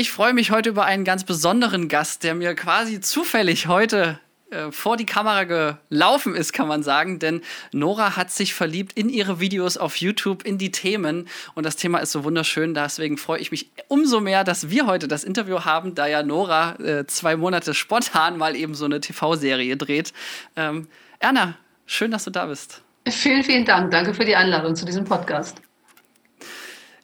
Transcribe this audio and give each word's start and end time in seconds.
Ich 0.00 0.12
freue 0.12 0.32
mich 0.32 0.52
heute 0.52 0.68
über 0.68 0.84
einen 0.84 1.02
ganz 1.02 1.24
besonderen 1.24 1.88
Gast, 1.88 2.22
der 2.22 2.36
mir 2.36 2.54
quasi 2.54 3.00
zufällig 3.00 3.66
heute 3.66 4.20
äh, 4.52 4.70
vor 4.70 4.96
die 4.96 5.06
Kamera 5.06 5.42
gelaufen 5.42 6.36
ist, 6.36 6.52
kann 6.52 6.68
man 6.68 6.84
sagen. 6.84 7.18
Denn 7.18 7.42
Nora 7.72 8.14
hat 8.14 8.30
sich 8.30 8.54
verliebt 8.54 8.92
in 8.96 9.08
ihre 9.08 9.40
Videos 9.40 9.76
auf 9.76 9.96
YouTube, 9.96 10.44
in 10.44 10.56
die 10.56 10.70
Themen. 10.70 11.26
Und 11.56 11.66
das 11.66 11.74
Thema 11.74 11.98
ist 11.98 12.12
so 12.12 12.22
wunderschön. 12.22 12.74
Deswegen 12.74 13.18
freue 13.18 13.40
ich 13.40 13.50
mich 13.50 13.72
umso 13.88 14.20
mehr, 14.20 14.44
dass 14.44 14.70
wir 14.70 14.86
heute 14.86 15.08
das 15.08 15.24
Interview 15.24 15.64
haben, 15.64 15.96
da 15.96 16.06
ja 16.06 16.22
Nora 16.22 16.76
äh, 16.76 17.04
zwei 17.08 17.34
Monate 17.34 17.74
spontan 17.74 18.38
mal 18.38 18.54
eben 18.54 18.76
so 18.76 18.84
eine 18.84 19.00
TV-Serie 19.00 19.76
dreht. 19.76 20.12
Ähm, 20.54 20.86
Erna, 21.18 21.58
schön, 21.86 22.12
dass 22.12 22.22
du 22.22 22.30
da 22.30 22.46
bist. 22.46 22.82
Vielen, 23.08 23.42
vielen 23.42 23.64
Dank. 23.64 23.90
Danke 23.90 24.14
für 24.14 24.24
die 24.24 24.36
Einladung 24.36 24.76
zu 24.76 24.84
diesem 24.84 25.04
Podcast. 25.04 25.60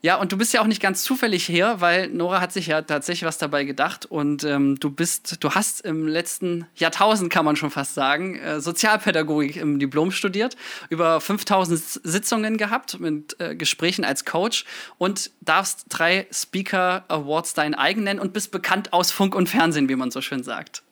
Ja, 0.04 0.16
und 0.16 0.32
du 0.32 0.36
bist 0.36 0.52
ja 0.52 0.60
auch 0.60 0.66
nicht 0.66 0.82
ganz 0.82 1.02
zufällig 1.02 1.46
hier, 1.46 1.76
weil 1.78 2.08
Nora 2.08 2.42
hat 2.42 2.52
sich 2.52 2.66
ja 2.66 2.82
tatsächlich 2.82 3.26
was 3.26 3.38
dabei 3.38 3.64
gedacht 3.64 4.04
und 4.04 4.44
ähm, 4.44 4.78
du 4.78 4.90
bist, 4.90 5.42
du 5.42 5.52
hast 5.52 5.80
im 5.80 6.06
letzten 6.06 6.66
Jahrtausend, 6.76 7.32
kann 7.32 7.46
man 7.46 7.56
schon 7.56 7.70
fast 7.70 7.94
sagen, 7.94 8.38
äh, 8.38 8.60
Sozialpädagogik 8.60 9.56
im 9.56 9.78
Diplom 9.78 10.10
studiert, 10.10 10.58
über 10.90 11.22
5000 11.22 11.80
Sitzungen 12.04 12.58
gehabt 12.58 13.00
mit 13.00 13.40
äh, 13.40 13.56
Gesprächen 13.56 14.04
als 14.04 14.26
Coach 14.26 14.66
und 14.98 15.30
darfst 15.40 15.86
drei 15.88 16.26
Speaker 16.30 17.06
Awards 17.08 17.54
dein 17.54 17.74
eigen 17.74 18.04
nennen 18.04 18.20
und 18.20 18.34
bist 18.34 18.50
bekannt 18.50 18.92
aus 18.92 19.10
Funk 19.10 19.34
und 19.34 19.48
Fernsehen, 19.48 19.88
wie 19.88 19.96
man 19.96 20.10
so 20.10 20.20
schön 20.20 20.42
sagt. 20.42 20.83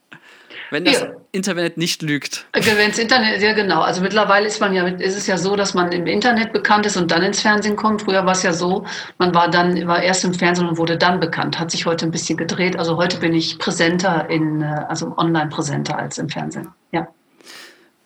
Wenn 0.73 0.87
das 0.87 1.01
ja. 1.01 1.09
Internet 1.33 1.77
nicht 1.77 2.01
lügt. 2.01 2.47
Wenn 2.55 2.89
das 2.89 2.99
Internet, 2.99 3.43
ja 3.43 3.53
genau. 3.53 3.83
Also 3.83 4.01
mittlerweile 4.01 4.47
ist 4.47 4.59
man 4.59 4.73
ja, 4.73 4.87
ist 4.87 5.19
es 5.19 5.27
ja 5.27 5.37
so, 5.37 5.55
dass 5.55 5.75
man 5.75 5.93
im 5.93 6.07
Internet 6.07 6.55
bekannt 6.55 6.87
ist 6.87 6.97
und 6.97 7.11
dann 7.11 7.23
ins 7.23 7.43
Fernsehen 7.43 7.77
kommt. 7.77 8.01
Früher 8.01 8.25
war 8.25 8.33
es 8.33 8.43
ja 8.43 8.55
so, 8.55 8.87
man 9.19 9.35
war 9.35 9.51
dann, 9.51 9.87
war 9.87 10.03
erst 10.03 10.25
im 10.25 10.33
Fernsehen 10.33 10.67
und 10.67 10.79
wurde 10.79 10.97
dann 10.97 11.21
bekannt. 11.21 11.61
Hat 11.61 11.71
sich 11.71 11.85
heute 11.85 12.07
ein 12.07 12.11
bisschen 12.11 12.39
gedreht. 12.39 12.79
Also 12.79 12.97
heute 12.97 13.19
bin 13.19 13.35
ich 13.35 13.59
präsenter 13.59 14.31
in, 14.31 14.63
äh, 14.63 14.87
also 14.89 15.15
online 15.19 15.51
präsenter 15.51 15.99
als 15.99 16.17
im 16.17 16.31
Fernsehen. 16.31 16.69
Ja. 16.91 17.07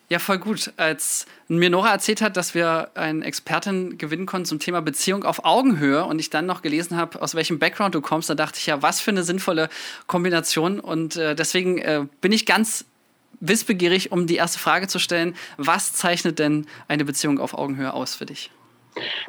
Ja, 0.09 0.19
voll 0.19 0.37
gut. 0.37 0.71
Als 0.77 1.25
mir 1.49 1.69
Nora 1.69 1.91
erzählt 1.91 2.21
hat, 2.21 2.37
dass 2.37 2.55
wir 2.55 2.91
einen 2.95 3.23
Experten 3.23 3.97
gewinnen 3.97 4.25
konnten 4.25 4.45
zum 4.45 4.59
Thema 4.59 4.81
Beziehung 4.81 5.25
auf 5.25 5.43
Augenhöhe 5.43 6.05
und 6.05 6.19
ich 6.19 6.29
dann 6.29 6.45
noch 6.45 6.61
gelesen 6.61 6.95
habe, 6.95 7.21
aus 7.21 7.35
welchem 7.35 7.59
Background 7.59 7.93
du 7.93 7.99
kommst, 7.99 8.29
da 8.29 8.35
dachte 8.35 8.57
ich 8.57 8.67
ja, 8.67 8.81
was 8.81 9.01
für 9.01 9.11
eine 9.11 9.23
sinnvolle 9.23 9.67
Kombination. 10.07 10.79
Und 10.79 11.17
äh, 11.17 11.35
deswegen 11.35 11.79
äh, 11.79 12.05
bin 12.21 12.31
ich 12.31 12.45
ganz 12.45 12.85
wissbegierig, 13.41 14.13
um 14.13 14.27
die 14.27 14.35
erste 14.35 14.59
Frage 14.59 14.87
zu 14.87 14.97
stellen. 14.97 15.35
Was 15.57 15.91
zeichnet 15.91 16.39
denn 16.39 16.67
eine 16.87 17.03
Beziehung 17.03 17.39
auf 17.39 17.53
Augenhöhe 17.53 17.93
aus 17.93 18.15
für 18.15 18.25
dich? 18.25 18.49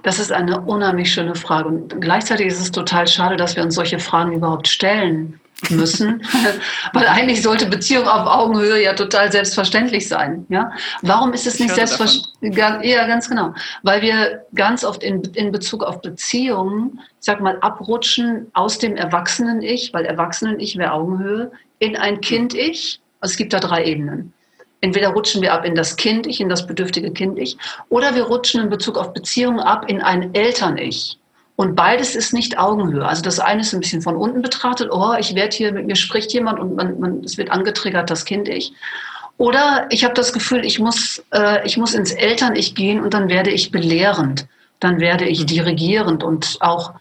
Das 0.04 0.20
ist 0.20 0.30
eine 0.30 0.60
unheimlich 0.60 1.12
schöne 1.12 1.34
Frage. 1.34 1.68
Und 1.68 2.00
gleichzeitig 2.00 2.46
ist 2.46 2.60
es 2.60 2.70
total 2.70 3.08
schade, 3.08 3.36
dass 3.36 3.56
wir 3.56 3.64
uns 3.64 3.74
solche 3.74 3.98
Fragen 3.98 4.32
überhaupt 4.32 4.68
stellen 4.68 5.40
müssen, 5.70 6.22
weil 6.92 7.06
eigentlich 7.06 7.42
sollte 7.42 7.66
Beziehung 7.66 8.06
auf 8.06 8.26
Augenhöhe 8.26 8.82
ja 8.82 8.94
total 8.94 9.30
selbstverständlich 9.30 10.08
sein. 10.08 10.46
Ja? 10.48 10.72
Warum 11.02 11.32
ist 11.32 11.46
es 11.46 11.58
nicht 11.58 11.74
selbstverständlich? 11.74 12.56
Ja, 12.82 13.06
ganz 13.06 13.28
genau. 13.28 13.54
Weil 13.82 14.02
wir 14.02 14.44
ganz 14.54 14.84
oft 14.84 15.02
in, 15.02 15.22
in 15.34 15.52
Bezug 15.52 15.82
auf 15.82 16.00
Beziehungen, 16.00 17.00
ich 17.18 17.26
sag 17.26 17.40
mal, 17.40 17.58
abrutschen 17.60 18.46
aus 18.54 18.78
dem 18.78 18.96
Erwachsenen-Ich, 18.96 19.92
weil 19.92 20.04
Erwachsenen-Ich 20.04 20.76
wäre 20.78 20.92
Augenhöhe, 20.92 21.50
in 21.78 21.96
ein 21.96 22.20
Kind-Ich. 22.20 23.00
Also 23.20 23.32
es 23.32 23.36
gibt 23.36 23.52
da 23.52 23.60
drei 23.60 23.84
Ebenen. 23.84 24.32
Entweder 24.80 25.08
rutschen 25.08 25.42
wir 25.42 25.52
ab 25.52 25.64
in 25.64 25.74
das 25.74 25.96
Kind-Ich, 25.96 26.40
in 26.40 26.48
das 26.48 26.66
bedürftige 26.66 27.12
Kind-Ich, 27.12 27.56
oder 27.88 28.14
wir 28.14 28.24
rutschen 28.24 28.62
in 28.62 28.70
Bezug 28.70 28.96
auf 28.96 29.12
Beziehungen 29.12 29.58
ab 29.58 29.86
in 29.88 30.00
ein 30.00 30.32
Eltern-Ich. 30.34 31.17
Und 31.60 31.74
beides 31.74 32.14
ist 32.14 32.32
nicht 32.32 32.56
Augenhöhe. 32.56 33.04
Also 33.04 33.20
das 33.20 33.40
eine 33.40 33.62
ist 33.62 33.74
ein 33.74 33.80
bisschen 33.80 34.00
von 34.00 34.14
unten 34.14 34.42
betrachtet, 34.42 34.90
oh, 34.92 35.14
ich 35.18 35.34
werde 35.34 35.56
hier, 35.56 35.72
mit 35.72 35.86
mir 35.86 35.96
spricht 35.96 36.32
jemand 36.32 36.60
und 36.60 36.76
man, 36.76 37.00
man, 37.00 37.24
es 37.24 37.36
wird 37.36 37.50
angetriggert, 37.50 38.08
das 38.10 38.24
Kind 38.24 38.48
ich. 38.48 38.72
Oder 39.38 39.88
ich 39.90 40.04
habe 40.04 40.14
das 40.14 40.32
Gefühl, 40.32 40.64
ich 40.64 40.78
muss, 40.78 41.20
äh, 41.34 41.66
ich 41.66 41.76
muss 41.76 41.94
ins 41.94 42.12
Eltern-Ich 42.12 42.76
gehen 42.76 43.02
und 43.02 43.12
dann 43.12 43.28
werde 43.28 43.50
ich 43.50 43.72
belehrend, 43.72 44.46
dann 44.78 45.00
werde 45.00 45.24
ich 45.24 45.40
mhm. 45.40 45.46
dirigierend 45.46 46.22
und 46.22 46.58
auch, 46.60 46.92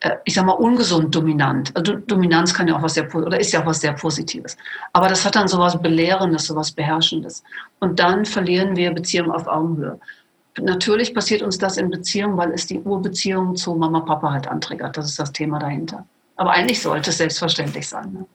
äh, 0.00 0.16
ich 0.24 0.34
sag 0.34 0.44
mal, 0.44 0.54
ungesund 0.54 1.14
dominant. 1.14 1.70
Also 1.74 1.92
Dominanz 1.94 2.52
kann 2.52 2.66
ja 2.66 2.74
auch 2.76 2.82
was 2.82 2.94
sehr, 2.94 3.14
oder 3.14 3.38
ist 3.38 3.52
ja 3.52 3.62
auch 3.62 3.66
was 3.66 3.80
sehr 3.80 3.92
Positives. 3.92 4.56
Aber 4.92 5.06
das 5.06 5.24
hat 5.24 5.36
dann 5.36 5.46
sowas 5.46 5.80
Belehrendes, 5.80 6.46
sowas 6.46 6.72
Beherrschendes. 6.72 7.44
Und 7.78 8.00
dann 8.00 8.24
verlieren 8.24 8.74
wir 8.74 8.90
Beziehungen 8.90 9.30
auf 9.30 9.46
Augenhöhe. 9.46 10.00
Natürlich 10.60 11.14
passiert 11.14 11.42
uns 11.42 11.58
das 11.58 11.76
in 11.76 11.90
Beziehungen, 11.90 12.36
weil 12.36 12.52
es 12.52 12.66
die 12.66 12.78
Urbeziehung 12.78 13.56
zu 13.56 13.74
Mama, 13.74 14.00
Papa 14.00 14.32
halt 14.32 14.46
antriggert. 14.46 14.96
Das 14.96 15.06
ist 15.06 15.18
das 15.18 15.32
Thema 15.32 15.58
dahinter. 15.58 16.06
Aber 16.36 16.52
eigentlich 16.52 16.80
sollte 16.80 17.10
es 17.10 17.18
selbstverständlich 17.18 17.88
sein. 17.88 18.12
Ne? 18.12 18.26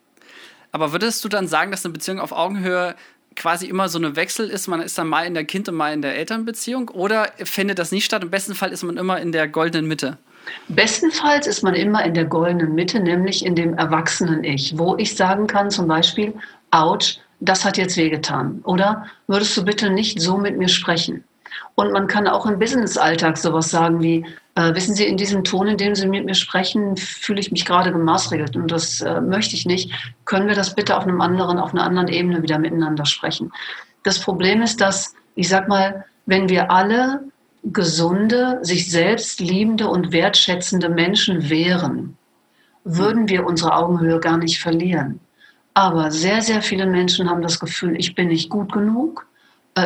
Aber 0.71 0.91
würdest 0.91 1.23
du 1.23 1.29
dann 1.29 1.47
sagen, 1.47 1.71
dass 1.71 1.85
eine 1.85 1.93
Beziehung 1.93 2.19
auf 2.19 2.31
Augenhöhe 2.31 2.95
quasi 3.35 3.67
immer 3.67 3.89
so 3.89 3.97
eine 3.97 4.15
Wechsel 4.15 4.49
ist? 4.49 4.67
Man 4.67 4.81
ist 4.81 4.97
dann 4.97 5.07
mal 5.07 5.25
in 5.25 5.33
der 5.33 5.45
Kind- 5.45 5.69
und 5.69 5.75
mal 5.75 5.93
in 5.93 6.01
der 6.01 6.15
Elternbeziehung? 6.15 6.89
Oder 6.89 7.29
findet 7.43 7.79
das 7.79 7.91
nicht 7.91 8.05
statt? 8.05 8.23
Im 8.23 8.29
besten 8.29 8.53
Fall 8.53 8.71
ist 8.71 8.83
man 8.83 8.97
immer 8.97 9.19
in 9.19 9.31
der 9.31 9.47
goldenen 9.47 9.87
Mitte? 9.87 10.17
Bestenfalls 10.67 11.47
ist 11.47 11.63
man 11.63 11.73
immer 11.73 12.03
in 12.03 12.13
der 12.13 12.25
goldenen 12.25 12.73
Mitte, 12.73 12.99
nämlich 12.99 13.45
in 13.45 13.55
dem 13.55 13.73
Erwachsenen-Ich, 13.75 14.77
wo 14.77 14.95
ich 14.97 15.15
sagen 15.15 15.47
kann, 15.47 15.69
zum 15.69 15.87
Beispiel, 15.87 16.33
ouch, 16.71 17.19
das 17.39 17.65
hat 17.65 17.77
jetzt 17.77 17.97
wehgetan. 17.97 18.61
Oder 18.63 19.05
würdest 19.27 19.55
du 19.57 19.63
bitte 19.63 19.89
nicht 19.89 20.19
so 20.19 20.37
mit 20.37 20.57
mir 20.57 20.67
sprechen? 20.67 21.23
Und 21.79 21.93
man 21.93 22.07
kann 22.07 22.27
auch 22.27 22.45
im 22.45 22.59
Business-Alltag 22.59 23.37
sowas 23.37 23.71
sagen 23.71 24.03
wie, 24.03 24.25
äh, 24.55 24.75
wissen 24.75 24.95
Sie, 24.95 25.05
in 25.05 25.15
diesem 25.15 25.45
Ton, 25.45 25.65
in 25.65 25.77
dem 25.77 25.95
Sie 25.95 26.09
mit 26.09 26.25
mir 26.25 26.33
sprechen, 26.33 26.97
fühle 26.97 27.39
ich 27.39 27.53
mich 27.53 27.63
gerade 27.63 27.93
gemaßregelt 27.93 28.57
und 28.57 28.69
das 28.69 28.99
äh, 28.99 29.21
möchte 29.21 29.55
ich 29.55 29.65
nicht. 29.65 29.89
Können 30.25 30.49
wir 30.49 30.55
das 30.55 30.75
bitte 30.75 30.97
auf 30.97 31.03
einem 31.03 31.21
anderen, 31.21 31.57
auf 31.57 31.71
einer 31.73 31.85
anderen 31.85 32.09
Ebene 32.09 32.43
wieder 32.43 32.59
miteinander 32.59 33.05
sprechen? 33.05 33.53
Das 34.03 34.19
Problem 34.19 34.61
ist, 34.61 34.81
dass, 34.81 35.13
ich 35.35 35.47
sag 35.47 35.69
mal, 35.69 36.03
wenn 36.25 36.49
wir 36.49 36.69
alle 36.69 37.23
gesunde, 37.63 38.59
sich 38.61 38.91
selbst 38.91 39.39
liebende 39.39 39.87
und 39.87 40.11
wertschätzende 40.11 40.89
Menschen 40.89 41.49
wären, 41.49 42.17
würden 42.83 43.29
wir 43.29 43.45
unsere 43.45 43.73
Augenhöhe 43.73 44.19
gar 44.19 44.37
nicht 44.37 44.59
verlieren. 44.59 45.21
Aber 45.75 46.11
sehr, 46.11 46.41
sehr 46.41 46.61
viele 46.61 46.87
Menschen 46.87 47.29
haben 47.29 47.41
das 47.41 47.57
Gefühl, 47.57 47.95
ich 47.97 48.15
bin 48.15 48.27
nicht 48.27 48.49
gut 48.49 48.73
genug, 48.73 49.28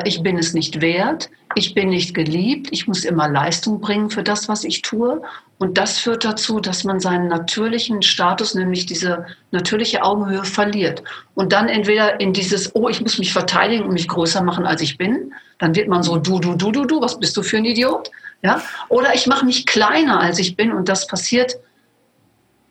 ich 0.06 0.24
bin 0.24 0.38
es 0.38 0.54
nicht 0.54 0.82
wert, 0.82 1.30
ich 1.56 1.74
bin 1.74 1.90
nicht 1.90 2.14
geliebt, 2.14 2.70
ich 2.72 2.88
muss 2.88 3.06
immer 3.06 3.28
Leistung 3.30 3.80
bringen 3.80 4.10
für 4.10 4.24
das, 4.24 4.48
was 4.50 4.64
ich 4.64 4.82
tue. 4.82 5.22
Und 5.60 5.78
das 5.78 6.00
führt 6.00 6.26
dazu, 6.26 6.60
dass 6.60 6.84
man 6.84 7.00
seinen 7.00 7.28
natürlichen 7.28 8.02
Status, 8.02 8.56
nämlich 8.56 8.86
diese 8.86 9.26
natürliche 9.52 10.04
Augenhöhe, 10.04 10.44
verliert. 10.44 11.04
Und 11.36 11.54
dann 11.54 11.70
entweder 11.70 12.20
in 12.20 12.34
dieses, 12.34 12.76
oh, 12.76 12.90
ich 12.90 13.02
muss 13.02 13.20
mich 13.20 13.32
verteidigen 13.32 13.86
und 13.86 13.94
mich 13.94 14.08
größer 14.08 14.42
machen, 14.42 14.66
als 14.66 14.82
ich 14.82 14.98
bin. 14.98 15.34
Dann 15.60 15.76
wird 15.76 15.88
man 15.88 16.02
so, 16.02 16.18
du, 16.18 16.40
du, 16.40 16.56
du, 16.56 16.72
du, 16.72 16.86
du, 16.86 17.02
was 17.02 17.20
bist 17.20 17.38
du 17.38 17.44
für 17.44 17.58
ein 17.58 17.66
Idiot? 17.66 18.10
Ja? 18.42 18.62
Oder 18.90 19.14
ich 19.14 19.28
mache 19.28 19.46
mich 19.46 19.66
kleiner, 19.66 20.20
als 20.20 20.40
ich 20.40 20.56
bin. 20.56 20.72
Und 20.72 20.90
das 20.90 21.08
passiert 21.08 21.56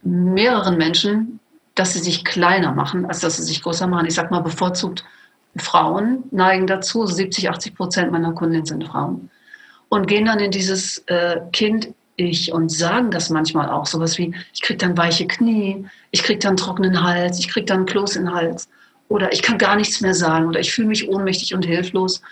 mehreren 0.02 0.76
Menschen, 0.76 1.38
dass 1.74 1.92
sie 1.92 2.00
sich 2.00 2.24
kleiner 2.24 2.72
machen, 2.72 3.06
als 3.06 3.20
dass 3.20 3.36
sie 3.36 3.44
sich 3.44 3.62
größer 3.62 3.86
machen. 3.86 4.06
Ich 4.06 4.14
sage 4.14 4.30
mal 4.30 4.40
bevorzugt 4.40 5.04
Frauen 5.56 6.24
neigen 6.30 6.66
dazu, 6.66 7.06
70, 7.06 7.50
80 7.50 7.74
Prozent 7.74 8.12
meiner 8.12 8.32
Kundinnen 8.32 8.66
sind 8.66 8.84
Frauen, 8.84 9.30
und 9.88 10.06
gehen 10.06 10.24
dann 10.24 10.40
in 10.40 10.50
dieses 10.50 10.98
äh, 11.08 11.40
Kind-Ich 11.52 12.50
und 12.50 12.70
sagen 12.70 13.10
das 13.10 13.28
manchmal 13.28 13.68
auch, 13.68 13.84
sowas 13.84 14.16
wie, 14.16 14.34
ich 14.54 14.62
kriege 14.62 14.78
dann 14.78 14.96
weiche 14.96 15.26
Knie, 15.26 15.84
ich 16.10 16.22
kriege 16.22 16.38
dann 16.38 16.56
trockenen 16.56 17.02
Hals, 17.02 17.38
ich 17.38 17.48
kriege 17.48 17.66
dann 17.66 17.84
Kloß 17.84 18.16
in 18.16 18.24
den 18.24 18.34
Hals 18.34 18.70
oder 19.08 19.30
ich 19.34 19.42
kann 19.42 19.58
gar 19.58 19.76
nichts 19.76 20.00
mehr 20.00 20.14
sagen 20.14 20.46
oder 20.46 20.60
ich 20.60 20.72
fühle 20.72 20.88
mich 20.88 21.10
ohnmächtig 21.10 21.54
und 21.54 21.66
hilflos. 21.66 22.22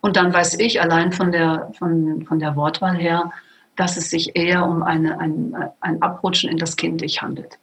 Und 0.00 0.16
dann 0.16 0.32
weiß 0.32 0.60
ich 0.60 0.80
allein 0.80 1.10
von 1.10 1.32
der, 1.32 1.72
von, 1.76 2.24
von 2.24 2.38
der 2.38 2.54
Wortwahl 2.54 2.96
her, 2.96 3.32
dass 3.74 3.96
es 3.96 4.10
sich 4.10 4.36
eher 4.36 4.64
um 4.64 4.84
eine, 4.84 5.18
ein, 5.18 5.56
ein 5.80 6.00
Abrutschen 6.00 6.48
in 6.48 6.56
das 6.56 6.76
Kind-Ich 6.76 7.20
handelt. 7.20 7.58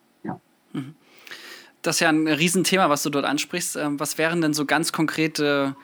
Das 1.85 1.97
ist 1.97 1.99
ja 1.99 2.09
ein 2.09 2.27
Riesenthema, 2.27 2.89
was 2.89 3.03
du 3.03 3.09
dort 3.09 3.25
ansprichst. 3.25 3.75
Ähm, 3.75 3.99
was 3.99 4.17
wären 4.17 4.41
denn 4.41 4.53
so 4.53 4.65
ganz 4.65 4.91
konkrete 4.91 5.75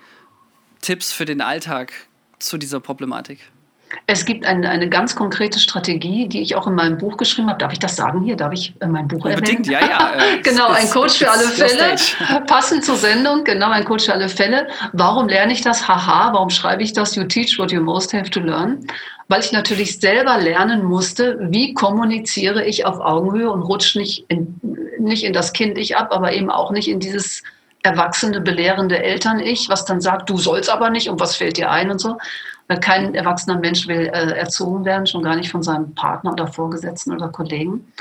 Tipps 0.81 1.12
für 1.12 1.25
den 1.25 1.42
Alltag 1.42 1.94
zu 2.39 2.57
dieser 2.57 2.80
Problematik? 2.80 3.39
Es 4.07 4.25
gibt 4.25 4.45
eine, 4.45 4.69
eine 4.69 4.89
ganz 4.89 5.15
konkrete 5.15 5.59
Strategie, 5.59 6.27
die 6.27 6.42
ich 6.42 6.56
auch 6.56 6.65
in 6.65 6.75
meinem 6.75 6.98
Buch 6.98 7.18
geschrieben 7.18 7.50
habe. 7.50 7.59
Darf 7.59 7.74
ich 7.74 7.80
das 7.80 7.95
sagen 7.95 8.24
hier? 8.24 8.36
Darf 8.36 8.53
ich 8.53 8.74
äh, 8.80 8.88
mein 8.88 9.07
Buch 9.07 9.25
Unbedingt, 9.25 9.68
erwähnen? 9.69 9.89
ja, 9.92 10.15
ja. 10.15 10.36
Äh, 10.36 10.42
genau, 10.44 10.69
ein 10.69 10.89
Coach 10.89 11.18
für 11.18 11.30
alle 11.30 11.44
Fälle. 11.44 11.95
Passend 12.48 12.86
zur 12.86 12.95
Sendung, 12.95 13.44
genau, 13.44 13.69
ein 13.69 13.86
Coach 13.86 14.06
für 14.06 14.13
alle 14.13 14.30
Fälle. 14.30 14.68
Warum 14.94 15.27
lerne 15.27 15.53
ich 15.53 15.62
das? 15.62 15.88
Haha, 15.88 16.33
warum 16.33 16.50
schreibe 16.50 16.83
ich 16.83 16.94
das? 16.94 17.15
You 17.15 17.24
teach 17.25 17.59
what 17.59 17.71
you 17.71 17.81
most 17.81 18.13
have 18.13 18.30
to 18.30 18.39
learn. 18.39 18.86
Weil 19.31 19.39
ich 19.39 19.53
natürlich 19.53 19.97
selber 19.97 20.37
lernen 20.39 20.83
musste, 20.83 21.37
wie 21.39 21.73
kommuniziere 21.73 22.65
ich 22.65 22.85
auf 22.85 22.99
Augenhöhe 22.99 23.49
und 23.49 23.61
rutsche 23.61 23.97
nicht 23.97 24.25
in, 24.27 24.59
nicht 24.99 25.23
in 25.23 25.31
das 25.31 25.53
Kind-Ich 25.53 25.95
ab, 25.95 26.09
aber 26.11 26.33
eben 26.33 26.51
auch 26.51 26.69
nicht 26.71 26.89
in 26.89 26.99
dieses 26.99 27.41
erwachsene, 27.81 28.41
belehrende 28.41 29.01
Eltern-Ich, 29.01 29.69
was 29.69 29.85
dann 29.85 30.01
sagt, 30.01 30.29
du 30.29 30.37
sollst 30.37 30.69
aber 30.69 30.89
nicht 30.89 31.09
und 31.09 31.21
was 31.21 31.37
fällt 31.37 31.55
dir 31.55 31.71
ein 31.71 31.89
und 31.89 31.99
so. 31.99 32.17
Kein 32.81 33.15
erwachsener 33.15 33.57
Mensch 33.57 33.87
will 33.87 34.07
äh, 34.13 34.37
erzogen 34.37 34.83
werden, 34.83 35.07
schon 35.07 35.23
gar 35.23 35.37
nicht 35.37 35.49
von 35.49 35.63
seinem 35.63 35.95
Partner 35.95 36.33
oder 36.33 36.47
Vorgesetzten 36.47 37.13
oder 37.13 37.29
Kollegen. 37.29 37.93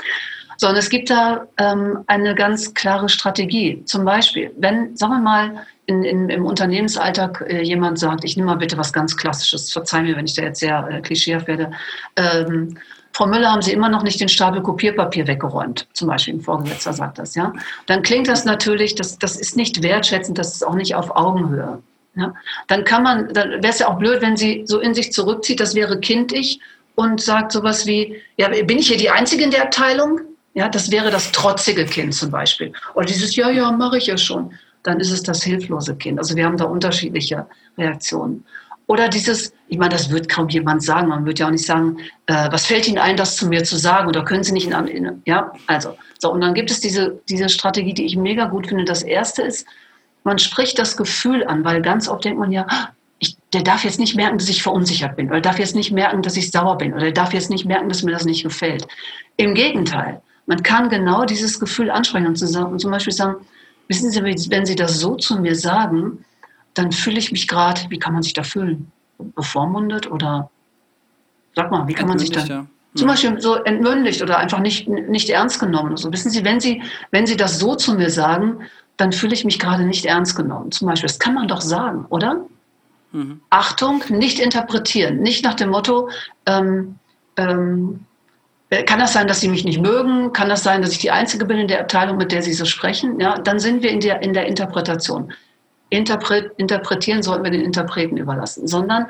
Sondern 0.61 0.77
es 0.77 0.91
gibt 0.91 1.09
da 1.09 1.47
ähm, 1.57 2.03
eine 2.05 2.35
ganz 2.35 2.75
klare 2.75 3.09
Strategie. 3.09 3.83
Zum 3.85 4.05
Beispiel, 4.05 4.51
wenn, 4.57 4.95
sagen 4.95 5.13
wir 5.13 5.19
mal, 5.19 5.65
in, 5.87 6.03
in, 6.03 6.29
im 6.29 6.45
Unternehmensalltag 6.45 7.43
äh, 7.47 7.63
jemand 7.63 7.97
sagt, 7.97 8.23
ich 8.23 8.37
nehme 8.37 8.51
mal 8.51 8.57
bitte 8.57 8.77
was 8.77 8.93
ganz 8.93 9.17
Klassisches, 9.17 9.73
verzeih 9.73 10.03
mir, 10.03 10.15
wenn 10.15 10.25
ich 10.25 10.35
da 10.35 10.43
jetzt 10.43 10.59
sehr 10.59 10.87
äh, 10.87 11.01
klischeehaft 11.01 11.47
werde. 11.47 11.71
Ähm, 12.15 12.77
Frau 13.11 13.25
Müller, 13.25 13.51
haben 13.51 13.63
Sie 13.63 13.73
immer 13.73 13.89
noch 13.89 14.03
nicht 14.03 14.21
den 14.21 14.29
Stapel 14.29 14.61
Kopierpapier 14.61 15.25
weggeräumt? 15.25 15.87
Zum 15.93 16.07
Beispiel 16.07 16.35
ein 16.35 16.41
Vorgesetzter 16.41 16.93
sagt 16.93 17.17
das, 17.17 17.33
ja. 17.33 17.51
Dann 17.87 18.03
klingt 18.03 18.27
das 18.27 18.45
natürlich, 18.45 18.93
das, 18.93 19.17
das 19.17 19.37
ist 19.37 19.57
nicht 19.57 19.81
wertschätzend, 19.81 20.37
das 20.37 20.53
ist 20.53 20.63
auch 20.63 20.75
nicht 20.75 20.93
auf 20.93 21.09
Augenhöhe. 21.15 21.81
Ja? 22.15 22.35
Dann 22.67 22.83
kann 22.83 23.01
man, 23.01 23.33
dann 23.33 23.49
wäre 23.49 23.69
es 23.69 23.79
ja 23.79 23.87
auch 23.87 23.97
blöd, 23.97 24.21
wenn 24.21 24.37
sie 24.37 24.61
so 24.67 24.79
in 24.79 24.93
sich 24.93 25.11
zurückzieht, 25.11 25.59
das 25.59 25.73
wäre 25.73 25.99
kindlich 25.99 26.59
und 26.93 27.19
sagt 27.19 27.51
sowas 27.51 27.87
wie, 27.87 28.21
ja, 28.37 28.47
bin 28.49 28.77
ich 28.77 28.89
hier 28.89 28.97
die 28.97 29.09
Einzige 29.09 29.43
in 29.43 29.49
der 29.49 29.63
Abteilung? 29.63 30.21
Ja, 30.53 30.67
das 30.69 30.91
wäre 30.91 31.11
das 31.11 31.31
trotzige 31.31 31.85
Kind 31.85 32.13
zum 32.13 32.31
Beispiel. 32.31 32.73
Oder 32.93 33.05
dieses, 33.05 33.35
ja, 33.35 33.49
ja, 33.49 33.71
mache 33.71 33.97
ich 33.97 34.07
ja 34.07 34.17
schon. 34.17 34.53
Dann 34.83 34.99
ist 34.99 35.11
es 35.11 35.23
das 35.23 35.43
hilflose 35.43 35.95
Kind. 35.95 36.19
Also 36.19 36.35
wir 36.35 36.45
haben 36.45 36.57
da 36.57 36.65
unterschiedliche 36.65 37.45
Reaktionen. 37.77 38.43
Oder 38.87 39.07
dieses, 39.07 39.53
ich 39.69 39.77
meine, 39.77 39.91
das 39.93 40.09
wird 40.09 40.27
kaum 40.27 40.49
jemand 40.49 40.83
sagen. 40.83 41.07
Man 41.07 41.25
wird 41.25 41.39
ja 41.39 41.47
auch 41.47 41.51
nicht 41.51 41.65
sagen, 41.65 41.97
äh, 42.25 42.51
was 42.51 42.65
fällt 42.65 42.87
Ihnen 42.87 42.97
ein, 42.97 43.15
das 43.15 43.37
zu 43.37 43.47
mir 43.47 43.63
zu 43.63 43.77
sagen? 43.77 44.09
Oder 44.09 44.25
können 44.25 44.43
Sie 44.43 44.51
nicht 44.51 44.69
in, 44.69 44.87
in 44.87 45.21
ja, 45.25 45.53
also. 45.67 45.95
So, 46.19 46.31
und 46.31 46.41
dann 46.41 46.53
gibt 46.53 46.69
es 46.69 46.81
diese, 46.81 47.21
diese 47.29 47.47
Strategie, 47.47 47.93
die 47.93 48.05
ich 48.05 48.17
mega 48.17 48.45
gut 48.45 48.67
finde. 48.67 48.83
Das 48.83 49.03
erste 49.03 49.43
ist, 49.43 49.65
man 50.23 50.39
spricht 50.39 50.77
das 50.77 50.97
Gefühl 50.97 51.45
an, 51.45 51.63
weil 51.63 51.81
ganz 51.81 52.09
oft 52.09 52.25
denkt 52.25 52.39
man 52.39 52.51
ja, 52.51 52.67
ich, 53.19 53.37
der 53.53 53.61
darf 53.61 53.83
jetzt 53.83 53.99
nicht 53.99 54.15
merken, 54.15 54.39
dass 54.39 54.49
ich 54.49 54.63
verunsichert 54.63 55.15
bin, 55.15 55.29
oder 55.29 55.41
darf 55.41 55.59
jetzt 55.59 55.75
nicht 55.75 55.91
merken, 55.91 56.21
dass 56.21 56.35
ich 56.35 56.51
sauer 56.51 56.77
bin, 56.77 56.91
oder 56.91 57.03
der 57.03 57.11
darf 57.11 57.33
jetzt 57.33 57.49
nicht 57.49 57.65
merken, 57.65 57.87
dass 57.87 58.03
mir 58.03 58.11
das 58.11 58.25
nicht 58.25 58.43
gefällt. 58.43 58.87
Im 59.37 59.53
Gegenteil, 59.53 60.21
man 60.45 60.63
kann 60.63 60.89
genau 60.89 61.25
dieses 61.25 61.59
Gefühl 61.59 61.89
ansprechen 61.91 62.27
und, 62.27 62.35
zum 62.35 62.91
Beispiel 62.91 63.13
sagen, 63.13 63.35
wissen 63.87 64.11
Sie, 64.11 64.21
wenn 64.23 64.65
Sie 64.65 64.75
das 64.75 64.99
so 64.99 65.15
zu 65.15 65.39
mir 65.39 65.55
sagen, 65.55 66.25
dann 66.73 66.91
fühle 66.91 67.19
ich 67.19 67.31
mich 67.31 67.47
gerade, 67.47 67.81
wie 67.89 67.99
kann 67.99 68.13
man 68.13 68.23
sich 68.23 68.33
da 68.33 68.43
fühlen? 68.43 68.91
Bevormundet 69.17 70.09
oder 70.09 70.49
sag 71.55 71.71
mal, 71.71 71.87
wie 71.87 71.93
kann 71.93 72.07
man 72.07 72.17
sich 72.17 72.31
da 72.31 72.43
ja. 72.45 72.65
zum 72.95 73.07
Beispiel 73.07 73.39
so 73.39 73.55
entmündigt 73.55 74.21
oder 74.21 74.37
einfach 74.37 74.59
nicht, 74.59 74.87
nicht 74.87 75.29
ernst 75.29 75.59
genommen? 75.59 75.97
So 75.97 76.11
wissen 76.11 76.31
Sie, 76.31 76.43
wenn 76.43 76.59
Sie, 76.59 76.81
wenn 77.11 77.27
Sie 77.27 77.37
das 77.37 77.59
so 77.59 77.75
zu 77.75 77.93
mir 77.93 78.09
sagen, 78.09 78.61
dann 78.97 79.11
fühle 79.11 79.33
ich 79.33 79.45
mich 79.45 79.59
gerade 79.59 79.83
nicht 79.83 80.05
ernst 80.05 80.35
genommen. 80.35 80.71
Zum 80.71 80.87
Beispiel, 80.87 81.07
das 81.07 81.19
kann 81.19 81.33
man 81.33 81.47
doch 81.47 81.61
sagen, 81.61 82.05
oder? 82.09 82.45
Mhm. 83.11 83.41
Achtung, 83.49 84.03
nicht 84.09 84.39
interpretieren, 84.39 85.19
nicht 85.19 85.43
nach 85.43 85.55
dem 85.55 85.69
Motto, 85.69 86.09
ähm, 86.45 86.95
ähm, 87.35 88.05
kann 88.85 88.99
das 88.99 89.13
sein, 89.13 89.27
dass 89.27 89.41
Sie 89.41 89.49
mich 89.49 89.65
nicht 89.65 89.81
mögen? 89.81 90.31
Kann 90.31 90.47
das 90.47 90.63
sein, 90.63 90.81
dass 90.81 90.93
ich 90.93 90.99
die 90.99 91.11
Einzige 91.11 91.45
bin 91.45 91.57
in 91.57 91.67
der 91.67 91.81
Abteilung, 91.81 92.17
mit 92.17 92.31
der 92.31 92.41
Sie 92.41 92.53
so 92.53 92.63
sprechen? 92.63 93.19
Ja, 93.19 93.37
dann 93.37 93.59
sind 93.59 93.83
wir 93.83 93.89
in 93.89 93.99
der, 93.99 94.21
in 94.21 94.33
der 94.33 94.45
Interpretation. 94.45 95.33
Interpret, 95.89 96.53
interpretieren 96.55 97.21
sollten 97.21 97.43
wir 97.43 97.51
den 97.51 97.65
Interpreten 97.65 98.15
überlassen, 98.15 98.65
sondern 98.65 99.07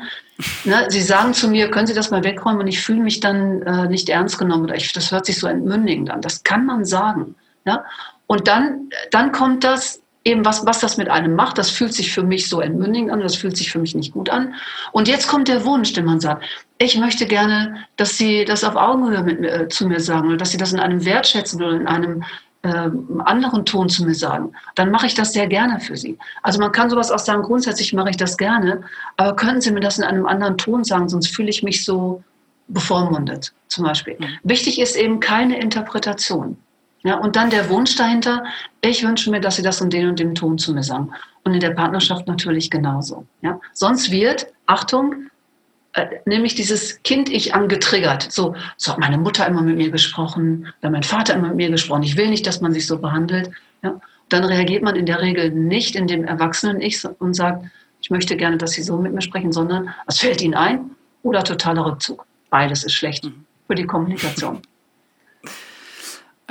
ne, 0.63 0.85
Sie 0.89 1.01
sagen 1.01 1.35
zu 1.35 1.47
mir, 1.47 1.69
können 1.69 1.85
Sie 1.85 1.93
das 1.93 2.09
mal 2.09 2.23
wegräumen 2.23 2.59
und 2.59 2.67
ich 2.67 2.81
fühle 2.81 3.01
mich 3.01 3.19
dann 3.19 3.61
äh, 3.61 3.87
nicht 3.87 4.09
ernst 4.09 4.39
genommen 4.39 4.63
oder 4.63 4.75
ich, 4.75 4.91
das 4.93 5.11
hört 5.11 5.27
sich 5.27 5.37
so 5.37 5.45
entmündigend 5.45 6.09
an. 6.09 6.21
Das 6.21 6.43
kann 6.43 6.65
man 6.65 6.83
sagen. 6.83 7.35
Ja? 7.65 7.85
Und 8.25 8.47
dann, 8.47 8.89
dann 9.11 9.31
kommt 9.31 9.63
das 9.63 10.00
eben, 10.23 10.45
was, 10.45 10.65
was 10.65 10.79
das 10.79 10.97
mit 10.97 11.09
einem 11.09 11.35
macht. 11.35 11.57
Das 11.57 11.69
fühlt 11.69 11.93
sich 11.93 12.13
für 12.13 12.23
mich 12.23 12.47
so 12.47 12.61
entmündigend 12.61 13.11
an, 13.11 13.21
das 13.21 13.35
fühlt 13.35 13.57
sich 13.57 13.71
für 13.71 13.79
mich 13.79 13.95
nicht 13.95 14.13
gut 14.13 14.29
an. 14.29 14.53
Und 14.91 15.07
jetzt 15.07 15.27
kommt 15.27 15.47
der 15.47 15.65
Wunsch, 15.65 15.93
den 15.93 16.05
man 16.05 16.19
sagt, 16.19 16.43
ich 16.77 16.97
möchte 16.97 17.25
gerne, 17.25 17.85
dass 17.97 18.17
Sie 18.17 18.45
das 18.45 18.63
auf 18.63 18.75
Augenhöhe 18.75 19.23
mit, 19.23 19.43
äh, 19.43 19.67
zu 19.67 19.87
mir 19.87 19.99
sagen 19.99 20.27
oder 20.27 20.37
dass 20.37 20.51
Sie 20.51 20.57
das 20.57 20.73
in 20.73 20.79
einem 20.79 21.03
wertschätzen 21.05 21.61
oder 21.61 21.75
in 21.75 21.87
einem 21.87 22.23
äh, 22.63 22.89
anderen 23.25 23.65
Ton 23.65 23.89
zu 23.89 24.05
mir 24.05 24.13
sagen, 24.13 24.53
dann 24.75 24.91
mache 24.91 25.07
ich 25.07 25.15
das 25.15 25.33
sehr 25.33 25.47
gerne 25.47 25.79
für 25.79 25.97
Sie. 25.97 26.17
Also 26.43 26.59
man 26.59 26.71
kann 26.71 26.89
sowas 26.89 27.11
auch 27.11 27.19
sagen, 27.19 27.41
grundsätzlich 27.41 27.93
mache 27.93 28.11
ich 28.11 28.17
das 28.17 28.37
gerne, 28.37 28.83
aber 29.17 29.35
könnten 29.35 29.61
Sie 29.61 29.71
mir 29.71 29.79
das 29.79 29.97
in 29.97 30.03
einem 30.03 30.27
anderen 30.27 30.57
Ton 30.57 30.83
sagen, 30.83 31.09
sonst 31.09 31.35
fühle 31.35 31.49
ich 31.49 31.63
mich 31.63 31.83
so 31.83 32.23
bevormundet 32.67 33.53
zum 33.67 33.85
Beispiel. 33.85 34.15
Mhm. 34.19 34.37
Wichtig 34.43 34.79
ist 34.79 34.95
eben 34.95 35.19
keine 35.19 35.59
Interpretation. 35.59 36.57
Ja, 37.03 37.17
und 37.17 37.35
dann 37.35 37.49
der 37.49 37.69
Wunsch 37.69 37.95
dahinter, 37.95 38.43
ich 38.81 39.03
wünsche 39.03 39.31
mir, 39.31 39.41
dass 39.41 39.55
Sie 39.55 39.63
das 39.63 39.81
in 39.81 39.89
den 39.89 40.09
und 40.09 40.19
dem 40.19 40.35
Ton 40.35 40.57
zu 40.57 40.73
mir 40.73 40.83
sagen. 40.83 41.11
Und 41.43 41.53
in 41.53 41.59
der 41.59 41.71
Partnerschaft 41.71 42.27
natürlich 42.27 42.69
genauso. 42.69 43.25
Ja. 43.41 43.59
Sonst 43.73 44.11
wird, 44.11 44.47
Achtung, 44.67 45.27
äh, 45.93 46.19
nämlich 46.25 46.55
dieses 46.55 47.01
Kind-Ich 47.03 47.55
angetriggert. 47.55 48.31
So, 48.31 48.55
so 48.77 48.91
hat 48.91 48.99
meine 48.99 49.17
Mutter 49.17 49.47
immer 49.47 49.61
mit 49.61 49.77
mir 49.77 49.89
gesprochen, 49.89 50.67
oder 50.81 50.91
mein 50.91 51.03
Vater 51.03 51.33
immer 51.33 51.47
mit 51.47 51.57
mir 51.57 51.69
gesprochen. 51.71 52.03
Ich 52.03 52.17
will 52.17 52.29
nicht, 52.29 52.45
dass 52.45 52.61
man 52.61 52.73
sich 52.73 52.85
so 52.85 52.99
behandelt. 52.99 53.49
Ja. 53.81 53.99
Dann 54.29 54.45
reagiert 54.45 54.83
man 54.83 54.95
in 54.95 55.05
der 55.05 55.21
Regel 55.21 55.49
nicht 55.51 55.95
in 55.95 56.07
dem 56.07 56.23
Erwachsenen-Ich 56.23 57.03
und 57.19 57.33
sagt, 57.33 57.65
ich 58.01 58.09
möchte 58.09 58.37
gerne, 58.37 58.57
dass 58.57 58.71
Sie 58.71 58.83
so 58.83 58.97
mit 58.97 59.13
mir 59.13 59.21
sprechen, 59.21 59.51
sondern 59.51 59.93
was 60.05 60.19
fällt 60.19 60.41
Ihnen 60.41 60.53
ein? 60.53 60.91
Oder 61.23 61.43
totaler 61.43 61.85
Rückzug. 61.85 62.25
Beides 62.49 62.83
ist 62.83 62.93
schlecht 62.93 63.23
mhm. 63.23 63.45
für 63.67 63.75
die 63.75 63.85
Kommunikation. 63.85 64.61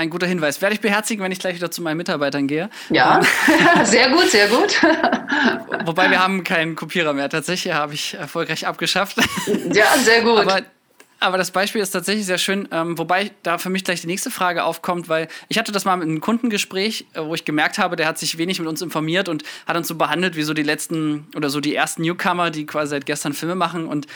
Ein 0.00 0.08
guter 0.08 0.26
Hinweis. 0.26 0.62
Werde 0.62 0.74
ich 0.74 0.80
beherzigen, 0.80 1.22
wenn 1.22 1.30
ich 1.30 1.40
gleich 1.40 1.56
wieder 1.56 1.70
zu 1.70 1.82
meinen 1.82 1.98
Mitarbeitern 1.98 2.46
gehe. 2.46 2.70
Ja, 2.88 3.20
sehr 3.84 4.08
gut, 4.08 4.30
sehr 4.30 4.48
gut. 4.48 4.80
Wobei 5.84 6.10
wir 6.10 6.24
haben 6.24 6.42
keinen 6.42 6.74
Kopierer 6.74 7.12
mehr. 7.12 7.28
Tatsächlich 7.28 7.74
habe 7.74 7.92
ich 7.92 8.14
erfolgreich 8.14 8.66
abgeschafft. 8.66 9.18
Ja, 9.74 9.84
sehr 9.98 10.22
gut. 10.22 10.38
Aber 10.38 10.62
aber 11.20 11.36
das 11.36 11.50
Beispiel 11.50 11.82
ist 11.82 11.90
tatsächlich 11.90 12.24
sehr 12.24 12.38
schön, 12.38 12.66
ähm, 12.72 12.96
wobei 12.96 13.30
da 13.42 13.58
für 13.58 13.68
mich 13.68 13.84
gleich 13.84 14.00
die 14.00 14.06
nächste 14.06 14.30
Frage 14.30 14.64
aufkommt, 14.64 15.10
weil 15.10 15.28
ich 15.48 15.58
hatte 15.58 15.70
das 15.70 15.84
mal 15.84 15.96
mit 15.96 16.08
einem 16.08 16.20
Kundengespräch, 16.20 17.06
äh, 17.12 17.20
wo 17.20 17.34
ich 17.34 17.44
gemerkt 17.44 17.78
habe, 17.78 17.94
der 17.96 18.06
hat 18.06 18.18
sich 18.18 18.38
wenig 18.38 18.58
mit 18.58 18.66
uns 18.66 18.80
informiert 18.80 19.28
und 19.28 19.42
hat 19.66 19.76
uns 19.76 19.86
so 19.86 19.94
behandelt 19.94 20.34
wie 20.36 20.42
so 20.42 20.54
die 20.54 20.62
letzten 20.62 21.26
oder 21.36 21.50
so 21.50 21.60
die 21.60 21.74
ersten 21.74 22.02
Newcomer, 22.02 22.50
die 22.50 22.64
quasi 22.64 22.90
seit 22.90 23.04
gestern 23.04 23.34
Filme 23.34 23.54
machen 23.54 23.86
und 23.86 24.06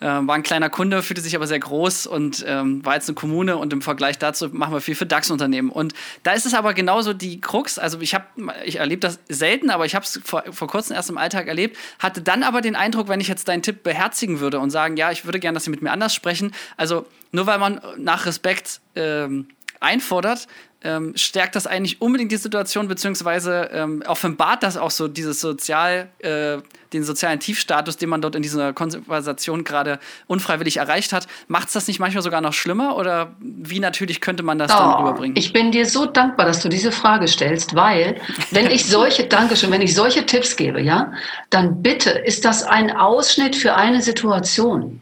äh, 0.00 0.06
war 0.06 0.34
ein 0.34 0.42
kleiner 0.42 0.70
Kunde, 0.70 1.02
fühlte 1.02 1.20
sich 1.20 1.36
aber 1.36 1.46
sehr 1.46 1.58
groß 1.58 2.06
und 2.06 2.42
ähm, 2.48 2.84
war 2.84 2.94
jetzt 2.94 3.08
eine 3.08 3.14
Kommune 3.14 3.58
und 3.58 3.72
im 3.74 3.82
Vergleich 3.82 4.18
dazu 4.18 4.48
machen 4.48 4.72
wir 4.72 4.80
viel 4.80 4.94
für 4.94 5.06
DAX-Unternehmen. 5.06 5.68
Und 5.68 5.92
da 6.22 6.32
ist 6.32 6.46
es 6.46 6.54
aber 6.54 6.72
genauso 6.72 7.12
die 7.12 7.42
Krux, 7.42 7.78
also 7.78 8.00
ich 8.00 8.14
habe, 8.14 8.24
ich 8.64 8.76
erlebe 8.76 9.00
das 9.00 9.20
selten, 9.28 9.68
aber 9.68 9.84
ich 9.84 9.94
habe 9.94 10.06
es 10.06 10.18
vor, 10.24 10.44
vor 10.50 10.68
kurzem 10.68 10.96
erst 10.96 11.10
im 11.10 11.18
Alltag 11.18 11.46
erlebt, 11.46 11.76
hatte 11.98 12.22
dann 12.22 12.42
aber 12.42 12.62
den 12.62 12.74
Eindruck, 12.74 13.08
wenn 13.08 13.20
ich 13.20 13.28
jetzt 13.28 13.48
deinen 13.48 13.62
Tipp 13.62 13.82
beherzigen 13.82 14.40
würde 14.40 14.58
und 14.60 14.70
sagen, 14.70 14.96
ja, 14.96 15.10
ich 15.10 15.26
würde 15.26 15.40
gerne, 15.40 15.56
dass 15.56 15.64
Sie 15.64 15.70
mit 15.70 15.82
mir 15.82 15.92
anders 15.92 16.14
sprechen, 16.14 16.53
also 16.76 17.06
nur 17.32 17.46
weil 17.46 17.58
man 17.58 17.80
nach 17.96 18.26
Respekt 18.26 18.80
ähm, 18.94 19.48
einfordert, 19.80 20.46
ähm, 20.84 21.14
stärkt 21.16 21.56
das 21.56 21.66
eigentlich 21.66 22.02
unbedingt 22.02 22.30
die 22.30 22.36
Situation, 22.36 22.88
beziehungsweise 22.88 23.70
ähm, 23.72 24.02
offenbart 24.06 24.62
das 24.62 24.76
auch 24.76 24.90
so 24.90 25.08
dieses 25.08 25.40
sozial, 25.40 26.10
äh, 26.18 26.58
den 26.92 27.04
sozialen 27.04 27.40
Tiefstatus, 27.40 27.96
den 27.96 28.10
man 28.10 28.20
dort 28.20 28.36
in 28.36 28.42
dieser 28.42 28.74
Konversation 28.74 29.64
gerade 29.64 29.98
unfreiwillig 30.26 30.76
erreicht 30.76 31.14
hat. 31.14 31.26
Macht 31.48 31.68
es 31.68 31.72
das 31.72 31.88
nicht 31.88 32.00
manchmal 32.00 32.22
sogar 32.22 32.42
noch 32.42 32.52
schlimmer 32.52 32.96
oder 32.96 33.34
wie 33.40 33.80
natürlich 33.80 34.20
könnte 34.20 34.42
man 34.42 34.58
das 34.58 34.70
oh, 34.72 34.76
dann 34.76 34.90
rüberbringen? 34.90 35.36
Ich 35.38 35.54
bin 35.54 35.72
dir 35.72 35.86
so 35.86 36.04
dankbar, 36.04 36.44
dass 36.44 36.60
du 36.60 36.68
diese 36.68 36.92
Frage 36.92 37.26
stellst, 37.28 37.74
weil 37.74 38.20
wenn 38.50 38.70
ich 38.70 38.84
solche, 38.84 39.24
Dankeschön, 39.28 39.70
wenn 39.70 39.82
ich 39.82 39.94
solche 39.94 40.26
Tipps 40.26 40.54
gebe, 40.54 40.82
ja, 40.82 41.12
dann 41.48 41.82
bitte 41.82 42.10
ist 42.10 42.44
das 42.44 42.62
ein 42.62 42.94
Ausschnitt 42.94 43.56
für 43.56 43.74
eine 43.74 44.02
Situation. 44.02 45.00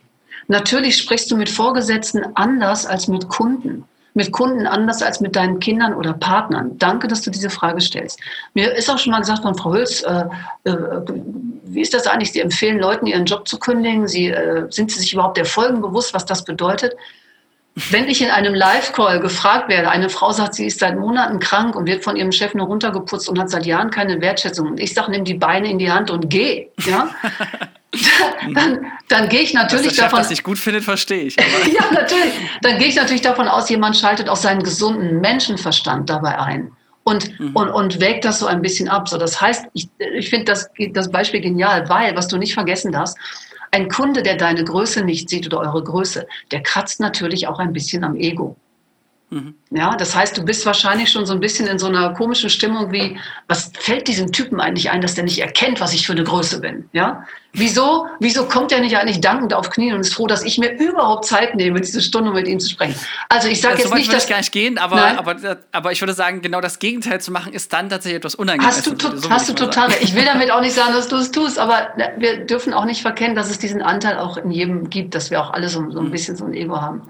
Natürlich 0.48 0.96
sprichst 0.96 1.30
du 1.30 1.36
mit 1.36 1.48
Vorgesetzten 1.48 2.24
anders 2.34 2.86
als 2.86 3.08
mit 3.08 3.28
Kunden. 3.28 3.84
Mit 4.14 4.30
Kunden 4.30 4.66
anders 4.66 5.02
als 5.02 5.20
mit 5.20 5.36
deinen 5.36 5.58
Kindern 5.58 5.94
oder 5.94 6.12
Partnern. 6.12 6.76
Danke, 6.78 7.08
dass 7.08 7.22
du 7.22 7.30
diese 7.30 7.48
Frage 7.48 7.80
stellst. 7.80 8.20
Mir 8.52 8.72
ist 8.74 8.90
auch 8.90 8.98
schon 8.98 9.12
mal 9.12 9.20
gesagt 9.20 9.42
von 9.42 9.54
Frau 9.54 9.72
Hülz, 9.72 10.02
äh, 10.02 10.24
äh, 10.64 10.74
wie 11.64 11.80
ist 11.80 11.94
das 11.94 12.06
eigentlich? 12.06 12.32
Sie 12.32 12.40
empfehlen 12.40 12.78
Leuten, 12.78 13.06
ihren 13.06 13.24
Job 13.24 13.48
zu 13.48 13.58
kündigen. 13.58 14.06
Sie, 14.06 14.28
äh, 14.28 14.66
sind 14.70 14.90
sie 14.90 15.00
sich 15.00 15.14
überhaupt 15.14 15.38
der 15.38 15.46
Folgen 15.46 15.80
bewusst, 15.80 16.12
was 16.12 16.26
das 16.26 16.44
bedeutet? 16.44 16.94
Wenn 17.74 18.06
ich 18.06 18.20
in 18.20 18.30
einem 18.30 18.52
Live-Call 18.52 19.20
gefragt 19.20 19.70
werde, 19.70 19.88
eine 19.88 20.10
Frau 20.10 20.30
sagt, 20.30 20.54
sie 20.54 20.66
ist 20.66 20.80
seit 20.80 20.98
Monaten 20.98 21.38
krank 21.38 21.74
und 21.74 21.86
wird 21.86 22.04
von 22.04 22.16
ihrem 22.16 22.32
Chef 22.32 22.52
nur 22.52 22.66
runtergeputzt 22.66 23.30
und 23.30 23.38
hat 23.38 23.48
seit 23.48 23.64
Jahren 23.64 23.90
keine 23.90 24.20
Wertschätzung. 24.20 24.66
Und 24.66 24.80
ich 24.80 24.92
sage, 24.92 25.10
nimm 25.10 25.24
die 25.24 25.34
Beine 25.34 25.70
in 25.70 25.78
die 25.78 25.90
Hand 25.90 26.10
und 26.10 26.28
geh. 26.28 26.68
Ja? 26.84 27.08
dann, 28.54 28.86
dann 29.08 29.28
gehe 29.28 29.40
ich 29.40 29.54
natürlich 29.54 29.88
Dass 29.88 29.96
der 29.96 30.04
davon. 30.04 30.20
Was 30.20 30.30
ich 30.30 30.42
gut 30.42 30.58
findet, 30.58 30.84
verstehe 30.84 31.24
ich. 31.24 31.36
ja, 31.72 31.90
natürlich. 31.92 32.32
Dann 32.62 32.78
gehe 32.78 32.88
ich 32.88 32.96
natürlich 32.96 33.22
davon 33.22 33.48
aus, 33.48 33.68
jemand 33.68 33.96
schaltet 33.96 34.28
auch 34.28 34.36
seinen 34.36 34.62
gesunden 34.62 35.20
Menschenverstand 35.20 36.08
dabei 36.08 36.38
ein 36.38 36.72
und, 37.04 37.38
mhm. 37.38 37.54
und, 37.54 37.68
und 37.68 38.00
wägt 38.00 38.24
das 38.24 38.38
so 38.38 38.46
ein 38.46 38.62
bisschen 38.62 38.88
ab. 38.88 39.08
So, 39.08 39.18
das 39.18 39.40
heißt, 39.40 39.66
ich, 39.74 39.88
ich 40.14 40.30
finde 40.30 40.46
das, 40.46 40.70
das 40.92 41.10
Beispiel 41.10 41.40
genial, 41.40 41.88
weil, 41.88 42.16
was 42.16 42.28
du 42.28 42.36
nicht 42.36 42.54
vergessen 42.54 42.92
darfst, 42.92 43.16
ein 43.70 43.88
Kunde, 43.88 44.22
der 44.22 44.36
deine 44.36 44.64
Größe 44.64 45.02
nicht 45.02 45.28
sieht 45.28 45.46
oder 45.46 45.60
eure 45.60 45.82
Größe, 45.82 46.26
der 46.50 46.62
kratzt 46.62 47.00
natürlich 47.00 47.48
auch 47.48 47.58
ein 47.58 47.72
bisschen 47.72 48.04
am 48.04 48.16
Ego. 48.16 48.56
Mhm. 49.32 49.54
Ja, 49.70 49.96
das 49.96 50.14
heißt, 50.14 50.36
du 50.36 50.44
bist 50.44 50.66
wahrscheinlich 50.66 51.10
schon 51.10 51.24
so 51.24 51.32
ein 51.32 51.40
bisschen 51.40 51.66
in 51.66 51.78
so 51.78 51.86
einer 51.86 52.12
komischen 52.12 52.50
Stimmung 52.50 52.92
wie, 52.92 53.16
was 53.48 53.72
fällt 53.78 54.06
diesem 54.06 54.30
Typen 54.30 54.60
eigentlich 54.60 54.90
ein, 54.90 55.00
dass 55.00 55.14
der 55.14 55.24
nicht 55.24 55.40
erkennt, 55.40 55.80
was 55.80 55.94
ich 55.94 56.06
für 56.06 56.12
eine 56.12 56.22
Größe 56.22 56.60
bin? 56.60 56.86
Ja? 56.92 57.26
Wieso, 57.54 58.06
wieso 58.20 58.44
kommt 58.44 58.72
er 58.72 58.80
nicht 58.80 58.94
eigentlich 58.98 59.22
dankend 59.22 59.54
auf 59.54 59.70
Knien 59.70 59.94
und 59.94 60.02
ist 60.02 60.12
froh, 60.12 60.26
dass 60.26 60.42
ich 60.44 60.58
mir 60.58 60.78
überhaupt 60.78 61.24
Zeit 61.24 61.54
nehme, 61.54 61.80
diese 61.80 62.02
Stunde 62.02 62.30
mit 62.30 62.46
ihm 62.46 62.60
zu 62.60 62.68
sprechen? 62.68 62.94
Also 63.30 63.48
ich 63.48 63.62
sage 63.62 63.76
ja, 63.76 63.84
jetzt 63.84 63.94
nicht, 63.94 64.12
dass... 64.12 64.26
gar 64.26 64.36
nicht 64.36 64.52
gehen, 64.52 64.76
aber, 64.76 65.18
aber, 65.18 65.36
aber 65.72 65.92
ich 65.92 66.02
würde 66.02 66.12
sagen, 66.12 66.42
genau 66.42 66.60
das 66.60 66.78
Gegenteil 66.78 67.22
zu 67.22 67.32
machen, 67.32 67.54
ist 67.54 67.72
dann 67.72 67.88
tatsächlich 67.88 68.18
etwas 68.18 68.34
unangenehmes. 68.34 68.86
Hast 68.86 69.02
du, 69.02 69.16
so 69.16 69.30
hast 69.30 69.48
du 69.48 69.54
total 69.54 69.88
recht. 69.88 70.02
Ich 70.02 70.14
will 70.14 70.26
damit 70.26 70.50
auch 70.50 70.60
nicht 70.60 70.74
sagen, 70.74 70.92
dass 70.92 71.08
du 71.08 71.16
es 71.16 71.30
tust, 71.30 71.58
aber 71.58 71.88
wir 72.18 72.44
dürfen 72.44 72.74
auch 72.74 72.84
nicht 72.84 73.00
verkennen, 73.00 73.34
dass 73.34 73.48
es 73.48 73.58
diesen 73.58 73.80
Anteil 73.80 74.18
auch 74.18 74.36
in 74.36 74.50
jedem 74.50 74.90
gibt, 74.90 75.14
dass 75.14 75.30
wir 75.30 75.40
auch 75.40 75.54
alle 75.54 75.70
so, 75.70 75.90
so 75.90 76.00
ein 76.00 76.08
mhm. 76.08 76.10
bisschen 76.10 76.36
so 76.36 76.44
ein 76.44 76.52
Ego 76.52 76.78
haben. 76.82 77.08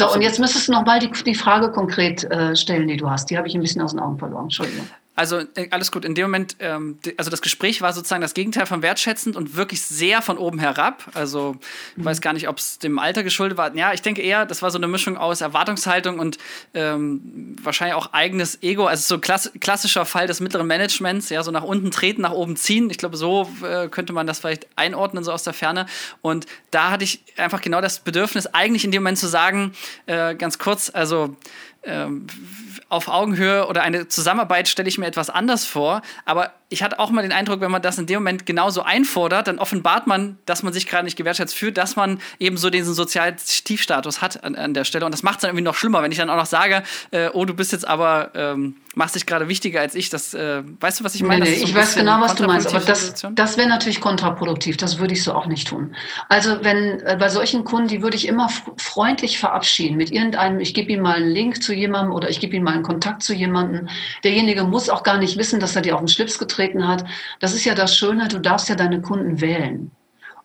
So, 0.00 0.12
und 0.12 0.22
jetzt 0.22 0.38
müsstest 0.38 0.68
du 0.68 0.72
noch 0.72 0.86
mal 0.86 1.00
die, 1.00 1.10
die 1.10 1.34
Frage 1.34 1.72
konkret 1.72 2.22
äh, 2.30 2.54
stellen, 2.54 2.86
die 2.86 2.96
du 2.96 3.10
hast. 3.10 3.30
Die 3.30 3.36
habe 3.36 3.48
ich 3.48 3.54
ein 3.56 3.60
bisschen 3.60 3.82
aus 3.82 3.90
den 3.90 3.98
Augen 3.98 4.16
verloren. 4.16 4.44
Entschuldigung. 4.44 4.86
Also 5.18 5.40
äh, 5.56 5.66
alles 5.72 5.90
gut. 5.90 6.04
In 6.04 6.14
dem 6.14 6.26
Moment, 6.26 6.54
ähm, 6.60 7.00
also 7.16 7.28
das 7.28 7.42
Gespräch 7.42 7.82
war 7.82 7.92
sozusagen 7.92 8.22
das 8.22 8.34
Gegenteil 8.34 8.66
von 8.66 8.82
wertschätzend 8.82 9.34
und 9.34 9.56
wirklich 9.56 9.82
sehr 9.82 10.22
von 10.22 10.38
oben 10.38 10.60
herab. 10.60 11.10
Also 11.12 11.56
ich 11.96 12.04
weiß 12.04 12.20
gar 12.20 12.32
nicht, 12.34 12.48
ob 12.48 12.58
es 12.58 12.78
dem 12.78 13.00
Alter 13.00 13.24
geschuldet 13.24 13.58
war. 13.58 13.74
Ja, 13.74 13.92
ich 13.92 14.00
denke 14.00 14.22
eher, 14.22 14.46
das 14.46 14.62
war 14.62 14.70
so 14.70 14.78
eine 14.78 14.86
Mischung 14.86 15.16
aus 15.16 15.40
Erwartungshaltung 15.40 16.20
und 16.20 16.38
ähm, 16.72 17.56
wahrscheinlich 17.60 17.96
auch 17.96 18.12
eigenes 18.12 18.62
Ego. 18.62 18.86
Also 18.86 19.16
so 19.16 19.20
klass 19.20 19.50
klassischer 19.58 20.06
Fall 20.06 20.28
des 20.28 20.38
mittleren 20.38 20.68
Managements, 20.68 21.30
ja, 21.30 21.42
so 21.42 21.50
nach 21.50 21.64
unten 21.64 21.90
treten, 21.90 22.22
nach 22.22 22.30
oben 22.30 22.54
ziehen. 22.54 22.88
Ich 22.88 22.98
glaube, 22.98 23.16
so 23.16 23.50
äh, 23.64 23.88
könnte 23.88 24.12
man 24.12 24.28
das 24.28 24.38
vielleicht 24.38 24.68
einordnen, 24.76 25.24
so 25.24 25.32
aus 25.32 25.42
der 25.42 25.52
Ferne. 25.52 25.86
Und 26.22 26.46
da 26.70 26.92
hatte 26.92 27.02
ich 27.02 27.24
einfach 27.36 27.60
genau 27.60 27.80
das 27.80 27.98
Bedürfnis, 27.98 28.46
eigentlich 28.46 28.84
in 28.84 28.92
dem 28.92 29.02
Moment 29.02 29.18
zu 29.18 29.26
sagen, 29.26 29.72
äh, 30.06 30.36
ganz 30.36 30.60
kurz, 30.60 30.92
also 30.94 31.36
ähm, 31.82 32.26
auf 32.88 33.08
Augenhöhe 33.08 33.66
oder 33.66 33.82
eine 33.82 34.08
Zusammenarbeit 34.08 34.68
stelle 34.68 34.88
ich 34.88 34.98
mir 34.98 35.06
etwas 35.06 35.30
anders 35.30 35.64
vor. 35.64 36.02
Aber 36.24 36.52
ich 36.70 36.82
hatte 36.82 36.98
auch 36.98 37.10
mal 37.10 37.22
den 37.22 37.32
Eindruck, 37.32 37.62
wenn 37.62 37.70
man 37.70 37.80
das 37.80 37.96
in 37.98 38.04
dem 38.04 38.16
Moment 38.16 38.44
genauso 38.44 38.82
einfordert, 38.82 39.48
dann 39.48 39.58
offenbart 39.58 40.06
man, 40.06 40.36
dass 40.44 40.62
man 40.62 40.74
sich 40.74 40.86
gerade 40.86 41.04
nicht 41.04 41.16
gewertschätzt 41.16 41.54
fühlt, 41.54 41.78
dass 41.78 41.96
man 41.96 42.20
eben 42.38 42.58
so 42.58 42.68
diesen 42.68 42.92
sozialen 42.92 43.36
Tiefstatus 43.36 44.20
hat 44.20 44.44
an, 44.44 44.54
an 44.54 44.74
der 44.74 44.84
Stelle. 44.84 45.06
Und 45.06 45.12
das 45.12 45.22
macht 45.22 45.36
es 45.36 45.40
dann 45.42 45.50
irgendwie 45.50 45.64
noch 45.64 45.74
schlimmer, 45.74 46.02
wenn 46.02 46.12
ich 46.12 46.18
dann 46.18 46.28
auch 46.28 46.36
noch 46.36 46.46
sage, 46.46 46.82
äh, 47.10 47.30
oh, 47.32 47.46
du 47.46 47.54
bist 47.54 47.72
jetzt 47.72 47.88
aber, 47.88 48.32
ähm, 48.34 48.76
machst 48.94 49.14
dich 49.14 49.24
gerade 49.24 49.48
wichtiger 49.48 49.80
als 49.80 49.94
ich. 49.94 50.10
Das, 50.10 50.34
äh, 50.34 50.62
weißt 50.80 51.00
du, 51.00 51.04
was 51.04 51.14
ich 51.14 51.22
meine? 51.22 51.44
Nee, 51.44 51.52
nee, 51.52 51.64
ich 51.64 51.74
weiß 51.74 51.94
genau, 51.94 52.20
was 52.20 52.34
du 52.34 52.44
meinst, 52.44 52.66
aber 52.66 52.80
das, 52.80 53.14
das 53.32 53.56
wäre 53.56 53.68
natürlich 53.68 54.02
kontraproduktiv. 54.02 54.76
Das 54.76 54.98
würde 54.98 55.14
ich 55.14 55.24
so 55.24 55.32
auch 55.32 55.46
nicht 55.46 55.68
tun. 55.68 55.94
Also 56.28 56.62
wenn 56.62 57.00
äh, 57.00 57.16
bei 57.18 57.30
solchen 57.30 57.64
Kunden, 57.64 57.88
die 57.88 58.02
würde 58.02 58.16
ich 58.16 58.28
immer 58.28 58.50
freundlich 58.76 59.38
verabschieden 59.38 59.96
mit 59.96 60.10
irgendeinem, 60.10 60.60
ich 60.60 60.74
gebe 60.74 60.92
ihm 60.92 61.00
mal 61.00 61.16
einen 61.16 61.30
Link 61.30 61.62
zu 61.62 61.72
jemandem 61.72 62.12
oder 62.12 62.28
ich 62.28 62.40
gebe 62.40 62.56
ihm 62.56 62.64
mal 62.64 62.74
einen 62.74 62.82
Kontakt 62.82 63.22
zu 63.22 63.32
jemandem. 63.32 63.88
Derjenige 64.22 64.64
muss 64.64 64.90
auch 64.90 65.02
gar 65.02 65.16
nicht 65.16 65.38
wissen, 65.38 65.60
dass 65.60 65.74
er 65.74 65.80
dir 65.80 65.94
auf 65.94 66.02
den 66.02 66.08
Schlips 66.08 66.38
getreten 66.38 66.57
aufgetreten 66.58 66.86
hat. 66.86 67.04
Das 67.40 67.54
ist 67.54 67.64
ja 67.64 67.74
das 67.74 67.96
Schöne, 67.96 68.28
du 68.28 68.38
darfst 68.38 68.68
ja 68.68 68.74
deine 68.74 69.00
Kunden 69.00 69.40
wählen. 69.40 69.90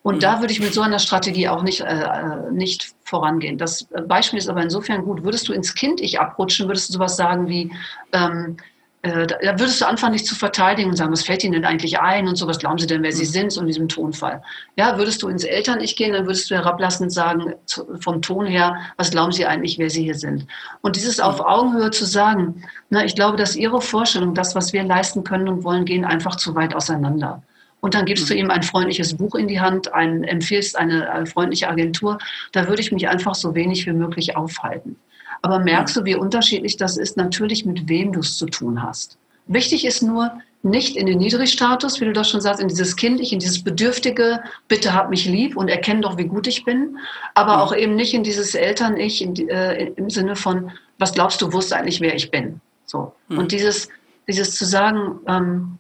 Und 0.04 0.16
mhm. 0.16 0.20
da 0.20 0.40
würde 0.42 0.54
ich 0.54 0.60
mit 0.60 0.74
so 0.74 0.82
einer 0.82 1.00
Strategie 1.00 1.48
auch 1.48 1.64
nicht, 1.64 1.82
äh, 1.82 2.52
nicht 2.52 2.94
vorangehen. 3.04 3.58
Das 3.58 3.88
Beispiel 4.08 4.40
ist 4.40 4.50
aber 4.50 4.62
insofern 4.62 5.04
gut. 5.04 5.24
Würdest 5.24 5.48
du 5.48 5.54
ins 5.54 5.74
Kind-Ich 5.74 6.20
abrutschen, 6.20 6.68
würdest 6.68 6.90
du 6.90 6.94
sowas 6.94 7.16
sagen 7.16 7.48
wie, 7.48 7.72
ähm, 8.12 8.58
äh, 9.04 9.28
da 9.28 9.60
würdest 9.60 9.82
du 9.82 9.86
anfangen, 9.86 10.14
dich 10.14 10.26
zu 10.26 10.34
verteidigen 10.34 10.90
und 10.90 10.96
sagen, 10.96 11.12
was 11.12 11.24
fällt 11.24 11.44
Ihnen 11.44 11.52
denn 11.54 11.66
eigentlich 11.66 12.00
ein 12.00 12.26
und 12.26 12.38
so, 12.38 12.48
was 12.48 12.58
glauben 12.58 12.78
Sie 12.78 12.88
denn, 12.88 13.04
wer 13.04 13.12
Sie 13.12 13.26
mhm. 13.26 13.30
sind, 13.30 13.52
so 13.52 13.60
in 13.60 13.68
diesem 13.68 13.90
Tonfall. 13.90 14.42
Ja, 14.78 14.98
würdest 14.98 15.22
du 15.22 15.28
ins 15.28 15.44
Eltern-Ich 15.44 15.98
gehen, 15.98 16.14
dann 16.14 16.26
würdest 16.26 16.50
du 16.50 16.56
herablassend 16.56 17.12
sagen, 17.12 17.54
vom 18.00 18.22
Ton 18.22 18.46
her, 18.46 18.78
was 18.96 19.12
glauben 19.12 19.34
Sie 19.34 19.46
eigentlich, 19.46 19.78
wer 19.78 19.90
Sie 19.90 20.04
hier 20.04 20.16
sind. 20.16 20.48
Und 20.80 20.96
dieses 20.96 21.18
mhm. 21.18 21.26
auf 21.26 21.42
Augenhöhe 21.42 21.92
zu 21.92 22.06
sagen, 22.06 22.64
na, 22.90 23.04
ich 23.04 23.14
glaube, 23.14 23.36
dass 23.36 23.58
Ihre 23.58 23.82
Vorstellung, 23.82 24.36
das, 24.36 24.56
was 24.56 24.72
wir 24.72 24.84
leisten 24.84 25.26
können 25.26 25.50
und 25.50 25.66
wollen, 25.66 25.84
gehen 25.84 26.06
einfach 26.06 26.38
zu 26.38 26.56
weit 26.56 26.74
auseinander. 26.74 27.44
Und 27.82 27.96
dann 27.96 28.06
gibst 28.06 28.30
du 28.30 28.34
mhm. 28.34 28.40
ihm 28.40 28.52
ein 28.52 28.64
freundliches 28.64 29.18
Buch 29.18 29.36
in 29.36 29.50
die 29.50 29.60
Hand, 29.60 29.94
ein, 29.94 30.24
empfiehlst 30.24 30.78
eine, 30.78 31.12
eine 31.12 31.26
freundliche 31.26 31.68
Agentur. 31.68 32.20
Da 32.54 32.70
würde 32.70 32.82
ich 32.82 32.94
mich 32.94 33.10
einfach 33.10 33.36
so 33.36 33.54
wenig 33.54 33.86
wie 33.86 33.92
möglich 33.92 34.38
aufhalten. 34.38 34.96
Aber 35.44 35.60
merkst 35.60 35.96
du, 35.96 36.06
wie 36.06 36.16
unterschiedlich 36.16 36.78
das 36.78 36.98
ist? 36.98 37.16
Natürlich, 37.18 37.66
mit 37.66 37.88
wem 37.88 38.12
du 38.12 38.22
es 38.22 38.38
zu 38.38 38.48
tun 38.48 38.82
hast. 38.82 39.18
Wichtig 39.46 39.86
ist 39.86 40.02
nur, 40.02 40.32
nicht 40.64 40.96
in 40.96 41.06
den 41.06 41.18
Niedrigstatus, 41.18 42.00
wie 42.00 42.06
du 42.06 42.14
das 42.14 42.30
schon 42.30 42.40
sagst, 42.40 42.62
in 42.62 42.70
dieses 42.70 42.96
Kindliche, 42.96 43.36
in 43.36 43.40
dieses 43.40 43.62
Bedürftige, 43.62 44.42
bitte 44.70 44.94
hab 44.94 45.10
mich 45.10 45.26
lieb 45.26 45.58
und 45.58 45.68
erkenn 45.68 46.02
doch, 46.02 46.18
wie 46.18 46.24
gut 46.24 46.48
ich 46.48 46.64
bin, 46.64 46.98
aber 47.36 47.62
auch 47.62 47.76
eben 47.76 47.96
nicht 47.96 48.14
in 48.14 48.24
dieses 48.24 48.56
Eltern-Ich 48.56 49.22
äh, 49.50 49.88
im 49.98 50.10
Sinne 50.10 50.38
von, 50.38 50.72
was 50.98 51.14
glaubst 51.14 51.42
du, 51.42 51.52
wusste 51.52 51.76
eigentlich, 51.76 52.00
wer 52.00 52.16
ich 52.16 52.32
bin. 52.32 52.62
So. 52.86 53.14
Mhm. 53.28 53.40
Und 53.40 53.52
dieses, 53.52 53.90
dieses 54.26 54.56
zu 54.56 54.64
sagen, 54.64 55.20
ähm, 55.28 55.80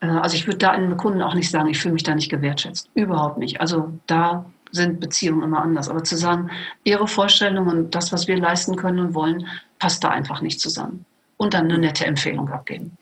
äh, 0.00 0.06
also 0.06 0.34
ich 0.34 0.48
würde 0.48 0.58
da 0.58 0.70
einem 0.72 0.96
Kunden 0.96 1.22
auch 1.22 1.34
nicht 1.34 1.50
sagen, 1.50 1.68
ich 1.68 1.78
fühle 1.78 1.94
mich 1.94 2.02
da 2.02 2.16
nicht 2.16 2.28
gewertschätzt. 2.28 2.90
Überhaupt 2.94 3.38
nicht. 3.38 3.60
Also 3.60 3.92
da 4.08 4.44
sind 4.74 5.00
Beziehungen 5.00 5.42
immer 5.42 5.62
anders. 5.62 5.88
Aber 5.88 6.02
zu 6.04 6.16
sagen, 6.16 6.50
ihre 6.84 7.06
Vorstellung 7.06 7.68
und 7.68 7.94
das, 7.94 8.12
was 8.12 8.26
wir 8.26 8.36
leisten 8.36 8.76
können 8.76 8.98
und 8.98 9.14
wollen, 9.14 9.46
passt 9.78 10.04
da 10.04 10.10
einfach 10.10 10.40
nicht 10.40 10.60
zusammen. 10.60 11.04
Und 11.36 11.54
dann 11.54 11.64
eine 11.64 11.78
nette 11.78 12.06
Empfehlung 12.06 12.48
abgeben. 12.50 12.96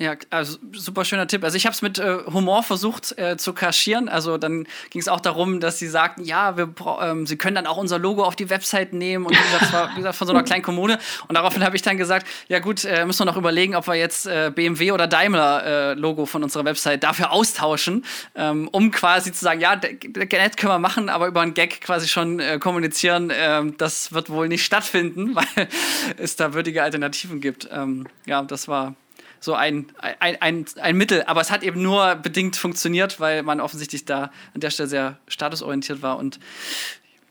Ja, 0.00 0.14
also 0.30 0.56
super 0.72 1.04
schöner 1.04 1.26
Tipp. 1.26 1.44
Also 1.44 1.58
ich 1.58 1.66
habe 1.66 1.74
es 1.74 1.82
mit 1.82 1.98
äh, 1.98 2.20
Humor 2.32 2.62
versucht 2.62 3.18
äh, 3.18 3.36
zu 3.36 3.52
kaschieren. 3.52 4.08
Also 4.08 4.38
dann 4.38 4.66
ging 4.88 5.02
es 5.02 5.08
auch 5.08 5.20
darum, 5.20 5.60
dass 5.60 5.78
sie 5.78 5.88
sagten, 5.88 6.24
ja, 6.24 6.56
wir 6.56 6.72
ähm, 7.02 7.26
sie 7.26 7.36
können 7.36 7.56
dann 7.56 7.66
auch 7.66 7.76
unser 7.76 7.98
Logo 7.98 8.24
auf 8.24 8.34
die 8.34 8.48
Website 8.48 8.94
nehmen 8.94 9.26
und 9.26 9.36
das 9.60 9.70
war 9.74 9.90
wie 9.90 9.96
gesagt 9.96 10.16
von 10.16 10.26
so 10.26 10.32
einer 10.32 10.42
kleinen 10.42 10.62
Kommune. 10.62 10.98
Und 11.28 11.34
daraufhin 11.34 11.62
habe 11.62 11.76
ich 11.76 11.82
dann 11.82 11.98
gesagt, 11.98 12.26
ja 12.48 12.60
gut, 12.60 12.82
äh, 12.86 13.04
müssen 13.04 13.18
wir 13.18 13.26
noch 13.26 13.36
überlegen, 13.36 13.76
ob 13.76 13.88
wir 13.88 13.94
jetzt 13.94 14.26
äh, 14.26 14.50
BMW 14.54 14.92
oder 14.92 15.06
Daimler 15.06 15.66
äh, 15.66 15.92
Logo 15.92 16.24
von 16.24 16.42
unserer 16.42 16.64
Website 16.64 17.04
dafür 17.04 17.30
austauschen, 17.30 18.06
ähm, 18.34 18.68
um 18.72 18.92
quasi 18.92 19.32
zu 19.32 19.44
sagen, 19.44 19.60
ja, 19.60 19.76
nett 19.76 20.56
können 20.56 20.72
wir 20.72 20.78
machen, 20.78 21.10
aber 21.10 21.26
über 21.26 21.42
einen 21.42 21.52
Gag 21.52 21.82
quasi 21.82 22.08
schon 22.08 22.40
äh, 22.40 22.58
kommunizieren. 22.58 23.30
Ähm, 23.34 23.76
das 23.76 24.14
wird 24.14 24.30
wohl 24.30 24.48
nicht 24.48 24.64
stattfinden, 24.64 25.34
weil 25.34 25.68
es 26.16 26.36
da 26.36 26.54
würdige 26.54 26.82
Alternativen 26.82 27.42
gibt. 27.42 27.68
Ähm, 27.70 28.06
ja, 28.24 28.40
das 28.40 28.66
war 28.66 28.94
so 29.40 29.54
ein, 29.54 29.86
ein, 29.98 30.36
ein, 30.40 30.64
ein 30.80 30.96
Mittel. 30.96 31.24
Aber 31.26 31.40
es 31.40 31.50
hat 31.50 31.62
eben 31.62 31.82
nur 31.82 32.14
bedingt 32.16 32.56
funktioniert, 32.56 33.18
weil 33.18 33.42
man 33.42 33.60
offensichtlich 33.60 34.04
da 34.04 34.30
an 34.54 34.60
der 34.60 34.70
Stelle 34.70 34.88
sehr 34.88 35.16
statusorientiert 35.28 36.02
war 36.02 36.18
und 36.18 36.38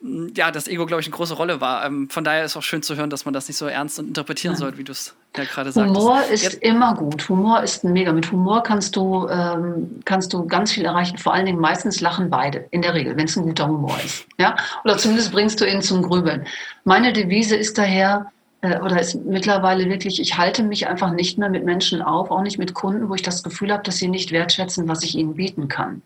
mm, 0.01 0.29
ja, 0.35 0.51
das 0.51 0.67
Ego, 0.67 0.87
glaube 0.87 1.01
ich, 1.01 1.07
eine 1.07 1.15
große 1.15 1.35
Rolle 1.35 1.61
war. 1.61 1.85
Ähm, 1.85 2.09
von 2.09 2.23
daher 2.23 2.43
ist 2.43 2.57
auch 2.57 2.63
schön 2.63 2.81
zu 2.81 2.95
hören, 2.95 3.11
dass 3.11 3.25
man 3.25 3.33
das 3.33 3.47
nicht 3.47 3.57
so 3.57 3.67
ernst 3.67 3.99
und 3.99 4.07
interpretieren 4.07 4.55
soll, 4.55 4.77
wie 4.77 4.83
du 4.83 4.91
es 4.91 5.15
ja 5.37 5.43
gerade 5.43 5.71
sagst. 5.71 5.87
Humor 5.87 6.23
ist 6.31 6.43
Jetzt, 6.43 6.63
immer 6.63 6.95
gut. 6.95 7.29
Humor 7.29 7.61
ist 7.61 7.83
mega. 7.83 8.11
Mit 8.11 8.31
Humor 8.31 8.63
kannst 8.63 8.95
du, 8.95 9.27
ähm, 9.29 10.01
kannst 10.05 10.33
du 10.33 10.47
ganz 10.47 10.71
viel 10.71 10.85
erreichen. 10.85 11.19
Vor 11.19 11.35
allen 11.35 11.45
Dingen 11.45 11.59
meistens 11.59 12.01
lachen 12.01 12.31
beide, 12.31 12.65
in 12.71 12.81
der 12.81 12.95
Regel, 12.95 13.15
wenn 13.15 13.25
es 13.25 13.37
ein 13.37 13.43
guter 13.43 13.67
Humor 13.67 13.97
ist. 14.03 14.25
Ja? 14.39 14.55
Oder 14.83 14.97
zumindest 14.97 15.31
bringst 15.31 15.61
du 15.61 15.65
ihn 15.65 15.83
zum 15.83 16.01
Grübeln. 16.01 16.47
Meine 16.85 17.13
Devise 17.13 17.55
ist 17.55 17.77
daher, 17.77 18.31
oder 18.61 18.99
ist 18.99 19.15
mittlerweile 19.25 19.89
wirklich, 19.89 20.19
ich 20.19 20.37
halte 20.37 20.63
mich 20.63 20.87
einfach 20.87 21.11
nicht 21.11 21.37
mehr 21.37 21.49
mit 21.49 21.63
Menschen 21.63 22.01
auf, 22.01 22.29
auch 22.29 22.41
nicht 22.41 22.57
mit 22.57 22.73
Kunden, 22.73 23.07
wo 23.09 23.15
ich 23.15 23.21
das 23.21 23.41
Gefühl 23.41 23.71
habe, 23.71 23.83
dass 23.83 23.97
sie 23.97 24.09
nicht 24.09 24.31
wertschätzen, 24.31 24.87
was 24.87 25.03
ich 25.03 25.15
ihnen 25.15 25.35
bieten 25.35 25.69
kann. 25.69 26.01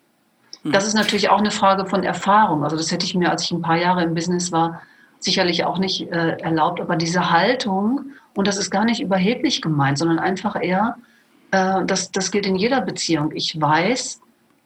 Hm. 0.62 0.72
Das 0.72 0.86
ist 0.86 0.94
natürlich 0.94 1.30
auch 1.30 1.40
eine 1.40 1.52
Frage 1.52 1.88
von 1.88 2.04
Erfahrung. 2.04 2.64
Also 2.64 2.78
das 2.78 2.92
hätte 2.92 3.06
ich 3.06 3.16
mir, 3.16 3.32
als 3.32 3.44
ich 3.44 3.52
ein 3.52 3.62
paar 3.62 3.78
Jahre 3.78 4.04
im 4.04 4.14
Business 4.14 4.52
war, 4.52 4.84
sicherlich 5.20 5.66
auch 5.66 5.80
nicht 5.80 6.12
äh, 6.12 6.38
erlaubt. 6.38 6.80
Aber 6.80 6.96
diese 6.96 7.32
Haltung, 7.32 8.12
und 8.36 8.48
das 8.48 8.58
ist 8.58 8.70
gar 8.70 8.86
nicht 8.86 9.02
überheblich 9.02 9.62
gemeint, 9.62 9.98
sondern 9.98 10.20
einfach 10.20 10.56
eher, 10.62 10.98
äh, 11.52 11.84
das, 11.86 12.12
das 12.12 12.30
gilt 12.30 12.46
in 12.46 12.56
jeder 12.56 12.82
Beziehung. 12.82 13.32
Ich 13.34 13.60
weiß, 13.60 14.22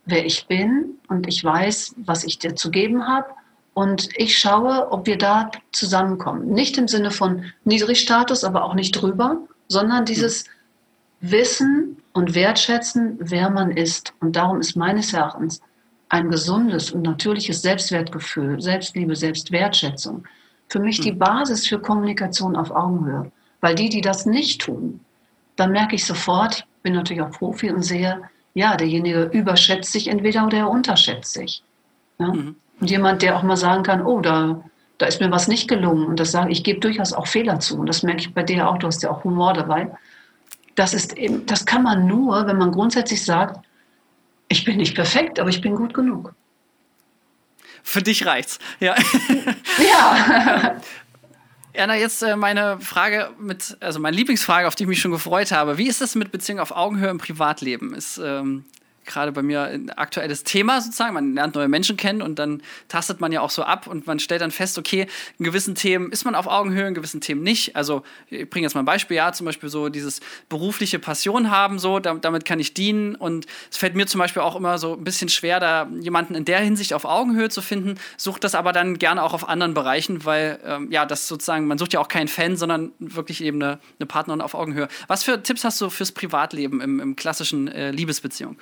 wer 0.06 0.26
ich 0.26 0.48
bin 0.48 0.98
und 1.08 1.26
ich 1.28 1.42
weiß, 1.42 1.96
was 1.98 2.26
ich 2.26 2.38
dir 2.38 2.56
zu 2.56 2.70
geben 2.70 3.08
habe 3.08 3.28
und 3.78 4.10
ich 4.16 4.40
schaue, 4.40 4.92
ob 4.92 5.06
wir 5.06 5.20
da 5.20 5.52
zusammenkommen. 5.72 6.50
Nicht 6.52 6.80
im 6.80 6.88
Sinne 6.88 7.12
von 7.12 7.46
Niedrigstatus, 7.64 8.44
aber 8.44 8.64
auch 8.64 8.74
nicht 8.74 8.92
drüber, 8.94 9.38
sondern 9.68 10.04
dieses 10.04 10.46
Wissen 11.22 12.02
und 12.12 12.34
Wertschätzen, 12.34 13.18
wer 13.20 13.52
man 13.52 13.70
ist. 13.70 14.16
Und 14.20 14.36
darum 14.36 14.62
ist 14.62 14.76
meines 14.76 15.14
Erachtens 15.14 15.62
ein 16.10 16.32
gesundes 16.32 16.90
und 16.90 17.04
natürliches 17.04 17.62
Selbstwertgefühl, 17.62 18.60
Selbstliebe, 18.60 19.16
Selbstwertschätzung 19.16 20.24
für 20.70 20.80
mich 20.80 21.00
die 21.00 21.12
hm. 21.12 21.20
Basis 21.20 21.68
für 21.68 21.80
Kommunikation 21.80 22.56
auf 22.56 22.72
Augenhöhe. 22.72 23.32
Weil 23.62 23.76
die, 23.76 23.90
die 23.90 24.02
das 24.02 24.26
nicht 24.26 24.62
tun, 24.62 25.02
dann 25.56 25.72
merke 25.72 25.94
ich 25.94 26.04
sofort, 26.04 26.66
bin 26.82 26.94
natürlich 26.94 27.22
auch 27.22 27.30
Profi 27.30 27.70
und 27.70 27.84
sehe, 27.84 28.24
ja, 28.56 28.76
derjenige 28.76 29.30
überschätzt 29.34 29.92
sich 29.92 30.08
entweder 30.08 30.48
oder 30.48 30.58
er 30.58 30.70
unterschätzt 30.72 31.34
sich. 31.34 31.62
Ja? 32.18 32.34
Mhm. 32.34 32.56
Und 32.80 32.90
jemand, 32.90 33.22
der 33.22 33.36
auch 33.38 33.44
mal 33.44 33.58
sagen 33.58 33.84
kann, 33.84 34.06
oh, 34.06 34.22
da, 34.22 34.64
da 34.98 35.06
ist 35.06 35.20
mir 35.20 35.32
was 35.32 35.48
nicht 35.48 35.68
gelungen. 35.68 36.06
Und 36.06 36.20
das 36.20 36.32
sage 36.32 36.52
ich, 36.52 36.64
gebe 36.64 36.80
durchaus 36.80 37.14
auch 37.14 37.28
Fehler 37.28 37.60
zu. 37.60 37.80
Und 37.80 37.88
das 37.88 38.04
merke 38.04 38.22
ich 38.22 38.34
bei 38.34 38.44
dir 38.44 38.70
auch, 38.70 38.78
du 38.78 38.88
hast 38.88 39.04
ja 39.04 39.10
auch 39.10 39.24
Humor 39.24 39.54
dabei. 39.54 39.92
Das, 40.76 40.94
ist 40.94 41.18
eben, 41.18 41.46
das 41.46 41.66
kann 41.66 41.84
man 41.84 42.06
nur, 42.08 42.46
wenn 42.46 42.58
man 42.58 42.72
grundsätzlich 42.72 43.24
sagt, 43.26 43.66
ich 44.48 44.64
bin 44.64 44.78
nicht 44.78 44.96
perfekt, 44.96 45.40
aber 45.40 45.50
ich 45.50 45.62
bin 45.62 45.76
gut 45.76 45.94
genug. 45.94 46.34
Für 47.84 48.02
dich 48.02 48.26
reicht's. 48.26 48.60
Ja. 48.80 48.96
Ja. 49.80 50.76
Erna, 51.74 51.96
jetzt 51.96 52.24
äh, 52.24 52.36
meine 52.36 52.80
Frage 52.80 53.30
mit, 53.40 53.78
also 53.82 54.00
meine 54.00 54.18
Lieblingsfrage, 54.18 54.68
auf 54.68 54.76
die 54.76 54.84
ich 54.84 54.90
mich 54.90 55.00
schon 55.00 55.12
gefreut 55.12 55.52
habe. 55.52 55.78
Wie 55.78 55.88
ist 55.88 56.02
das 56.02 56.16
mit 56.16 56.32
Beziehung 56.32 56.60
auf 56.60 56.72
Augenhöhe 56.72 57.10
im 57.10 57.20
Privatleben? 57.20 57.94
Ist 57.94 58.18
ähm, 58.18 58.66
gerade 59.08 59.32
bei 59.32 59.42
mir 59.42 59.64
ein 59.64 59.90
aktuelles 59.90 60.44
Thema 60.44 60.82
sozusagen. 60.82 61.14
Man 61.14 61.34
lernt 61.34 61.56
neue 61.56 61.68
Menschen 61.68 61.98
kennen 61.98 62.22
und 62.22 62.38
dann 62.38 62.62
tastet 62.88 63.20
man 63.22 63.32
ja 63.32 63.42
auch 63.42 63.50
so 63.50 63.64
ab 63.64 63.88
und 63.88 64.06
man 64.06 64.20
stellt 64.20 64.42
dann 64.42 64.52
fest, 64.52 64.78
okay, 64.78 65.08
in 65.40 65.46
gewissen 65.46 65.76
Themen 65.76 66.12
ist 66.12 66.26
man 66.26 66.36
auf 66.36 66.48
Augenhöhe, 66.48 66.88
in 66.88 66.94
gewissen 66.94 67.22
Themen 67.22 67.42
nicht. 67.42 67.76
Also 67.76 68.04
ich 68.30 68.50
bringe 68.50 68.66
jetzt 68.66 68.76
mal 68.76 68.82
ein 68.82 68.86
Beispiel, 68.86 69.18
ja, 69.18 69.32
zum 69.32 69.46
Beispiel 69.46 69.70
so 69.70 69.90
dieses 69.90 70.20
berufliche 70.50 71.00
Passion 71.00 71.50
haben, 71.50 71.80
so, 71.80 72.00
damit 72.00 72.46
kann 72.46 72.60
ich 72.60 72.74
dienen 72.74 73.16
und 73.16 73.46
es 73.72 73.78
fällt 73.78 73.96
mir 73.96 74.06
zum 74.06 74.20
Beispiel 74.20 74.42
auch 74.42 74.56
immer 74.56 74.78
so 74.78 74.94
ein 74.94 75.04
bisschen 75.04 75.30
schwer, 75.30 75.60
da 75.60 75.88
jemanden 76.00 76.36
in 76.36 76.46
der 76.46 76.60
Hinsicht 76.60 76.94
auf 76.94 77.06
Augenhöhe 77.06 77.50
zu 77.50 77.62
finden, 77.62 77.96
sucht 78.18 78.44
das 78.44 78.56
aber 78.56 78.74
dann 78.74 79.00
gerne 79.00 79.24
auch 79.24 79.34
auf 79.34 79.48
anderen 79.48 79.74
Bereichen, 79.74 80.26
weil 80.26 80.60
ähm, 80.66 80.92
ja, 80.92 81.06
das 81.06 81.28
sozusagen, 81.28 81.68
man 81.68 81.78
sucht 81.78 81.94
ja 81.94 82.00
auch 82.00 82.08
keinen 82.08 82.28
Fan, 82.28 82.58
sondern 82.58 82.92
wirklich 83.00 83.44
eben 83.44 83.62
eine, 83.62 83.80
eine 84.00 84.06
Partnerin 84.06 84.42
auf 84.42 84.54
Augenhöhe. 84.54 84.88
Was 85.08 85.24
für 85.24 85.42
Tipps 85.42 85.64
hast 85.64 85.80
du 85.82 85.90
fürs 85.90 86.12
Privatleben 86.12 86.82
im, 86.82 87.00
im 87.00 87.16
klassischen 87.16 87.68
äh, 87.68 87.92
Liebesbeziehung? 87.92 88.58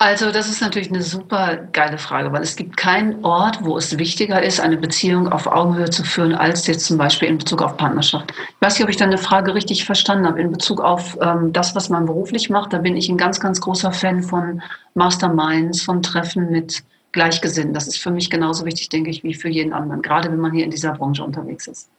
Also 0.00 0.30
das 0.30 0.48
ist 0.48 0.60
natürlich 0.60 0.90
eine 0.90 1.02
super 1.02 1.56
geile 1.72 1.98
Frage, 1.98 2.32
weil 2.32 2.42
es 2.42 2.54
gibt 2.54 2.76
keinen 2.76 3.24
Ort, 3.24 3.64
wo 3.64 3.76
es 3.76 3.98
wichtiger 3.98 4.40
ist, 4.40 4.60
eine 4.60 4.76
Beziehung 4.76 5.26
auf 5.32 5.48
Augenhöhe 5.48 5.90
zu 5.90 6.04
führen, 6.04 6.36
als 6.36 6.68
jetzt 6.68 6.86
zum 6.86 6.98
Beispiel 6.98 7.28
in 7.28 7.38
Bezug 7.38 7.62
auf 7.62 7.76
Partnerschaft. 7.76 8.30
Ich 8.30 8.56
weiß 8.60 8.74
nicht, 8.74 8.84
ob 8.84 8.90
ich 8.90 8.96
deine 8.96 9.18
Frage 9.18 9.54
richtig 9.54 9.84
verstanden 9.84 10.28
habe. 10.28 10.40
In 10.40 10.52
Bezug 10.52 10.80
auf 10.80 11.18
ähm, 11.20 11.52
das, 11.52 11.74
was 11.74 11.88
man 11.88 12.06
beruflich 12.06 12.48
macht, 12.48 12.72
da 12.72 12.78
bin 12.78 12.96
ich 12.96 13.08
ein 13.08 13.16
ganz, 13.18 13.40
ganz 13.40 13.60
großer 13.60 13.90
Fan 13.90 14.22
von 14.22 14.62
Masterminds, 14.94 15.82
von 15.82 16.00
Treffen 16.00 16.48
mit 16.52 16.84
Gleichgesinnten. 17.10 17.74
Das 17.74 17.88
ist 17.88 17.98
für 17.98 18.12
mich 18.12 18.30
genauso 18.30 18.64
wichtig, 18.66 18.90
denke 18.90 19.10
ich, 19.10 19.24
wie 19.24 19.34
für 19.34 19.48
jeden 19.48 19.72
anderen, 19.72 20.02
gerade 20.02 20.30
wenn 20.30 20.38
man 20.38 20.52
hier 20.52 20.64
in 20.64 20.70
dieser 20.70 20.92
Branche 20.92 21.24
unterwegs 21.24 21.66
ist. 21.66 21.90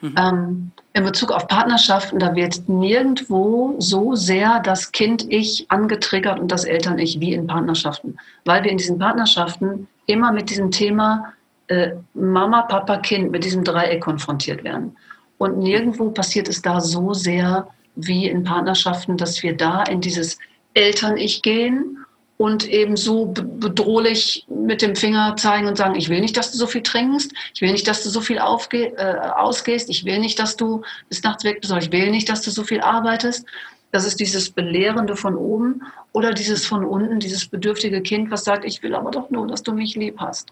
Mhm. 0.00 0.14
Ähm, 0.16 0.72
in 0.92 1.04
Bezug 1.04 1.32
auf 1.32 1.46
Partnerschaften, 1.48 2.18
da 2.18 2.34
wird 2.34 2.68
nirgendwo 2.68 3.76
so 3.78 4.14
sehr 4.14 4.60
das 4.60 4.92
Kind-Ich 4.92 5.66
angetriggert 5.68 6.38
und 6.38 6.50
das 6.50 6.64
Eltern-Ich 6.64 7.20
wie 7.20 7.34
in 7.34 7.46
Partnerschaften, 7.46 8.16
weil 8.44 8.64
wir 8.64 8.70
in 8.70 8.78
diesen 8.78 8.98
Partnerschaften 8.98 9.88
immer 10.06 10.32
mit 10.32 10.50
diesem 10.50 10.70
Thema 10.70 11.32
äh, 11.68 11.92
Mama, 12.14 12.62
Papa, 12.62 12.98
Kind, 12.98 13.30
mit 13.30 13.44
diesem 13.44 13.64
Dreieck 13.64 14.00
konfrontiert 14.00 14.64
werden. 14.64 14.96
Und 15.38 15.58
nirgendwo 15.58 16.10
passiert 16.10 16.48
es 16.48 16.62
da 16.62 16.80
so 16.80 17.12
sehr 17.14 17.68
wie 17.94 18.28
in 18.28 18.44
Partnerschaften, 18.44 19.16
dass 19.16 19.42
wir 19.42 19.56
da 19.56 19.82
in 19.84 20.00
dieses 20.00 20.38
Eltern-Ich 20.74 21.42
gehen 21.42 22.04
und 22.38 22.68
eben 22.68 22.96
so 22.96 23.26
bedrohlich 23.26 24.46
mit 24.48 24.80
dem 24.80 24.96
Finger 24.96 25.34
zeigen 25.36 25.66
und 25.66 25.76
sagen, 25.76 25.96
ich 25.96 26.08
will 26.08 26.20
nicht, 26.20 26.36
dass 26.36 26.52
du 26.52 26.56
so 26.56 26.68
viel 26.68 26.82
trinkst, 26.82 27.32
ich 27.52 27.60
will 27.60 27.72
nicht, 27.72 27.86
dass 27.86 28.04
du 28.04 28.08
so 28.08 28.20
viel 28.20 28.38
aufge 28.38 28.96
äh, 28.96 29.18
ausgehst, 29.36 29.90
ich 29.90 30.04
will 30.04 30.20
nicht, 30.20 30.38
dass 30.38 30.56
du 30.56 30.82
bis 31.08 31.22
nachts 31.22 31.44
weg 31.44 31.60
bist, 31.60 31.72
ich 31.76 31.92
will 31.92 32.10
nicht, 32.10 32.28
dass 32.28 32.40
du 32.42 32.50
so 32.50 32.64
viel 32.64 32.80
arbeitest. 32.80 33.44
Das 33.90 34.06
ist 34.06 34.20
dieses 34.20 34.50
Belehrende 34.50 35.16
von 35.16 35.34
oben 35.34 35.82
oder 36.12 36.32
dieses 36.32 36.64
von 36.64 36.84
unten, 36.84 37.20
dieses 37.20 37.48
bedürftige 37.48 38.02
Kind, 38.02 38.30
was 38.30 38.44
sagt, 38.44 38.64
ich 38.64 38.82
will 38.82 38.94
aber 38.94 39.10
doch 39.10 39.30
nur, 39.30 39.46
dass 39.48 39.62
du 39.62 39.72
mich 39.72 39.96
lieb 39.96 40.16
hast. 40.18 40.50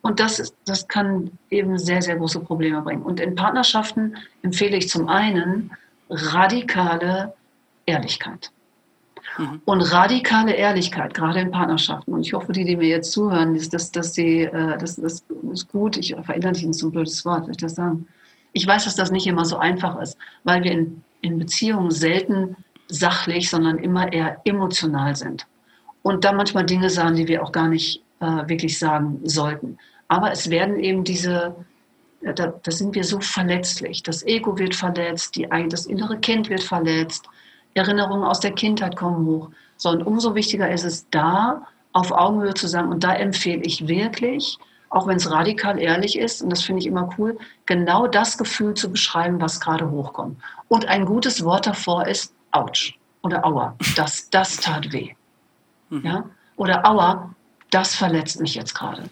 Und 0.00 0.20
das, 0.20 0.38
ist, 0.38 0.54
das 0.64 0.88
kann 0.88 1.32
eben 1.50 1.78
sehr, 1.78 2.00
sehr 2.00 2.16
große 2.16 2.40
Probleme 2.40 2.80
bringen. 2.80 3.02
Und 3.02 3.18
in 3.20 3.34
Partnerschaften 3.34 4.16
empfehle 4.42 4.76
ich 4.76 4.88
zum 4.88 5.08
einen 5.08 5.72
radikale 6.08 7.34
Ehrlichkeit. 7.86 8.52
Mhm. 9.38 9.60
Und 9.64 9.80
radikale 9.92 10.54
Ehrlichkeit, 10.54 11.14
gerade 11.14 11.40
in 11.40 11.50
Partnerschaften. 11.50 12.12
Und 12.12 12.20
ich 12.20 12.32
hoffe, 12.32 12.52
die, 12.52 12.64
die 12.64 12.76
mir 12.76 12.88
jetzt 12.88 13.12
zuhören, 13.12 13.54
ist, 13.54 13.74
dass, 13.74 13.90
dass 13.90 14.14
sie, 14.14 14.42
äh, 14.42 14.78
das, 14.78 14.96
das 14.96 15.24
ist 15.52 15.68
gut. 15.68 15.96
Ich 15.96 16.14
verinnerliche 16.22 16.72
so 16.72 16.88
ein 16.88 16.92
blödes 16.92 17.24
Wort, 17.24 17.44
soll 17.44 17.52
ich 17.52 17.56
das 17.56 17.74
sagen? 17.74 18.06
Ich 18.52 18.66
weiß, 18.66 18.84
dass 18.84 18.96
das 18.96 19.10
nicht 19.10 19.26
immer 19.26 19.44
so 19.44 19.58
einfach 19.58 20.00
ist, 20.00 20.16
weil 20.44 20.64
wir 20.64 20.72
in, 20.72 21.02
in 21.20 21.38
Beziehungen 21.38 21.90
selten 21.90 22.56
sachlich, 22.88 23.50
sondern 23.50 23.78
immer 23.78 24.12
eher 24.12 24.40
emotional 24.44 25.14
sind. 25.16 25.46
Und 26.02 26.24
da 26.24 26.32
manchmal 26.32 26.64
Dinge 26.64 26.88
sagen, 26.88 27.16
die 27.16 27.28
wir 27.28 27.42
auch 27.42 27.52
gar 27.52 27.68
nicht 27.68 28.02
äh, 28.20 28.48
wirklich 28.48 28.78
sagen 28.78 29.20
sollten. 29.24 29.78
Aber 30.08 30.30
es 30.30 30.50
werden 30.50 30.78
eben 30.78 31.04
diese, 31.04 31.56
da, 32.22 32.32
da, 32.62 32.70
sind 32.70 32.94
wir 32.94 33.04
so 33.04 33.20
verletzlich. 33.20 34.02
Das 34.02 34.24
Ego 34.24 34.56
wird 34.56 34.74
verletzt, 34.74 35.36
die, 35.36 35.48
das 35.68 35.86
innere 35.86 36.18
Kind 36.18 36.48
wird 36.48 36.62
verletzt, 36.62 37.28
Erinnerungen 37.76 38.24
aus 38.24 38.40
der 38.40 38.52
Kindheit 38.52 38.96
kommen 38.96 39.26
hoch. 39.26 39.50
So, 39.76 39.90
und 39.90 40.02
umso 40.02 40.34
wichtiger 40.34 40.70
ist 40.70 40.84
es, 40.84 41.08
da 41.10 41.66
auf 41.92 42.12
Augenhöhe 42.12 42.54
zu 42.54 42.66
sein. 42.66 42.88
Und 42.88 43.04
da 43.04 43.14
empfehle 43.14 43.62
ich 43.62 43.86
wirklich, 43.88 44.58
auch 44.90 45.06
wenn 45.06 45.16
es 45.16 45.30
radikal 45.30 45.80
ehrlich 45.80 46.18
ist, 46.18 46.42
und 46.42 46.50
das 46.50 46.62
finde 46.62 46.80
ich 46.80 46.86
immer 46.86 47.08
cool, 47.18 47.38
genau 47.66 48.06
das 48.06 48.38
Gefühl 48.38 48.74
zu 48.74 48.90
beschreiben, 48.90 49.40
was 49.40 49.60
gerade 49.60 49.90
hochkommt. 49.90 50.38
Und 50.68 50.86
ein 50.86 51.04
gutes 51.04 51.44
Wort 51.44 51.66
davor 51.66 52.06
ist 52.06 52.34
Autsch 52.50 52.98
oder 53.22 53.44
Aua, 53.44 53.76
das, 53.96 54.30
das 54.30 54.56
tat 54.56 54.92
weh. 54.92 55.10
Mhm. 55.90 56.04
Ja? 56.04 56.24
Oder 56.56 56.86
Aua, 56.86 57.34
das 57.70 57.94
verletzt 57.94 58.40
mich 58.40 58.54
jetzt 58.54 58.74
gerade. 58.74 59.04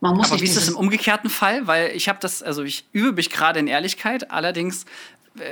Man 0.00 0.16
muss 0.16 0.30
Aber 0.30 0.40
wie 0.40 0.44
ist 0.44 0.56
das 0.56 0.68
im 0.68 0.76
umgekehrten 0.76 1.28
Fall? 1.28 1.66
Weil 1.66 1.90
ich 1.94 2.08
habe 2.08 2.18
das, 2.20 2.42
also 2.42 2.62
ich 2.62 2.86
übe 2.92 3.12
mich 3.12 3.28
gerade 3.28 3.60
in 3.60 3.66
Ehrlichkeit, 3.66 4.30
allerdings 4.30 4.86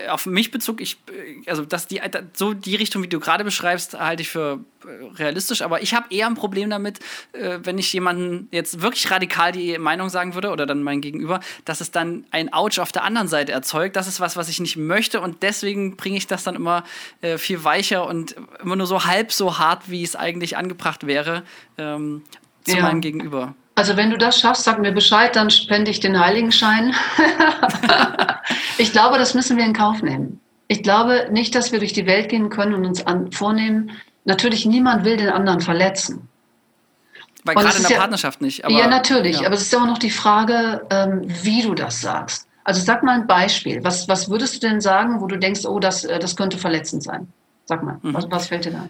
auf 0.08 0.26
mich 0.26 0.50
bezog, 0.50 0.80
ich, 0.80 0.98
äh, 1.08 1.48
also 1.48 1.64
dass 1.64 1.86
die, 1.86 2.00
so 2.32 2.52
die 2.52 2.76
Richtung, 2.76 3.02
wie 3.02 3.08
du 3.08 3.20
gerade 3.20 3.44
beschreibst, 3.44 3.98
halte 3.98 4.22
ich 4.22 4.28
für 4.28 4.64
äh, 4.84 5.04
realistisch, 5.14 5.62
aber 5.62 5.82
ich 5.82 5.94
habe 5.94 6.06
eher 6.10 6.26
ein 6.26 6.34
Problem 6.34 6.70
damit, 6.70 7.00
wenn 7.32 7.78
ich 7.78 7.92
jemanden 7.92 8.48
jetzt 8.50 8.80
wirklich 8.80 9.10
radikal 9.10 9.52
die 9.52 9.78
Meinung 9.78 10.08
sagen 10.08 10.34
würde 10.34 10.50
oder 10.50 10.66
dann 10.66 10.82
mein 10.82 11.00
Gegenüber, 11.00 11.40
dass 11.64 11.80
es 11.80 11.90
dann 11.90 12.24
ein 12.30 12.52
Ouch 12.52 12.78
auf 12.78 12.92
der 12.92 13.04
anderen 13.04 13.28
Seite 13.28 13.52
erzeugt. 13.52 13.96
Das 13.96 14.08
ist 14.08 14.20
was, 14.20 14.36
was 14.36 14.48
ich 14.48 14.60
nicht 14.60 14.76
möchte 14.76 15.20
und 15.20 15.42
deswegen 15.42 15.96
bringe 15.96 16.16
ich 16.16 16.26
das 16.26 16.44
dann 16.44 16.54
immer 16.54 16.84
viel 17.36 17.64
weicher 17.64 18.06
und 18.06 18.36
immer 18.62 18.76
nur 18.76 18.86
so 18.86 19.04
halb 19.04 19.32
so 19.32 19.58
hart, 19.58 19.90
wie 19.90 20.02
es 20.02 20.16
eigentlich 20.16 20.56
angebracht 20.56 21.06
wäre, 21.06 21.44
ähm, 21.76 22.22
zu 22.64 22.76
ja. 22.76 22.82
meinem 22.82 23.00
Gegenüber. 23.00 23.54
Also 23.78 23.96
wenn 23.96 24.10
du 24.10 24.18
das 24.18 24.40
schaffst, 24.40 24.64
sag 24.64 24.80
mir 24.80 24.90
Bescheid, 24.90 25.36
dann 25.36 25.50
spende 25.50 25.92
ich 25.92 26.00
den 26.00 26.18
Heiligenschein. 26.18 26.96
ich 28.78 28.90
glaube, 28.90 29.18
das 29.18 29.34
müssen 29.34 29.56
wir 29.56 29.64
in 29.64 29.72
Kauf 29.72 30.02
nehmen. 30.02 30.40
Ich 30.66 30.82
glaube 30.82 31.28
nicht, 31.30 31.54
dass 31.54 31.70
wir 31.70 31.78
durch 31.78 31.92
die 31.92 32.04
Welt 32.04 32.28
gehen 32.28 32.50
können 32.50 32.74
und 32.74 32.84
uns 32.84 33.06
an, 33.06 33.30
vornehmen, 33.30 33.92
natürlich 34.24 34.66
niemand 34.66 35.04
will 35.04 35.16
den 35.16 35.28
anderen 35.28 35.60
verletzen. 35.60 36.28
Weil 37.44 37.54
gerade 37.54 37.76
in 37.76 37.82
der 37.84 37.92
ja, 37.92 37.98
Partnerschaft 37.98 38.40
nicht. 38.40 38.64
Aber, 38.64 38.74
ja, 38.74 38.88
natürlich. 38.88 39.38
Ja. 39.38 39.46
Aber 39.46 39.54
es 39.54 39.62
ist 39.62 39.72
immer 39.72 39.86
noch 39.86 39.98
die 39.98 40.10
Frage, 40.10 40.84
ähm, 40.90 41.22
wie 41.24 41.62
du 41.62 41.74
das 41.74 42.00
sagst. 42.00 42.48
Also 42.64 42.82
sag 42.82 43.04
mal 43.04 43.14
ein 43.14 43.28
Beispiel. 43.28 43.84
Was, 43.84 44.08
was 44.08 44.28
würdest 44.28 44.56
du 44.56 44.68
denn 44.68 44.80
sagen, 44.80 45.20
wo 45.20 45.28
du 45.28 45.36
denkst, 45.36 45.64
oh, 45.66 45.78
das, 45.78 46.02
äh, 46.02 46.18
das 46.18 46.34
könnte 46.34 46.58
verletzend 46.58 47.04
sein? 47.04 47.32
Sag 47.64 47.84
mal, 47.84 48.00
mhm. 48.02 48.12
was, 48.12 48.28
was 48.28 48.48
fällt 48.48 48.64
dir 48.64 48.72
da? 48.72 48.88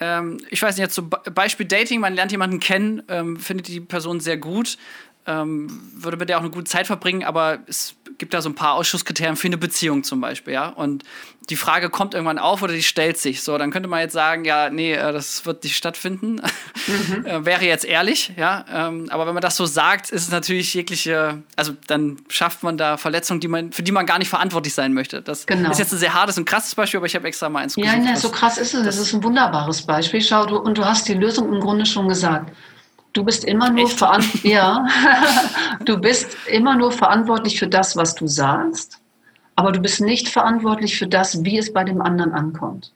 Ähm, 0.00 0.38
ich 0.50 0.60
weiß 0.60 0.76
nicht, 0.76 0.84
jetzt 0.84 0.94
zum 0.94 1.10
Beispiel 1.10 1.66
Dating, 1.66 2.00
man 2.00 2.14
lernt 2.14 2.32
jemanden 2.32 2.60
kennen, 2.60 3.02
ähm, 3.08 3.36
findet 3.36 3.68
die 3.68 3.80
Person 3.80 4.20
sehr 4.20 4.36
gut, 4.36 4.76
ähm, 5.26 5.68
würde 5.94 6.16
mit 6.16 6.28
der 6.28 6.36
auch 6.36 6.42
eine 6.42 6.50
gute 6.50 6.64
Zeit 6.64 6.86
verbringen, 6.86 7.24
aber 7.24 7.58
es 7.66 7.94
gibt 8.18 8.34
da 8.34 8.42
so 8.42 8.48
ein 8.48 8.54
paar 8.54 8.74
Ausschusskriterien 8.74 9.36
für 9.36 9.48
eine 9.48 9.56
Beziehung 9.56 10.04
zum 10.04 10.20
Beispiel, 10.20 10.52
ja. 10.54 10.68
Und 10.68 11.04
die 11.50 11.56
Frage 11.56 11.90
kommt 11.90 12.14
irgendwann 12.14 12.38
auf 12.38 12.62
oder 12.62 12.72
die 12.72 12.82
stellt 12.82 13.18
sich. 13.18 13.42
So, 13.42 13.58
dann 13.58 13.70
könnte 13.70 13.88
man 13.88 14.00
jetzt 14.00 14.12
sagen, 14.12 14.44
ja, 14.44 14.70
nee, 14.70 14.94
äh, 14.94 15.12
das 15.12 15.44
wird 15.46 15.64
nicht 15.64 15.76
stattfinden. 15.76 16.40
Mhm. 16.86 17.24
Äh, 17.24 17.46
wäre 17.46 17.64
jetzt 17.64 17.86
ehrlich, 17.86 18.32
ja. 18.36 18.64
Ähm, 18.70 19.06
aber 19.08 19.26
wenn 19.26 19.32
man 19.32 19.40
das 19.40 19.56
so 19.56 19.64
sagt, 19.64 20.10
ist 20.10 20.24
es 20.24 20.30
natürlich 20.30 20.74
jegliche, 20.74 21.42
also 21.56 21.72
dann 21.86 22.18
schafft 22.28 22.62
man 22.62 22.76
da 22.76 22.98
Verletzungen, 22.98 23.40
die 23.40 23.48
man, 23.48 23.72
für 23.72 23.82
die 23.82 23.92
man 23.92 24.04
gar 24.04 24.18
nicht 24.18 24.28
verantwortlich 24.28 24.74
sein 24.74 24.92
möchte. 24.92 25.22
Das 25.22 25.46
genau. 25.46 25.70
ist 25.70 25.78
jetzt 25.78 25.92
ein 25.92 25.98
sehr 25.98 26.12
hartes 26.12 26.36
und 26.36 26.44
krasses 26.44 26.74
Beispiel, 26.74 26.98
aber 26.98 27.06
ich 27.06 27.14
habe 27.14 27.26
extra 27.26 27.48
mal 27.48 27.60
eins 27.60 27.76
gesucht. 27.76 27.94
Ja, 28.04 28.16
so 28.16 28.28
krass 28.28 28.58
ist 28.58 28.74
es. 28.74 28.84
Das 28.84 28.98
ist 28.98 29.14
ein 29.14 29.22
wunderbares 29.22 29.82
Beispiel. 29.82 30.20
Schau, 30.20 30.44
du, 30.44 30.58
und 30.58 30.76
du 30.76 30.84
hast 30.84 31.08
die 31.08 31.14
Lösung 31.14 31.50
im 31.54 31.60
Grunde 31.60 31.86
schon 31.86 32.06
gesagt. 32.06 32.52
Du 33.14 33.24
bist 33.24 33.44
immer 33.44 33.70
nur 33.70 33.88
ja, 34.42 34.86
du 35.84 35.98
bist 35.98 36.36
immer 36.50 36.74
nur 36.74 36.90
verantwortlich 36.90 37.58
für 37.58 37.68
das, 37.68 37.96
was 37.96 38.14
du 38.16 38.26
sagst, 38.26 39.00
aber 39.54 39.70
du 39.70 39.80
bist 39.80 40.00
nicht 40.00 40.28
verantwortlich 40.28 40.98
für 40.98 41.06
das, 41.06 41.44
wie 41.44 41.56
es 41.56 41.72
bei 41.72 41.84
dem 41.84 42.02
anderen 42.02 42.32
ankommt. 42.32 42.92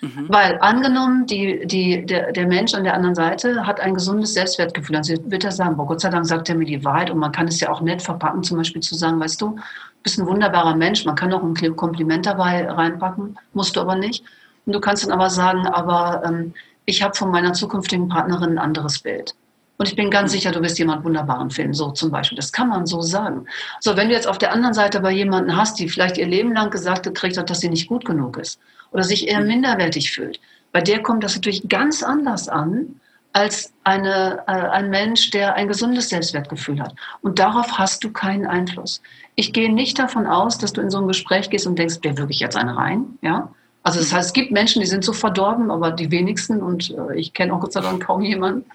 Mhm. 0.00 0.26
Weil 0.28 0.58
angenommen, 0.60 1.26
die, 1.26 1.66
die, 1.66 2.06
der, 2.06 2.32
der 2.32 2.46
Mensch 2.46 2.72
an 2.72 2.84
der 2.84 2.94
anderen 2.94 3.14
Seite 3.14 3.66
hat 3.66 3.80
ein 3.80 3.94
gesundes 3.94 4.32
Selbstwertgefühl, 4.32 4.94
dann 4.94 5.30
wird 5.30 5.44
er 5.44 5.52
sagen, 5.52 5.76
boah, 5.76 5.86
Gott 5.86 6.00
sei 6.00 6.08
Dank 6.08 6.24
sagt 6.24 6.48
er 6.48 6.54
mir 6.54 6.64
die 6.64 6.84
Wahrheit 6.84 7.10
und 7.10 7.18
man 7.18 7.32
kann 7.32 7.48
es 7.48 7.60
ja 7.60 7.68
auch 7.68 7.82
nett 7.82 8.00
verpacken, 8.00 8.42
zum 8.42 8.56
Beispiel 8.56 8.80
zu 8.80 8.94
sagen, 8.94 9.20
weißt 9.20 9.40
du, 9.42 9.50
du 9.50 9.62
bist 10.02 10.18
ein 10.18 10.26
wunderbarer 10.26 10.74
Mensch, 10.74 11.04
man 11.04 11.16
kann 11.16 11.32
auch 11.34 11.42
ein 11.42 11.76
Kompliment 11.76 12.24
dabei 12.24 12.66
reinpacken, 12.70 13.36
musst 13.52 13.76
du 13.76 13.80
aber 13.80 13.96
nicht. 13.96 14.24
Und 14.64 14.72
du 14.74 14.80
kannst 14.80 15.04
dann 15.04 15.12
aber 15.12 15.30
sagen, 15.30 15.66
aber 15.66 16.22
ähm, 16.24 16.54
ich 16.88 17.02
habe 17.02 17.14
von 17.14 17.30
meiner 17.30 17.52
zukünftigen 17.52 18.08
Partnerin 18.08 18.52
ein 18.52 18.58
anderes 18.58 19.00
Bild. 19.00 19.34
Und 19.76 19.88
ich 19.88 19.94
bin 19.94 20.10
ganz 20.10 20.32
sicher, 20.32 20.50
du 20.52 20.62
wirst 20.62 20.78
jemand 20.78 21.04
Wunderbaren 21.04 21.50
finden, 21.50 21.74
so 21.74 21.90
zum 21.90 22.10
Beispiel. 22.10 22.36
Das 22.36 22.50
kann 22.50 22.70
man 22.70 22.86
so 22.86 23.02
sagen. 23.02 23.44
So, 23.80 23.94
wenn 23.96 24.08
du 24.08 24.14
jetzt 24.14 24.26
auf 24.26 24.38
der 24.38 24.52
anderen 24.52 24.72
Seite 24.72 24.98
aber 24.98 25.10
jemanden 25.10 25.54
hast, 25.54 25.78
die 25.78 25.88
vielleicht 25.88 26.16
ihr 26.16 26.26
Leben 26.26 26.54
lang 26.54 26.70
gesagt 26.70 27.02
gekriegt 27.02 27.36
hat, 27.36 27.50
dass 27.50 27.60
sie 27.60 27.68
nicht 27.68 27.88
gut 27.88 28.06
genug 28.06 28.38
ist 28.38 28.58
oder 28.90 29.04
sich 29.04 29.28
eher 29.28 29.40
minderwertig 29.42 30.10
fühlt, 30.10 30.40
bei 30.72 30.80
der 30.80 31.02
kommt 31.02 31.22
das 31.22 31.34
natürlich 31.34 31.68
ganz 31.68 32.02
anders 32.02 32.48
an, 32.48 33.00
als 33.34 33.74
eine, 33.84 34.42
äh, 34.46 34.52
ein 34.52 34.88
Mensch, 34.88 35.30
der 35.30 35.54
ein 35.54 35.68
gesundes 35.68 36.08
Selbstwertgefühl 36.08 36.80
hat. 36.80 36.94
Und 37.20 37.38
darauf 37.38 37.78
hast 37.78 38.02
du 38.02 38.10
keinen 38.10 38.46
Einfluss. 38.46 39.02
Ich 39.34 39.52
gehe 39.52 39.72
nicht 39.72 39.98
davon 39.98 40.26
aus, 40.26 40.56
dass 40.56 40.72
du 40.72 40.80
in 40.80 40.90
so 40.90 40.98
ein 40.98 41.06
Gespräch 41.06 41.50
gehst 41.50 41.66
und 41.66 41.78
denkst, 41.78 41.98
wer 42.00 42.16
wirklich 42.16 42.40
jetzt 42.40 42.56
eine 42.56 42.74
rein? 42.76 43.18
Ja? 43.20 43.52
Also 43.88 44.00
das 44.00 44.12
heißt, 44.12 44.26
es 44.26 44.32
gibt 44.34 44.50
Menschen, 44.50 44.80
die 44.80 44.86
sind 44.86 45.02
so 45.02 45.14
verdorben, 45.14 45.70
aber 45.70 45.90
die 45.90 46.10
wenigsten 46.10 46.60
und 46.60 46.90
äh, 46.90 47.14
ich 47.18 47.32
kenne 47.32 47.54
auch 47.54 47.60
Gott 47.60 47.72
sei 47.72 47.80
Dank 47.80 48.04
kaum 48.04 48.20
jemanden. 48.20 48.66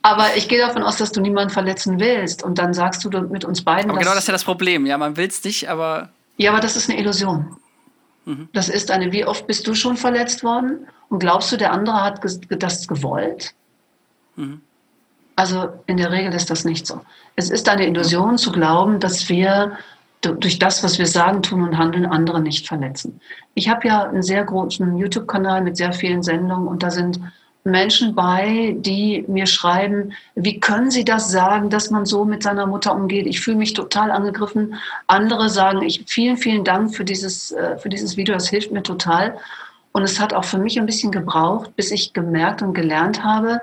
Aber 0.00 0.34
ich 0.36 0.48
gehe 0.48 0.58
davon 0.58 0.82
aus, 0.82 0.96
dass 0.96 1.12
du 1.12 1.20
niemanden 1.20 1.50
verletzen 1.50 2.00
willst 2.00 2.42
und 2.42 2.58
dann 2.58 2.72
sagst 2.72 3.04
du 3.04 3.10
mit 3.10 3.44
uns 3.44 3.62
beiden. 3.62 3.90
Aber 3.90 4.00
genau 4.00 4.12
das 4.12 4.20
ist 4.20 4.28
ja 4.28 4.32
das 4.32 4.44
Problem. 4.44 4.86
Ja, 4.86 4.96
man 4.96 5.18
will 5.18 5.26
es 5.26 5.44
nicht, 5.44 5.68
aber. 5.68 6.08
Ja, 6.38 6.52
aber 6.52 6.60
das 6.60 6.76
ist 6.76 6.88
eine 6.88 6.98
Illusion. 6.98 7.58
Mhm. 8.24 8.48
Das 8.54 8.70
ist 8.70 8.90
eine, 8.90 9.12
wie 9.12 9.26
oft 9.26 9.46
bist 9.46 9.66
du 9.66 9.74
schon 9.74 9.98
verletzt 9.98 10.42
worden? 10.42 10.86
Und 11.10 11.18
glaubst 11.18 11.52
du, 11.52 11.58
der 11.58 11.72
andere 11.72 12.02
hat 12.02 12.22
das 12.58 12.88
gewollt? 12.88 13.52
Mhm. 14.36 14.62
Also 15.34 15.68
in 15.84 15.98
der 15.98 16.10
Regel 16.10 16.32
ist 16.32 16.48
das 16.48 16.64
nicht 16.64 16.86
so. 16.86 17.02
Es 17.34 17.50
ist 17.50 17.68
eine 17.68 17.86
Illusion 17.86 18.38
zu 18.38 18.50
glauben, 18.50 18.98
dass 18.98 19.28
wir 19.28 19.76
durch 20.34 20.58
das, 20.58 20.82
was 20.82 20.98
wir 20.98 21.06
sagen, 21.06 21.42
tun 21.42 21.62
und 21.62 21.78
handeln, 21.78 22.06
andere 22.06 22.40
nicht 22.40 22.66
verletzen. 22.66 23.20
Ich 23.54 23.68
habe 23.68 23.88
ja 23.88 24.04
einen 24.04 24.22
sehr 24.22 24.44
großen 24.44 24.96
YouTube-Kanal 24.96 25.62
mit 25.62 25.76
sehr 25.76 25.92
vielen 25.92 26.22
Sendungen 26.22 26.68
und 26.68 26.82
da 26.82 26.90
sind 26.90 27.20
Menschen 27.66 28.14
bei, 28.14 28.76
die 28.78 29.24
mir 29.26 29.46
schreiben, 29.46 30.12
wie 30.36 30.60
können 30.60 30.90
Sie 30.90 31.04
das 31.04 31.30
sagen, 31.30 31.68
dass 31.68 31.90
man 31.90 32.06
so 32.06 32.24
mit 32.24 32.44
seiner 32.44 32.66
Mutter 32.66 32.94
umgeht? 32.94 33.26
Ich 33.26 33.40
fühle 33.40 33.56
mich 33.56 33.72
total 33.72 34.12
angegriffen. 34.12 34.74
Andere 35.08 35.48
sagen, 35.48 35.82
ich, 35.82 36.04
vielen, 36.06 36.36
vielen 36.36 36.64
Dank 36.64 36.94
für 36.94 37.04
dieses, 37.04 37.50
äh, 37.50 37.76
für 37.78 37.88
dieses 37.88 38.16
Video, 38.16 38.34
das 38.34 38.48
hilft 38.48 38.70
mir 38.70 38.84
total. 38.84 39.36
Und 39.90 40.04
es 40.04 40.20
hat 40.20 40.32
auch 40.32 40.44
für 40.44 40.58
mich 40.58 40.78
ein 40.78 40.86
bisschen 40.86 41.10
gebraucht, 41.10 41.74
bis 41.74 41.90
ich 41.90 42.12
gemerkt 42.12 42.62
und 42.62 42.72
gelernt 42.72 43.24
habe, 43.24 43.60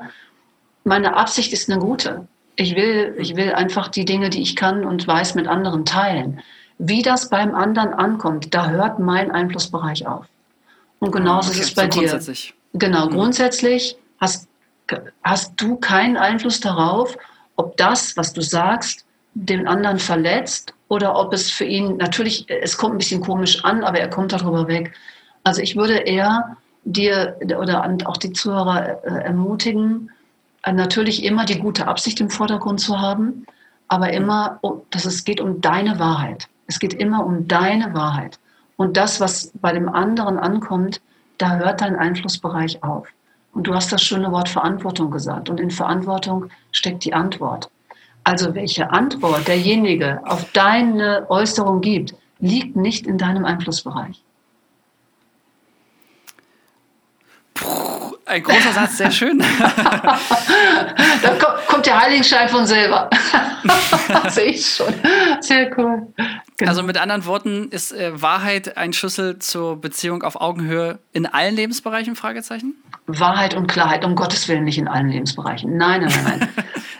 meine 0.83 1.15
Absicht 1.15 1.53
ist 1.53 1.71
eine 1.71 1.79
gute. 1.79 2.27
Ich 2.55 2.75
will, 2.75 3.15
ich 3.17 3.35
will 3.35 3.53
einfach 3.53 3.87
die 3.87 4.05
Dinge, 4.05 4.29
die 4.29 4.41
ich 4.41 4.55
kann 4.55 4.85
und 4.85 5.07
weiß, 5.07 5.35
mit 5.35 5.47
anderen 5.47 5.85
teilen. 5.85 6.41
Wie 6.77 7.01
das 7.01 7.29
beim 7.29 7.55
anderen 7.55 7.93
ankommt, 7.93 8.53
da 8.53 8.69
hört 8.69 8.99
mein 8.99 9.31
Einflussbereich 9.31 10.05
auf. 10.05 10.25
Und 10.99 11.11
genauso 11.11 11.49
okay, 11.49 11.59
ist 11.59 11.65
es 11.65 11.73
bei 11.75 11.89
so 11.89 11.99
dir. 11.99 12.43
Genau, 12.73 13.07
mhm. 13.07 13.11
grundsätzlich 13.11 13.97
hast, 14.19 14.47
hast 15.23 15.53
du 15.57 15.75
keinen 15.77 16.17
Einfluss 16.17 16.59
darauf, 16.59 17.17
ob 17.55 17.77
das, 17.77 18.17
was 18.17 18.33
du 18.33 18.41
sagst, 18.41 19.05
den 19.33 19.67
anderen 19.67 19.99
verletzt 19.99 20.73
oder 20.87 21.15
ob 21.15 21.33
es 21.33 21.49
für 21.49 21.65
ihn, 21.65 21.97
natürlich, 21.97 22.45
es 22.49 22.77
kommt 22.77 22.95
ein 22.95 22.97
bisschen 22.99 23.21
komisch 23.21 23.63
an, 23.63 23.83
aber 23.83 23.99
er 23.99 24.09
kommt 24.09 24.31
darüber 24.31 24.67
weg. 24.67 24.93
Also 25.43 25.61
ich 25.61 25.75
würde 25.75 25.95
eher 25.97 26.55
dir 26.85 27.37
oder 27.57 27.83
auch 28.05 28.17
die 28.17 28.33
Zuhörer 28.33 29.03
äh, 29.03 29.23
ermutigen, 29.23 30.11
natürlich 30.71 31.23
immer 31.23 31.45
die 31.45 31.59
gute 31.59 31.87
Absicht 31.87 32.21
im 32.21 32.29
Vordergrund 32.29 32.79
zu 32.79 32.99
haben, 32.99 33.45
aber 33.87 34.11
immer, 34.13 34.59
dass 34.89 35.05
es 35.05 35.23
geht 35.25 35.41
um 35.41 35.61
deine 35.61 35.99
Wahrheit. 35.99 36.47
Es 36.67 36.79
geht 36.79 36.93
immer 36.93 37.25
um 37.25 37.47
deine 37.47 37.93
Wahrheit. 37.93 38.39
Und 38.77 38.97
das, 38.97 39.19
was 39.19 39.51
bei 39.61 39.71
dem 39.71 39.89
anderen 39.89 40.39
ankommt, 40.39 41.01
da 41.37 41.57
hört 41.57 41.81
dein 41.81 41.95
Einflussbereich 41.95 42.83
auf. 42.83 43.07
Und 43.53 43.67
du 43.67 43.75
hast 43.75 43.91
das 43.91 44.01
schöne 44.01 44.31
Wort 44.31 44.49
Verantwortung 44.49 45.11
gesagt. 45.11 45.49
Und 45.49 45.59
in 45.59 45.69
Verantwortung 45.69 46.49
steckt 46.71 47.05
die 47.05 47.13
Antwort. 47.13 47.69
Also 48.23 48.55
welche 48.55 48.89
Antwort 48.89 49.47
derjenige 49.47 50.21
auf 50.25 50.51
deine 50.53 51.25
Äußerung 51.29 51.81
gibt, 51.81 52.15
liegt 52.39 52.75
nicht 52.75 53.05
in 53.05 53.17
deinem 53.17 53.45
Einflussbereich. 53.45 54.23
Ein 58.33 58.41
großer 58.41 58.73
Satz, 58.73 58.97
sehr 58.97 59.11
schön. 59.11 59.37
da 61.21 61.37
kommt 61.67 61.85
der 61.85 62.01
Heiligenschein 62.01 62.49
von 62.49 62.65
selber. 62.65 63.07
Sehe 64.29 64.45
ich 64.45 64.65
schon. 64.65 64.91
Sehr 65.39 65.69
cool. 65.77 66.07
Genau. 66.57 66.69
Also 66.71 66.81
mit 66.81 66.97
anderen 66.97 67.27
Worten, 67.27 67.69
ist 67.69 67.91
äh, 67.91 68.19
Wahrheit 68.19 68.75
ein 68.75 68.91
Schlüssel 68.91 69.37
zur 69.37 69.79
Beziehung 69.79 70.23
auf 70.23 70.41
Augenhöhe 70.41 70.97
in 71.11 71.27
allen 71.27 71.55
Lebensbereichen? 71.55 72.15
Fragezeichen? 72.15 72.73
Wahrheit 73.05 73.53
und 73.53 73.67
Klarheit, 73.67 74.03
um 74.03 74.15
Gottes 74.15 74.47
Willen 74.47 74.63
nicht 74.63 74.79
in 74.79 74.87
allen 74.87 75.09
Lebensbereichen. 75.09 75.77
Nein, 75.77 76.01
nein, 76.01 76.23
nein. 76.23 76.49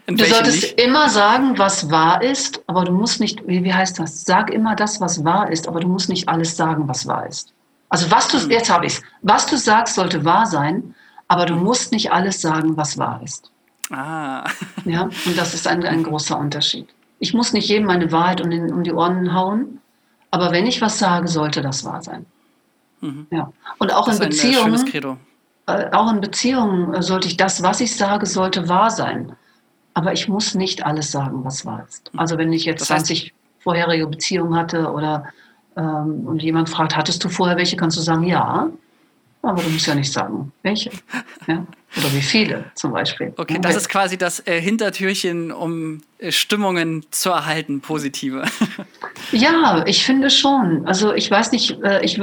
du 0.15 0.25
solltest 0.25 0.61
nicht? 0.61 0.79
immer 0.79 1.09
sagen, 1.09 1.57
was 1.57 1.89
wahr 1.89 2.21
ist, 2.21 2.61
aber 2.67 2.83
du 2.83 2.91
musst 2.91 3.19
nicht, 3.19 3.41
wie, 3.47 3.63
wie 3.63 3.73
heißt 3.73 3.97
das? 3.97 4.23
Sag 4.23 4.51
immer 4.51 4.75
das, 4.75 5.01
was 5.01 5.25
wahr 5.25 5.51
ist, 5.51 5.67
aber 5.67 5.79
du 5.79 5.87
musst 5.87 6.09
nicht 6.09 6.29
alles 6.29 6.55
sagen, 6.55 6.87
was 6.87 7.07
wahr 7.07 7.25
ist. 7.25 7.53
Also 7.89 8.11
was 8.11 8.27
du, 8.27 8.39
hm. 8.39 8.51
jetzt 8.51 8.69
habe 8.69 8.85
ich 8.85 8.93
es, 8.93 9.01
was 9.23 9.47
du 9.47 9.57
sagst, 9.57 9.95
sollte 9.95 10.23
wahr 10.23 10.45
sein, 10.45 10.93
aber 11.27 11.45
du 11.45 11.55
musst 11.55 11.91
nicht 11.91 12.11
alles 12.11 12.41
sagen, 12.41 12.77
was 12.77 12.97
wahr 12.97 13.21
ist. 13.23 13.51
Ah. 13.91 14.43
Ja, 14.85 15.03
und 15.03 15.37
das 15.37 15.53
ist 15.53 15.67
ein, 15.67 15.85
ein 15.85 16.03
großer 16.03 16.37
Unterschied. 16.37 16.87
Ich 17.19 17.33
muss 17.33 17.53
nicht 17.53 17.69
jedem 17.69 17.87
meine 17.87 18.11
Wahrheit 18.11 18.41
um, 18.41 18.49
den, 18.49 18.71
um 18.71 18.83
die 18.83 18.91
Ohren 18.91 19.33
hauen, 19.33 19.79
aber 20.29 20.51
wenn 20.51 20.65
ich 20.65 20.81
was 20.81 20.99
sage, 20.99 21.27
sollte 21.27 21.61
das 21.61 21.85
wahr 21.85 22.01
sein. 22.01 22.25
Mhm. 22.99 23.27
Ja. 23.31 23.51
Und 23.79 23.93
auch 23.93 24.07
das 24.07 24.17
in 24.17 24.23
äh, 24.23 24.29
Beziehungen. 24.29 25.17
Äh, 25.67 25.91
auch 25.91 26.11
in 26.11 26.19
Beziehungen 26.19 27.01
sollte 27.01 27.27
ich 27.27 27.37
das, 27.37 27.63
was 27.63 27.79
ich 27.79 27.95
sage, 27.95 28.25
sollte 28.25 28.67
wahr 28.67 28.89
sein. 28.89 29.33
Aber 29.93 30.11
ich 30.11 30.27
muss 30.27 30.55
nicht 30.55 30.85
alles 30.85 31.11
sagen, 31.11 31.45
was 31.45 31.65
wahr 31.65 31.85
ist. 31.87 32.11
Also 32.17 32.37
wenn 32.37 32.51
ich 32.51 32.65
jetzt 32.65 32.81
das 32.81 32.89
heißt, 32.89 33.07
20 33.07 33.33
vorherige 33.59 34.07
Beziehungen 34.07 34.55
hatte 34.55 34.91
oder 34.91 35.25
ähm, 35.77 36.25
und 36.25 36.41
jemand 36.43 36.69
fragt, 36.69 36.95
hattest 36.95 37.23
du 37.23 37.29
vorher 37.29 37.57
welche, 37.57 37.77
kannst 37.77 37.97
du 37.97 38.01
sagen, 38.01 38.23
ja. 38.23 38.69
Aber 39.43 39.61
du 39.61 39.69
musst 39.69 39.87
ja 39.87 39.93
nicht 39.93 40.11
sagen, 40.11 40.53
welche. 40.63 40.89
Ja? 41.47 41.65
Oder 41.97 42.13
wie 42.13 42.21
viele 42.21 42.65
zum 42.75 42.93
Beispiel. 42.93 43.33
Okay, 43.35 43.59
das 43.61 43.75
ist 43.75 43.89
quasi 43.89 44.17
das 44.17 44.39
äh, 44.47 44.59
Hintertürchen, 44.61 45.51
um 45.51 46.01
äh, 46.17 46.31
Stimmungen 46.31 47.05
zu 47.11 47.29
erhalten, 47.29 47.81
positive. 47.81 48.43
Ja, 49.31 49.83
ich 49.85 50.03
finde 50.05 50.29
schon. 50.29 50.87
Also 50.87 51.13
ich 51.13 51.29
weiß 51.29 51.51
nicht, 51.51 51.81
äh, 51.83 52.03
ich, 52.03 52.19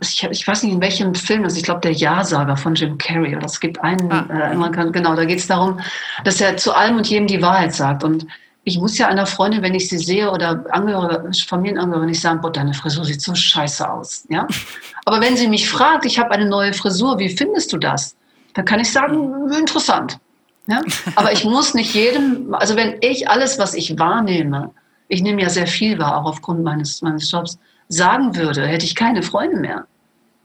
ich, 0.00 0.22
ich, 0.22 0.46
weiß 0.46 0.62
nicht, 0.62 0.72
in 0.72 0.80
welchem 0.80 1.14
Film 1.14 1.42
das 1.42 1.52
ist. 1.52 1.58
Ich 1.58 1.64
glaube, 1.64 1.80
der 1.80 1.92
Ja-Sager 1.92 2.56
von 2.56 2.74
Jim 2.74 2.98
Carrey. 2.98 3.34
Oder 3.36 3.46
es 3.46 3.58
gibt 3.58 3.80
einen, 3.80 4.10
ah. 4.12 4.50
äh, 4.50 4.54
man 4.54 4.72
kann, 4.72 4.92
genau, 4.92 5.14
da 5.14 5.24
geht 5.24 5.38
es 5.38 5.46
darum, 5.46 5.80
dass 6.24 6.40
er 6.40 6.56
zu 6.56 6.74
allem 6.74 6.96
und 6.96 7.06
jedem 7.08 7.26
die 7.26 7.40
Wahrheit 7.40 7.74
sagt. 7.74 8.04
Und 8.04 8.26
ich 8.68 8.78
muss 8.78 8.98
ja 8.98 9.08
einer 9.08 9.26
Freundin, 9.26 9.62
wenn 9.62 9.74
ich 9.74 9.88
sie 9.88 9.98
sehe 9.98 10.30
oder 10.30 10.64
Angehörige, 10.70 11.30
Familienangehörige, 11.46 12.06
nicht 12.06 12.20
sagen, 12.20 12.40
boah, 12.40 12.52
deine 12.52 12.74
Frisur 12.74 13.04
sieht 13.04 13.22
so 13.22 13.34
scheiße 13.34 13.90
aus. 13.90 14.24
Ja? 14.28 14.46
Aber 15.06 15.20
wenn 15.20 15.36
sie 15.36 15.48
mich 15.48 15.68
fragt, 15.68 16.04
ich 16.04 16.18
habe 16.18 16.30
eine 16.30 16.46
neue 16.46 16.72
Frisur, 16.72 17.18
wie 17.18 17.30
findest 17.30 17.72
du 17.72 17.78
das? 17.78 18.14
Dann 18.54 18.64
kann 18.64 18.80
ich 18.80 18.92
sagen, 18.92 19.50
interessant. 19.52 20.18
Ja? 20.66 20.80
Aber 21.16 21.32
ich 21.32 21.44
muss 21.56 21.74
nicht 21.74 21.94
jedem, 21.94 22.54
also 22.54 22.76
wenn 22.76 22.96
ich 23.00 23.28
alles, 23.28 23.58
was 23.58 23.74
ich 23.74 23.98
wahrnehme, 23.98 24.70
ich 25.08 25.22
nehme 25.22 25.42
ja 25.42 25.48
sehr 25.48 25.66
viel 25.66 25.98
wahr, 25.98 26.18
auch 26.18 26.26
aufgrund 26.26 26.62
meines, 26.62 27.00
meines 27.02 27.30
Jobs, 27.30 27.58
sagen 27.88 28.36
würde, 28.36 28.66
hätte 28.66 28.84
ich 28.84 28.94
keine 28.94 29.22
Freunde 29.22 29.56
mehr. 29.56 29.86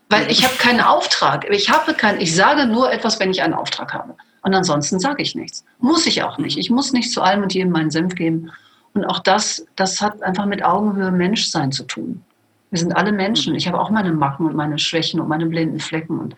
Weil 0.10 0.32
ich 0.32 0.46
habe 0.46 0.56
keinen 0.56 0.80
Auftrag. 0.80 1.46
Ich, 1.50 1.70
habe 1.70 1.94
kein, 1.94 2.22
ich 2.22 2.34
sage 2.34 2.68
nur 2.68 2.92
etwas, 2.92 3.20
wenn 3.20 3.32
ich 3.32 3.42
einen 3.42 3.54
Auftrag 3.54 3.94
habe. 3.94 4.16
Und 4.44 4.54
ansonsten 4.54 5.00
sage 5.00 5.24
ich 5.24 5.36
nichts. 5.36 5.66
Muss 5.80 6.06
ich 6.06 6.22
auch 6.24 6.38
nicht. 6.38 6.58
Ich 6.58 6.70
muss 6.70 6.94
nicht 6.94 7.12
zu 7.12 7.22
allem 7.22 7.44
und 7.44 7.54
jedem 7.54 7.72
meinen 7.72 7.92
Senf 7.92 8.16
geben. 8.16 8.52
Und 8.94 9.06
auch 9.06 9.20
das, 9.20 9.66
das 9.76 10.02
hat 10.02 10.22
einfach 10.22 10.46
mit 10.46 10.64
Augenhöhe 10.64 11.12
Menschsein 11.12 11.72
zu 11.72 11.84
tun. 11.84 12.22
Wir 12.70 12.80
sind 12.80 12.96
alle 12.96 13.12
Menschen. 13.12 13.56
Ich 13.56 13.68
habe 13.68 13.80
auch 13.80 13.90
meine 13.90 14.12
Macken 14.12 14.46
und 14.46 14.56
meine 14.56 14.78
Schwächen 14.78 15.20
und 15.20 15.30
meine 15.30 15.46
blinden 15.46 15.80
Flecken. 15.80 16.20
Und 16.20 16.36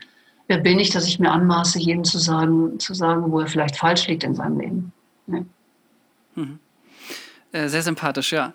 wer 0.48 0.60
bin 0.60 0.80
ich, 0.80 0.92
dass 0.92 1.08
ich 1.08 1.20
mir 1.20 1.32
anmaße, 1.32 1.80
jedem 1.80 2.04
zu 2.04 2.20
sagen, 2.20 2.80
zu 2.80 2.94
sagen, 2.94 3.32
wo 3.32 3.40
er 3.40 3.48
vielleicht 3.48 3.78
falsch 3.78 4.08
liegt 4.08 4.24
in 4.24 4.36
seinem 4.36 4.60
Leben. 4.60 4.94
Nee. 5.26 5.46
Mhm. 6.36 6.60
Äh, 7.52 7.70
sehr 7.70 7.82
sympathisch, 7.82 8.34
ja. 8.34 8.54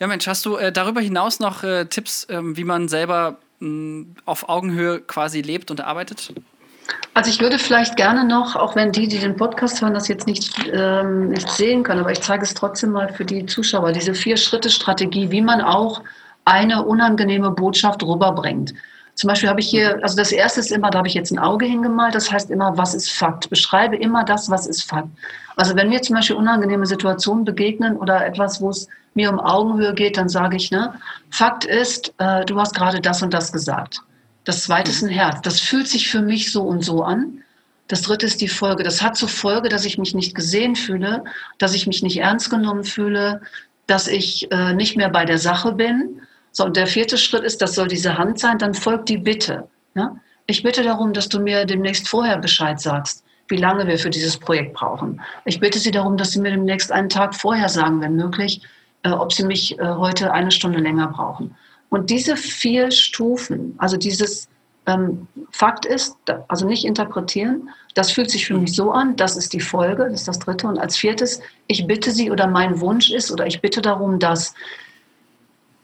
Ja, 0.00 0.06
Mensch, 0.06 0.26
hast 0.26 0.44
du 0.44 0.56
äh, 0.56 0.72
darüber 0.72 1.00
hinaus 1.00 1.38
noch 1.38 1.62
äh, 1.62 1.84
Tipps, 1.84 2.26
ähm, 2.30 2.56
wie 2.56 2.64
man 2.64 2.88
selber 2.88 3.38
mh, 3.60 4.06
auf 4.24 4.48
Augenhöhe 4.48 5.00
quasi 5.00 5.42
lebt 5.42 5.70
und 5.70 5.82
arbeitet? 5.82 6.32
Also 7.18 7.30
ich 7.32 7.40
würde 7.40 7.58
vielleicht 7.58 7.96
gerne 7.96 8.22
noch, 8.24 8.54
auch 8.54 8.76
wenn 8.76 8.92
die, 8.92 9.08
die 9.08 9.18
den 9.18 9.34
Podcast 9.34 9.82
hören, 9.82 9.92
das 9.92 10.06
jetzt 10.06 10.28
nicht, 10.28 10.54
ähm, 10.72 11.30
nicht 11.30 11.48
sehen 11.48 11.82
können, 11.82 11.98
aber 11.98 12.12
ich 12.12 12.20
zeige 12.20 12.44
es 12.44 12.54
trotzdem 12.54 12.92
mal 12.92 13.12
für 13.12 13.24
die 13.24 13.44
Zuschauer, 13.44 13.90
diese 13.90 14.14
Vier-Schritte-Strategie, 14.14 15.32
wie 15.32 15.40
man 15.40 15.60
auch 15.60 16.04
eine 16.44 16.84
unangenehme 16.84 17.50
Botschaft 17.50 18.04
rüberbringt. 18.04 18.72
Zum 19.16 19.26
Beispiel 19.26 19.48
habe 19.48 19.58
ich 19.58 19.68
hier, 19.68 19.98
also 20.00 20.16
das 20.16 20.30
erste 20.30 20.60
ist 20.60 20.70
immer, 20.70 20.90
da 20.90 20.98
habe 20.98 21.08
ich 21.08 21.14
jetzt 21.14 21.32
ein 21.32 21.40
Auge 21.40 21.66
hingemalt, 21.66 22.14
das 22.14 22.30
heißt 22.30 22.52
immer, 22.52 22.78
was 22.78 22.94
ist 22.94 23.10
Fakt? 23.10 23.50
Beschreibe 23.50 23.96
immer 23.96 24.22
das, 24.22 24.48
was 24.48 24.68
ist 24.68 24.84
Fakt. 24.84 25.08
Also 25.56 25.74
wenn 25.74 25.88
mir 25.88 26.00
zum 26.02 26.14
Beispiel 26.14 26.36
unangenehme 26.36 26.86
Situationen 26.86 27.44
begegnen 27.44 27.96
oder 27.96 28.24
etwas, 28.24 28.60
wo 28.60 28.70
es 28.70 28.86
mir 29.14 29.28
um 29.28 29.40
Augenhöhe 29.40 29.92
geht, 29.92 30.16
dann 30.18 30.28
sage 30.28 30.54
ich, 30.54 30.70
ne, 30.70 30.94
Fakt 31.30 31.64
ist, 31.64 32.14
äh, 32.18 32.44
du 32.44 32.60
hast 32.60 32.76
gerade 32.76 33.00
das 33.00 33.22
und 33.22 33.34
das 33.34 33.50
gesagt. 33.50 34.02
Das 34.48 34.62
zweite 34.62 34.90
ist 34.90 35.02
ein 35.02 35.10
Herz. 35.10 35.42
Das 35.42 35.60
fühlt 35.60 35.88
sich 35.88 36.08
für 36.08 36.22
mich 36.22 36.50
so 36.50 36.62
und 36.62 36.82
so 36.82 37.02
an. 37.02 37.44
Das 37.86 38.00
dritte 38.00 38.24
ist 38.24 38.40
die 38.40 38.48
Folge. 38.48 38.82
Das 38.82 39.02
hat 39.02 39.14
zur 39.14 39.28
Folge, 39.28 39.68
dass 39.68 39.84
ich 39.84 39.98
mich 39.98 40.14
nicht 40.14 40.34
gesehen 40.34 40.74
fühle, 40.74 41.22
dass 41.58 41.74
ich 41.74 41.86
mich 41.86 42.02
nicht 42.02 42.16
ernst 42.16 42.48
genommen 42.48 42.84
fühle, 42.84 43.42
dass 43.86 44.08
ich 44.08 44.50
äh, 44.50 44.72
nicht 44.72 44.96
mehr 44.96 45.10
bei 45.10 45.26
der 45.26 45.36
Sache 45.36 45.72
bin. 45.72 46.22
So, 46.50 46.64
und 46.64 46.78
der 46.78 46.86
vierte 46.86 47.18
Schritt 47.18 47.44
ist, 47.44 47.60
das 47.60 47.74
soll 47.74 47.88
diese 47.88 48.16
Hand 48.16 48.38
sein, 48.38 48.56
dann 48.56 48.72
folgt 48.72 49.10
die 49.10 49.18
Bitte. 49.18 49.68
Ja? 49.94 50.16
Ich 50.46 50.62
bitte 50.62 50.82
darum, 50.82 51.12
dass 51.12 51.28
du 51.28 51.40
mir 51.40 51.66
demnächst 51.66 52.08
vorher 52.08 52.38
Bescheid 52.38 52.80
sagst. 52.80 53.22
wie 53.48 53.58
lange 53.58 53.86
wir 53.86 53.98
für 53.98 54.08
dieses 54.08 54.38
Projekt 54.38 54.72
brauchen. 54.72 55.20
Ich 55.44 55.60
bitte 55.60 55.78
Sie 55.78 55.90
darum, 55.90 56.16
dass 56.16 56.30
Sie 56.30 56.40
mir 56.40 56.52
demnächst 56.52 56.90
einen 56.90 57.10
Tag 57.10 57.34
vorher 57.34 57.68
sagen, 57.68 58.00
wenn 58.00 58.16
möglich, 58.16 58.62
äh, 59.02 59.10
ob 59.10 59.30
Sie 59.30 59.44
mich 59.44 59.78
äh, 59.78 59.84
heute 59.84 60.32
eine 60.32 60.50
Stunde 60.50 60.78
länger 60.78 61.08
brauchen. 61.08 61.54
Und 61.90 62.10
diese 62.10 62.36
vier 62.36 62.90
Stufen, 62.90 63.74
also 63.78 63.96
dieses 63.96 64.48
ähm, 64.86 65.26
Fakt 65.50 65.86
ist, 65.86 66.16
also 66.48 66.66
nicht 66.66 66.84
interpretieren, 66.84 67.70
das 67.94 68.12
fühlt 68.12 68.30
sich 68.30 68.46
für 68.46 68.54
mich 68.54 68.74
so 68.74 68.92
an, 68.92 69.16
das 69.16 69.36
ist 69.36 69.52
die 69.52 69.60
Folge, 69.60 70.04
das 70.04 70.20
ist 70.20 70.28
das 70.28 70.38
dritte. 70.38 70.66
Und 70.66 70.78
als 70.78 70.96
viertes, 70.96 71.40
ich 71.66 71.86
bitte 71.86 72.10
Sie 72.10 72.30
oder 72.30 72.46
mein 72.46 72.80
Wunsch 72.80 73.10
ist 73.10 73.30
oder 73.32 73.46
ich 73.46 73.60
bitte 73.60 73.82
darum, 73.82 74.18
dass 74.18 74.54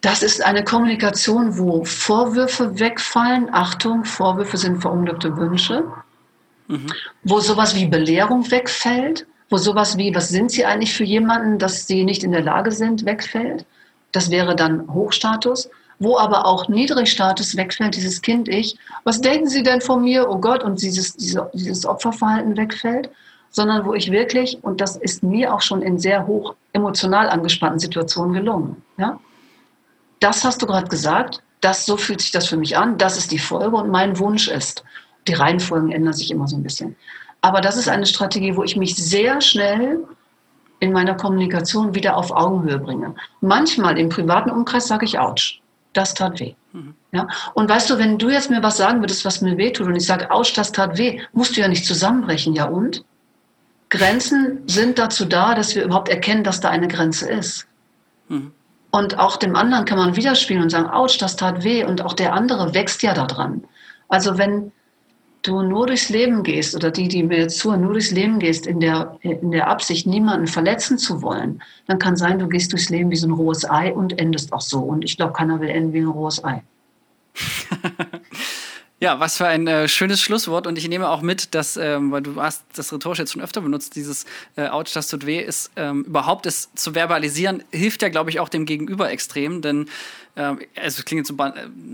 das 0.00 0.22
ist 0.22 0.44
eine 0.44 0.62
Kommunikation, 0.64 1.58
wo 1.58 1.82
Vorwürfe 1.84 2.78
wegfallen. 2.78 3.48
Achtung, 3.52 4.04
Vorwürfe 4.04 4.58
sind 4.58 4.82
verunglückte 4.82 5.34
Wünsche. 5.38 5.84
Mhm. 6.68 6.86
Wo 7.22 7.40
sowas 7.40 7.74
wie 7.74 7.86
Belehrung 7.86 8.50
wegfällt, 8.50 9.26
wo 9.48 9.56
sowas 9.56 9.96
wie, 9.96 10.14
was 10.14 10.28
sind 10.28 10.50
Sie 10.50 10.66
eigentlich 10.66 10.92
für 10.92 11.04
jemanden, 11.04 11.58
dass 11.58 11.86
Sie 11.86 12.04
nicht 12.04 12.22
in 12.22 12.32
der 12.32 12.42
Lage 12.42 12.70
sind, 12.70 13.06
wegfällt. 13.06 13.64
Das 14.12 14.30
wäre 14.30 14.54
dann 14.54 14.92
Hochstatus. 14.92 15.70
Wo 15.98 16.18
aber 16.18 16.46
auch 16.46 16.68
Niedrigstatus 16.68 17.56
wegfällt, 17.56 17.96
dieses 17.96 18.20
Kind-Ich. 18.20 18.76
Was 19.04 19.20
denken 19.20 19.48
Sie 19.48 19.62
denn 19.62 19.80
von 19.80 20.02
mir? 20.02 20.28
Oh 20.28 20.38
Gott, 20.38 20.62
und 20.62 20.82
dieses, 20.82 21.16
diese, 21.16 21.50
dieses 21.54 21.86
Opferverhalten 21.86 22.56
wegfällt. 22.56 23.10
Sondern 23.50 23.86
wo 23.86 23.94
ich 23.94 24.10
wirklich, 24.10 24.58
und 24.62 24.80
das 24.80 24.96
ist 24.96 25.22
mir 25.22 25.54
auch 25.54 25.62
schon 25.62 25.80
in 25.80 25.98
sehr 25.98 26.26
hoch 26.26 26.54
emotional 26.72 27.28
angespannten 27.28 27.78
Situationen 27.78 28.34
gelungen. 28.34 28.82
Ja? 28.98 29.20
das 30.24 30.42
hast 30.42 30.62
du 30.62 30.66
gerade 30.66 30.88
gesagt, 30.88 31.42
das, 31.60 31.84
so 31.84 31.96
fühlt 31.98 32.22
sich 32.22 32.30
das 32.30 32.48
für 32.48 32.56
mich 32.56 32.76
an, 32.76 32.96
das 32.96 33.18
ist 33.18 33.30
die 33.30 33.38
Folge 33.38 33.76
und 33.76 33.90
mein 33.90 34.18
Wunsch 34.18 34.48
ist. 34.48 34.82
Die 35.28 35.34
Reihenfolgen 35.34 35.92
ändern 35.92 36.14
sich 36.14 36.30
immer 36.30 36.48
so 36.48 36.56
ein 36.56 36.62
bisschen. 36.62 36.96
Aber 37.42 37.60
das 37.60 37.76
ist 37.76 37.88
eine 37.88 38.06
Strategie, 38.06 38.56
wo 38.56 38.64
ich 38.64 38.76
mich 38.76 38.96
sehr 38.96 39.42
schnell 39.42 40.02
in 40.80 40.92
meiner 40.92 41.14
Kommunikation 41.14 41.94
wieder 41.94 42.16
auf 42.16 42.30
Augenhöhe 42.30 42.78
bringe. 42.78 43.14
Manchmal 43.42 43.98
im 43.98 44.08
privaten 44.08 44.50
Umkreis 44.50 44.86
sage 44.86 45.04
ich, 45.04 45.18
ouch, 45.18 45.60
das 45.96 46.14
tat 46.14 46.40
weh. 46.40 46.54
Ja? 47.12 47.28
Und 47.54 47.68
weißt 47.68 47.88
du, 47.88 47.98
wenn 47.98 48.18
du 48.18 48.28
jetzt 48.28 48.50
mir 48.50 48.62
was 48.62 48.76
sagen 48.76 49.00
würdest, 49.00 49.24
was 49.24 49.40
mir 49.40 49.56
weh 49.56 49.72
tut 49.72 49.86
und 49.86 49.96
ich 49.96 50.06
sage, 50.06 50.30
ouch, 50.30 50.52
das 50.52 50.72
tat 50.72 50.98
weh, 50.98 51.20
musst 51.32 51.56
du 51.56 51.60
ja 51.60 51.68
nicht 51.68 51.86
zusammenbrechen, 51.86 52.54
ja 52.54 52.64
und? 52.66 53.04
Grenzen 53.90 54.62
sind 54.66 54.98
dazu 54.98 55.24
da, 55.24 55.54
dass 55.54 55.74
wir 55.74 55.84
überhaupt 55.84 56.08
erkennen, 56.08 56.42
dass 56.42 56.60
da 56.60 56.70
eine 56.70 56.88
Grenze 56.88 57.30
ist. 57.30 57.66
Mhm. 58.28 58.52
Und 58.90 59.18
auch 59.18 59.36
dem 59.36 59.56
anderen 59.56 59.84
kann 59.84 59.98
man 59.98 60.16
widerspielen 60.16 60.62
und 60.62 60.70
sagen, 60.70 60.88
ouch, 60.88 61.16
das 61.18 61.36
tat 61.36 61.64
weh. 61.64 61.84
Und 61.84 62.02
auch 62.02 62.12
der 62.12 62.32
andere 62.32 62.74
wächst 62.74 63.02
ja 63.02 63.14
daran. 63.14 63.64
Also 64.08 64.38
wenn 64.38 64.72
du 65.44 65.62
nur 65.62 65.86
durchs 65.86 66.08
Leben 66.08 66.42
gehst 66.42 66.74
oder 66.74 66.90
die, 66.90 67.06
die 67.06 67.22
mir 67.22 67.48
zuhören, 67.48 67.82
nur 67.82 67.92
durchs 67.92 68.10
Leben 68.10 68.38
gehst 68.40 68.66
in 68.66 68.80
der, 68.80 69.16
in 69.20 69.52
der 69.52 69.68
Absicht, 69.68 70.06
niemanden 70.06 70.48
verletzen 70.48 70.98
zu 70.98 71.22
wollen, 71.22 71.62
dann 71.86 71.98
kann 71.98 72.16
sein, 72.16 72.38
du 72.38 72.48
gehst 72.48 72.72
durchs 72.72 72.88
Leben 72.90 73.10
wie 73.10 73.16
so 73.16 73.28
ein 73.28 73.32
rohes 73.32 73.68
Ei 73.68 73.92
und 73.92 74.18
endest 74.18 74.52
auch 74.52 74.62
so. 74.62 74.80
Und 74.80 75.04
ich 75.04 75.16
glaube, 75.16 75.34
keiner 75.34 75.60
will 75.60 75.68
enden 75.68 75.92
wie 75.92 76.00
ein 76.00 76.08
rohes 76.08 76.42
Ei. 76.42 76.62
Ja, 79.04 79.20
was 79.20 79.36
für 79.36 79.46
ein 79.46 79.66
äh, 79.66 79.86
schönes 79.86 80.22
Schlusswort. 80.22 80.66
Und 80.66 80.78
ich 80.78 80.88
nehme 80.88 81.10
auch 81.10 81.20
mit, 81.20 81.54
dass, 81.54 81.76
ähm, 81.76 82.10
weil 82.10 82.22
du 82.22 82.40
hast 82.40 82.64
das 82.74 82.90
rhetorisch 82.90 83.18
jetzt 83.18 83.32
schon 83.32 83.42
öfter 83.42 83.60
benutzt, 83.60 83.96
dieses 83.96 84.24
äh, 84.56 84.68
Ouch, 84.68 84.84
das 84.94 85.08
tut 85.08 85.26
weh, 85.26 85.40
ist 85.40 85.72
ähm, 85.76 86.04
überhaupt 86.04 86.46
es 86.46 86.72
zu 86.74 86.94
verbalisieren, 86.94 87.62
hilft 87.70 88.00
ja, 88.00 88.08
glaube 88.08 88.30
ich, 88.30 88.40
auch 88.40 88.48
dem 88.48 88.64
Gegenüber 88.64 89.10
extrem. 89.10 89.60
Denn 89.60 89.90
also 90.36 90.58
es 90.74 91.04
klingt 91.04 91.26
so, 91.26 91.34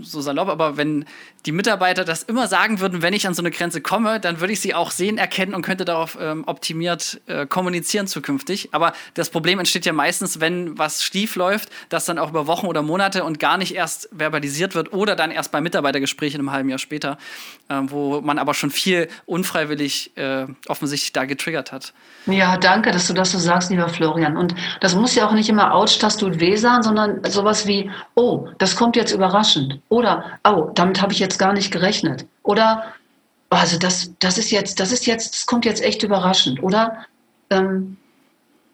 so, 0.01 0.21
salopp, 0.21 0.49
aber 0.49 0.75
wenn 0.75 1.05
die 1.45 1.51
Mitarbeiter 1.51 2.03
das 2.03 2.23
immer 2.23 2.47
sagen 2.47 2.79
würden, 2.79 3.01
wenn 3.01 3.13
ich 3.13 3.27
an 3.27 3.35
so 3.35 3.41
eine 3.41 3.51
Grenze 3.51 3.81
komme, 3.81 4.19
dann 4.19 4.39
würde 4.39 4.53
ich 4.53 4.59
sie 4.59 4.73
auch 4.73 4.89
sehen, 4.91 5.17
erkennen 5.17 5.53
und 5.53 5.61
könnte 5.61 5.85
darauf 5.85 6.17
ähm, 6.19 6.43
optimiert 6.47 7.21
äh, 7.27 7.45
kommunizieren 7.45 8.07
zukünftig. 8.07 8.69
Aber 8.71 8.93
das 9.13 9.29
Problem 9.29 9.59
entsteht 9.59 9.85
ja 9.85 9.93
meistens, 9.93 10.39
wenn 10.39 10.77
was 10.77 11.03
schief 11.03 11.35
läuft, 11.35 11.69
das 11.89 12.05
dann 12.05 12.17
auch 12.17 12.29
über 12.29 12.47
Wochen 12.47 12.65
oder 12.65 12.81
Monate 12.81 13.23
und 13.23 13.39
gar 13.39 13.57
nicht 13.57 13.75
erst 13.75 14.09
verbalisiert 14.15 14.73
wird 14.73 14.91
oder 14.91 15.15
dann 15.15 15.29
erst 15.29 15.51
bei 15.51 15.61
Mitarbeitergesprächen 15.61 16.39
im 16.39 16.51
halben 16.51 16.69
Jahr 16.69 16.79
später, 16.79 17.17
äh, 17.69 17.75
wo 17.85 18.21
man 18.21 18.39
aber 18.39 18.55
schon 18.55 18.71
viel 18.71 19.07
unfreiwillig 19.25 20.17
äh, 20.17 20.47
offensichtlich 20.67 21.13
da 21.13 21.25
getriggert 21.25 21.71
hat. 21.71 21.93
Ja, 22.25 22.57
danke, 22.57 22.91
dass 22.91 23.07
du 23.07 23.13
das 23.13 23.31
so 23.31 23.39
sagst, 23.39 23.71
lieber 23.71 23.89
Florian. 23.89 24.37
Und 24.37 24.55
das 24.79 24.95
muss 24.95 25.15
ja 25.15 25.27
auch 25.27 25.33
nicht 25.33 25.49
immer 25.49 25.73
Ouch, 25.73 25.97
das 25.99 26.17
tut 26.17 26.39
weh 26.39 26.55
sein, 26.55 26.83
sondern 26.83 27.23
sowas 27.23 27.65
wie, 27.65 27.89
oh, 28.15 28.30
das 28.57 28.75
kommt 28.75 28.95
jetzt 28.95 29.11
überraschend. 29.11 29.79
Oder, 29.89 30.39
oh, 30.43 30.71
damit 30.73 31.01
habe 31.01 31.13
ich 31.13 31.19
jetzt 31.19 31.37
gar 31.37 31.53
nicht 31.53 31.71
gerechnet. 31.71 32.25
Oder, 32.43 32.83
also 33.49 33.77
das, 33.77 34.11
das 34.19 34.37
ist 34.37 34.51
jetzt, 34.51 34.79
das 34.79 34.91
ist 34.91 35.05
jetzt, 35.05 35.33
das 35.33 35.45
kommt 35.45 35.65
jetzt 35.65 35.83
echt 35.83 36.03
überraschend. 36.03 36.61
Oder, 36.63 37.05
ähm, 37.49 37.97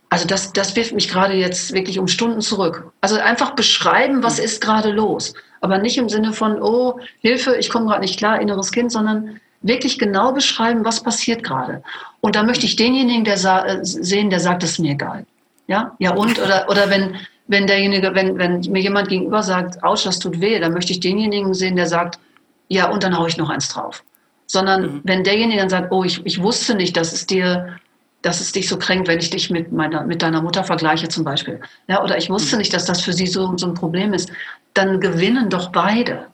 also 0.10 0.26
das, 0.26 0.54
das 0.54 0.76
wirft 0.76 0.94
mich 0.94 1.10
gerade 1.10 1.34
jetzt 1.34 1.74
wirklich 1.74 2.00
um 2.00 2.08
Stunden 2.08 2.42
zurück. 2.42 2.92
Also 3.02 3.18
einfach 3.18 3.52
beschreiben, 3.52 4.24
was 4.24 4.40
ist 4.40 4.62
gerade 4.62 4.92
los. 4.92 5.34
Aber 5.60 5.80
nicht 5.80 5.98
im 5.98 6.10
Sinne 6.10 6.34
von, 6.34 6.62
oh, 6.62 7.00
Hilfe, 7.20 7.56
ich 7.58 7.70
komme 7.70 7.88
gerade 7.88 8.02
nicht 8.02 8.18
klar, 8.18 8.40
inneres 8.40 8.72
Kind, 8.72 8.92
sondern 8.92 9.40
wirklich 9.62 10.00
genau 10.00 10.32
beschreiben, 10.32 10.86
was 10.86 11.04
passiert 11.04 11.44
gerade. 11.44 11.84
Und 12.22 12.36
da 12.36 12.44
möchte 12.44 12.66
ich 12.66 12.76
denjenigen 12.76 13.26
der 13.26 13.36
äh, 13.36 13.80
sehen, 13.84 14.30
der 14.30 14.40
sagt, 14.40 14.64
es 14.64 14.72
ist 14.72 14.80
mir 14.80 14.92
egal. 14.92 15.26
Ja, 15.68 15.96
ja 16.00 16.14
und? 16.14 16.40
Oder, 16.40 16.70
oder 16.70 16.90
wenn, 16.90 17.16
wenn 17.48 17.68
derjenige, 17.68 18.14
wenn, 18.14 18.38
wenn 18.38 18.60
mir 18.60 18.82
jemand 18.82 19.10
gegenüber 19.10 19.42
sagt, 19.42 19.84
Autsch, 19.84 20.06
das 20.06 20.20
tut 20.20 20.42
weh, 20.42 20.60
dann 20.60 20.74
möchte 20.74 20.92
ich 20.92 21.00
denjenigen 21.00 21.54
sehen, 21.54 21.76
der 21.76 21.88
sagt, 21.88 22.20
ja, 22.68 22.90
und 22.90 23.04
dann 23.04 23.18
haue 23.18 23.30
ich 23.30 23.38
noch 23.38 23.50
eins 23.50 23.70
drauf. 23.70 24.04
Sondern 24.46 24.82
mhm. 24.82 25.02
wenn 25.04 25.24
derjenige 25.24 25.60
dann 25.60 25.70
sagt, 25.70 25.92
oh, 25.92 26.04
ich, 26.04 26.26
ich 26.26 26.42
wusste 26.42 26.76
nicht, 26.76 26.98
dass 26.98 27.14
es 27.14 27.26
dir, 27.26 27.78
dass 28.22 28.42
es 28.42 28.52
dich 28.52 28.68
so 28.68 28.78
kränkt, 28.78 29.08
wenn 29.08 29.20
ich 29.20 29.30
dich 29.30 29.50
mit 29.50 29.72
meiner, 29.72 30.04
mit 30.04 30.22
deiner 30.22 30.42
Mutter 30.42 30.64
vergleiche 30.64 31.08
zum 31.08 31.24
Beispiel. 31.24 31.62
Ja, 31.88 32.04
oder 32.04 32.18
ich 32.18 32.30
wusste 32.30 32.56
mhm. 32.56 32.60
nicht, 32.60 32.74
dass 32.74 32.86
das 32.86 33.02
für 33.02 33.14
sie 33.14 33.28
so, 33.28 33.58
so 33.58 33.68
ein 33.68 33.74
Problem 33.74 34.14
ist. 34.14 34.32
Dann 34.74 35.00
gewinnen 35.00 35.50
doch 35.50 35.72
beide. 35.72 36.28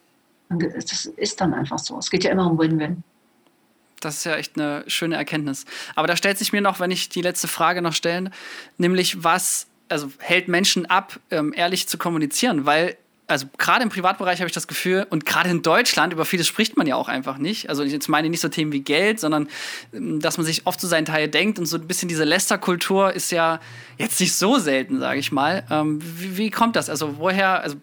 Das 0.50 1.06
ist 1.06 1.42
dann 1.42 1.54
einfach 1.54 1.80
so. 1.80 1.98
Es 1.98 2.10
geht 2.10 2.24
ja 2.24 2.32
immer 2.32 2.50
um 2.50 2.60
Win-Win. 2.60 3.04
Das 4.00 4.18
ist 4.18 4.24
ja 4.26 4.36
echt 4.36 4.58
eine 4.58 4.84
schöne 4.88 5.16
Erkenntnis. 5.16 5.66
Aber 5.96 6.08
da 6.08 6.16
stellt 6.18 6.38
sich 6.38 6.52
mir 6.52 6.62
noch, 6.62 6.80
wenn 6.80 6.92
ich 6.92 7.10
die 7.10 7.22
letzte 7.22 7.48
Frage 7.48 7.82
noch 7.82 7.94
stellen, 7.94 8.32
nämlich 8.78 9.24
was 9.24 9.68
also 9.94 10.12
hält 10.20 10.48
Menschen 10.48 10.86
ab, 10.86 11.20
ähm, 11.32 11.54
ehrlich 11.56 11.88
zu 11.88 11.98
kommunizieren, 11.98 12.66
weil 12.66 12.98
also 13.28 13.48
gerade 13.58 13.84
im 13.84 13.90
Privatbereich 13.90 14.40
habe 14.40 14.48
ich 14.48 14.54
das 14.54 14.68
Gefühl, 14.68 15.08
und 15.10 15.26
gerade 15.26 15.50
in 15.50 15.62
Deutschland, 15.62 16.14
über 16.14 16.26
vieles 16.26 16.46
spricht 16.46 16.76
man 16.78 16.88
ja 16.88 16.96
auch 16.96 17.08
einfach 17.08 17.38
nicht. 17.38 17.70
Also 17.70 17.84
ich 17.84 18.08
meine 18.08 18.30
nicht 18.30 18.42
so 18.42 18.50
Themen 18.50 18.72
wie 18.72 18.82
Geld, 18.82 19.20
sondern 19.20 19.48
ähm, 19.94 20.20
dass 20.20 20.38
man 20.38 20.46
sich 20.46 20.68
oft 20.68 20.80
so 20.80 20.88
seinen 20.88 21.06
Teil 21.06 21.28
denkt 21.30 21.58
und 21.58 21.66
so 21.66 21.78
ein 21.78 21.88
bisschen 21.88 22.10
diese 22.10 22.26
Lästerkultur 22.26 23.14
ist 23.14 23.32
ja 23.32 23.60
jetzt 23.98 24.20
nicht 24.20 24.36
so 24.36 24.60
selten, 24.60 25.00
sage 25.00 25.20
ich 25.20 25.32
mal. 25.32 25.66
Ähm, 25.70 26.00
wie, 26.02 26.38
wie, 26.38 26.50
kommt 26.50 26.76
das? 26.76 26.90
Also 26.90 27.18
woher, 27.18 27.62
also 27.62 27.78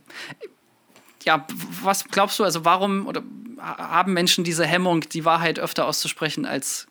ja, 1.24 1.46
was 1.82 2.04
glaubst 2.04 2.38
du, 2.38 2.44
also 2.44 2.64
warum 2.64 3.06
oder 3.06 3.22
haben 3.58 4.12
Menschen 4.12 4.44
diese 4.44 4.66
Hemmung, 4.66 5.00
die 5.00 5.24
Wahrheit 5.24 5.58
öfter 5.58 5.86
auszusprechen 5.86 6.46
als 6.46 6.86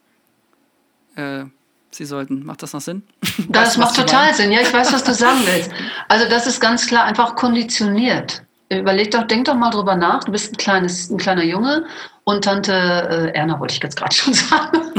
äh, 1.16 1.46
sie 1.92 2.06
sollten. 2.06 2.46
Macht 2.46 2.64
das 2.64 2.74
noch 2.74 2.82
Sinn? 2.82 3.04
Das 3.50 3.78
macht 3.78 3.96
total 3.96 4.34
Sinn. 4.34 4.52
Ja, 4.52 4.62
ich 4.62 4.74
weiß, 4.74 4.94
was 4.94 5.04
du 5.04 5.14
sagen 5.14 5.40
willst. 5.46 5.72
Also 6.08 6.30
das 6.30 6.48
ist 6.48 6.60
ganz 6.60 6.88
klar 6.88 7.06
einfach 7.06 7.36
konditioniert. 7.36 8.44
Überleg 8.72 9.12
doch, 9.12 9.24
denk 9.24 9.46
doch 9.46 9.56
mal 9.56 9.72
drüber 9.72 9.96
nach. 9.96 10.24
Du 10.24 10.32
bist 10.32 10.54
ein 10.54 10.58
kleines, 10.58 11.10
ein 11.10 11.18
kleiner 11.18 11.44
Junge 11.44 11.86
und 12.24 12.44
Tante 12.44 12.74
äh, 12.74 13.38
Erna 13.38 13.60
wollte 13.60 13.74
ich 13.74 13.82
jetzt 13.82 13.98
gerade 13.98 14.14
schon 14.14 14.34
sagen. 14.36 14.94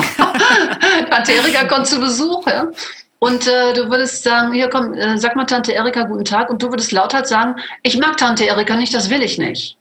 Tante 1.10 1.32
Erika 1.32 1.64
kommt 1.64 1.86
zu 1.86 2.00
Besuch, 2.00 2.46
ja. 2.46 2.66
Und 3.20 3.46
äh, 3.46 3.74
du 3.74 3.88
würdest 3.90 4.24
sagen, 4.24 4.52
hier 4.52 4.68
komm, 4.68 4.94
äh, 4.94 5.16
sag 5.18 5.36
mal 5.36 5.44
Tante 5.44 5.72
Erika 5.72 6.04
guten 6.04 6.24
Tag 6.24 6.50
und 6.50 6.62
du 6.62 6.70
würdest 6.70 6.90
lauthals 6.90 7.28
sagen, 7.28 7.56
ich 7.82 7.98
mag 7.98 8.16
Tante 8.16 8.44
Erika 8.44 8.74
nicht, 8.76 8.94
das 8.94 9.10
will 9.10 9.22
ich 9.22 9.38
nicht. 9.38 9.76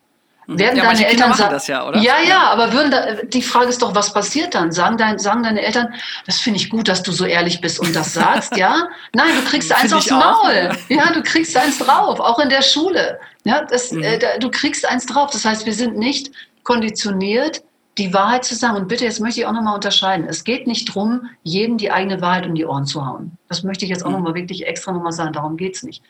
Werden 0.58 0.78
ja, 0.78 0.84
deine 0.84 1.08
Eltern 1.08 1.34
sagen, 1.36 1.54
das 1.54 1.68
ja, 1.68 1.88
oder? 1.88 2.00
Ja, 2.00 2.16
ja, 2.28 2.50
aber 2.50 2.74
würden 2.74 2.90
da, 2.90 3.14
die 3.24 3.44
Frage 3.44 3.68
ist 3.68 3.84
doch, 3.84 3.94
was 3.94 4.12
passiert 4.12 4.56
dann? 4.56 4.72
Sagen, 4.72 4.98
dein, 4.98 5.20
sagen 5.20 5.44
deine 5.44 5.62
Eltern, 5.62 5.94
das 6.26 6.40
finde 6.40 6.60
ich 6.60 6.72
gut, 6.72 6.88
dass 6.88 7.04
du 7.04 7.12
so 7.12 7.26
ehrlich 7.26 7.62
bist 7.62 7.80
und 7.80 7.96
das 7.96 8.14
sagst, 8.14 8.58
ja? 8.58 8.88
Nein, 9.14 9.36
du 9.36 9.48
kriegst 9.48 9.72
eins 9.72 9.94
aufs 9.94 10.10
Maul. 10.10 10.72
Ja, 10.88 11.12
du 11.14 11.22
kriegst 11.22 11.56
eins 11.56 11.78
drauf, 11.78 12.20
auch 12.20 12.40
in 12.40 12.50
der 12.50 12.64
Schule. 12.64 13.20
Ja, 13.44 13.64
das, 13.64 13.92
mhm. 13.92 14.02
äh, 14.02 14.40
du 14.40 14.50
kriegst 14.50 14.90
eins 14.90 15.06
drauf. 15.06 15.30
Das 15.32 15.46
heißt, 15.46 15.68
wir 15.68 15.74
sind 15.74 15.98
nicht 15.98 16.32
konditioniert, 16.64 17.62
die 18.00 18.12
Wahrheit 18.12 18.44
zu 18.44 18.56
sagen. 18.56 18.76
Und 18.76 18.88
bitte, 18.88 19.06
jetzt 19.06 19.20
möchte 19.20 19.42
ich 19.42 19.46
auch 19.46 19.54
nochmal 19.54 19.76
unterscheiden. 19.76 20.26
Es 20.28 20.44
geht 20.44 20.66
nicht 20.66 20.90
darum, 20.90 21.30
jedem 21.44 21.78
die 21.78 21.92
eigene 21.92 22.22
Wahrheit 22.22 22.48
um 22.48 22.56
die 22.56 22.66
Ohren 22.66 22.88
zu 22.88 23.06
hauen. 23.06 23.38
Das 23.50 23.62
möchte 23.62 23.86
ich 23.86 23.92
jetzt 23.92 24.04
auch 24.04 24.10
mhm. 24.10 24.16
nochmal 24.16 24.34
wirklich 24.34 24.66
extra 24.66 24.92
nochmal 24.94 25.12
sagen. 25.12 25.32
Darum 25.34 25.58
geht 25.58 25.76
es 25.76 25.84
nicht. 25.84 26.02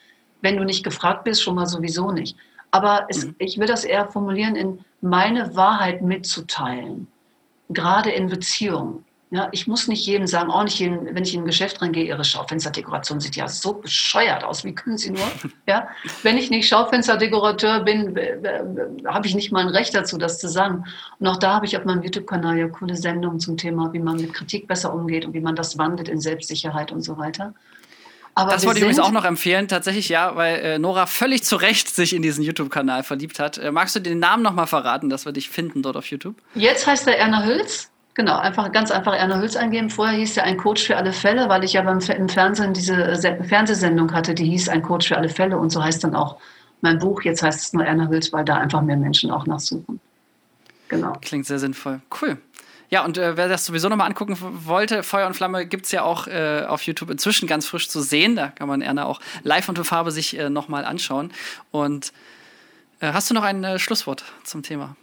Wenn 0.42 0.56
du 0.56 0.64
nicht 0.64 0.86
gefragt 0.86 1.26
bist, 1.26 1.44
schon 1.44 1.56
mal 1.56 1.66
sowieso 1.66 2.12
nicht. 2.12 2.38
Aber 2.72 3.06
es, 3.10 3.26
mhm. 3.26 3.36
ich 3.40 3.58
will 3.58 3.68
das 3.68 3.84
eher 3.84 4.08
formulieren, 4.08 4.56
in 4.56 4.80
meine 5.02 5.56
Wahrheit 5.56 6.02
mitzuteilen, 6.02 7.08
gerade 7.70 8.12
in 8.12 8.28
Beziehungen. 8.28 9.06
Ja, 9.32 9.48
ich 9.52 9.68
muss 9.68 9.88
nicht 9.88 10.08
jedem 10.08 10.26
sagen, 10.26 10.50
auch 10.50 10.64
nicht 10.64 10.80
jedem, 10.80 11.06
wenn 11.14 11.24
ich 11.24 11.36
in 11.36 11.42
ein 11.42 11.46
Geschäft 11.46 11.84
reingehe, 11.84 12.04
ihre 12.04 12.24
Schaufensterdekoration 12.24 13.20
sieht 13.20 13.36
ja 13.36 13.48
so 13.48 13.74
bescheuert 13.74 14.44
aus. 14.44 14.66
Wie 14.66 14.74
können 14.74 14.98
Sie 14.98 15.12
nur? 15.12 15.22
Ja, 15.68 15.88
wenn 16.24 16.36
ich 16.40 16.50
nicht 16.50 16.68
Schaufensterdekorateur 16.68 17.82
bin, 17.82 18.18
habe 19.06 19.28
ich 19.28 19.36
nicht 19.36 19.52
mal 19.52 19.60
ein 19.60 19.70
Recht 19.70 19.94
dazu, 19.94 20.18
das 20.18 20.40
zu 20.40 20.48
sagen. 20.50 20.84
Und 21.20 21.28
auch 21.28 21.38
da 21.38 21.54
habe 21.54 21.68
ich 21.68 21.78
auf 21.78 21.86
meinem 21.86 22.02
YouTube-Kanal 22.02 22.58
ja 22.58 22.68
coole 22.70 22.96
Sendungen 22.96 23.40
zum 23.40 23.56
Thema, 23.56 23.94
wie 23.94 24.00
man 24.00 24.18
mit 24.18 24.34
Kritik 24.34 24.68
besser 24.68 24.92
umgeht 24.92 25.26
und 25.26 25.36
wie 25.36 25.42
man 25.42 25.56
das 25.56 25.78
wandelt 25.78 26.10
in 26.10 26.20
Selbstsicherheit 26.20 26.92
und 26.92 27.04
so 27.04 27.20
weiter. 27.20 27.54
Aber 28.42 28.52
das 28.52 28.66
wollte 28.66 28.80
ich 28.80 28.84
übrigens 28.84 29.00
auch 29.00 29.12
noch 29.12 29.26
empfehlen, 29.26 29.68
tatsächlich 29.68 30.10
ja, 30.10 30.36
weil 30.36 30.56
äh, 30.60 30.80
Nora 30.80 31.06
völlig 31.06 31.44
zu 31.44 31.56
Recht 31.56 31.90
sich 31.94 32.16
in 32.16 32.22
diesen 32.22 32.44
YouTube-Kanal 32.44 33.04
verliebt 33.04 33.40
hat. 33.40 33.58
Äh, 33.58 33.72
magst 33.72 33.96
du 33.96 34.00
den 34.00 34.20
Namen 34.20 34.44
noch 34.44 34.54
mal 34.54 34.66
verraten, 34.66 35.10
dass 35.10 35.26
wir 35.26 35.32
dich 35.32 35.50
finden 35.50 35.82
dort 35.82 35.98
auf 35.98 36.06
YouTube? 36.08 36.36
Jetzt 36.56 36.88
heißt 36.88 37.08
er 37.08 37.18
Erna 37.18 37.44
Hülz. 37.44 37.90
Genau, 38.14 38.38
einfach 38.38 38.72
ganz 38.72 38.92
einfach 38.92 39.14
Erna 39.14 39.40
Hülz 39.40 39.56
eingeben. 39.56 39.90
Vorher 39.90 40.18
hieß 40.18 40.38
er 40.38 40.44
ein 40.44 40.58
Coach 40.58 40.86
für 40.86 40.98
alle 40.98 41.14
Fälle, 41.14 41.48
weil 41.48 41.64
ich 41.64 41.74
ja 41.74 41.82
beim, 41.82 42.00
im 42.00 42.30
Fernsehen 42.30 42.74
diese 42.74 43.18
Fernsehsendung 43.48 44.12
hatte, 44.14 44.34
die 44.34 44.46
hieß 44.46 44.70
ein 44.70 44.82
Coach 44.82 45.08
für 45.08 45.18
alle 45.18 45.30
Fälle 45.30 45.58
und 45.58 45.70
so 45.70 45.84
heißt 45.84 46.04
dann 46.04 46.16
auch 46.16 46.38
mein 46.82 47.00
Buch. 47.00 47.22
Jetzt 47.22 47.44
heißt 47.44 47.62
es 47.62 47.74
nur 47.74 47.86
Erna 47.86 48.10
Hülz, 48.10 48.34
weil 48.34 48.44
da 48.44 48.58
einfach 48.58 48.82
mehr 48.82 48.98
Menschen 48.98 49.32
auch 49.32 49.46
nachsuchen. 49.46 50.00
Genau. 50.90 51.14
Klingt 51.22 51.46
sehr 51.46 51.60
sinnvoll. 51.60 52.02
Cool. 52.22 52.38
Ja, 52.90 53.06
und 53.06 53.18
äh, 53.18 53.38
wer 53.38 53.48
das 53.48 53.66
sowieso 53.66 53.88
nochmal 53.88 54.08
angucken 54.08 54.38
wollte, 54.40 55.04
Feuer 55.04 55.28
und 55.28 55.36
Flamme 55.36 55.66
gibt 55.66 55.86
es 55.86 55.92
ja 55.92 56.02
auch 56.04 56.28
äh, 56.28 56.64
auf 56.68 56.82
YouTube 56.84 57.12
inzwischen 57.12 57.48
ganz 57.48 57.68
frisch 57.68 57.88
zu 57.88 58.02
sehen. 58.02 58.36
Da 58.36 58.48
kann 58.48 58.68
man 58.68 58.82
Erna 58.82 59.06
auch 59.06 59.20
live 59.44 59.70
und 59.70 59.78
in 59.78 59.84
Farbe 59.84 60.12
sich 60.12 60.38
äh, 60.38 60.50
nochmal 60.50 60.86
anschauen. 60.86 61.32
Und 61.72 62.12
äh, 63.00 63.14
hast 63.14 63.30
du 63.30 63.34
noch 63.34 63.44
ein 63.44 63.64
äh, 63.64 63.80
Schlusswort 63.80 64.24
zum 64.44 64.64
Thema? 64.64 64.96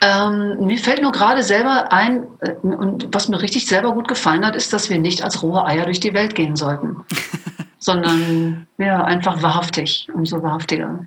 Ähm, 0.00 0.56
mir 0.60 0.78
fällt 0.78 1.02
nur 1.02 1.12
gerade 1.12 1.42
selber 1.42 1.92
ein, 1.92 2.26
äh, 2.40 2.52
und 2.62 3.08
was 3.12 3.28
mir 3.28 3.42
richtig 3.42 3.66
selber 3.66 3.92
gut 3.92 4.08
gefallen 4.08 4.46
hat, 4.46 4.56
ist, 4.56 4.72
dass 4.72 4.88
wir 4.88 4.98
nicht 4.98 5.22
als 5.22 5.42
rohe 5.42 5.64
Eier 5.64 5.84
durch 5.84 6.00
die 6.00 6.14
Welt 6.14 6.34
gehen 6.34 6.56
sollten, 6.56 6.96
sondern 7.78 8.66
ja, 8.78 9.04
einfach 9.04 9.42
wahrhaftig, 9.42 10.08
umso 10.14 10.42
wahrhaftiger. 10.42 11.06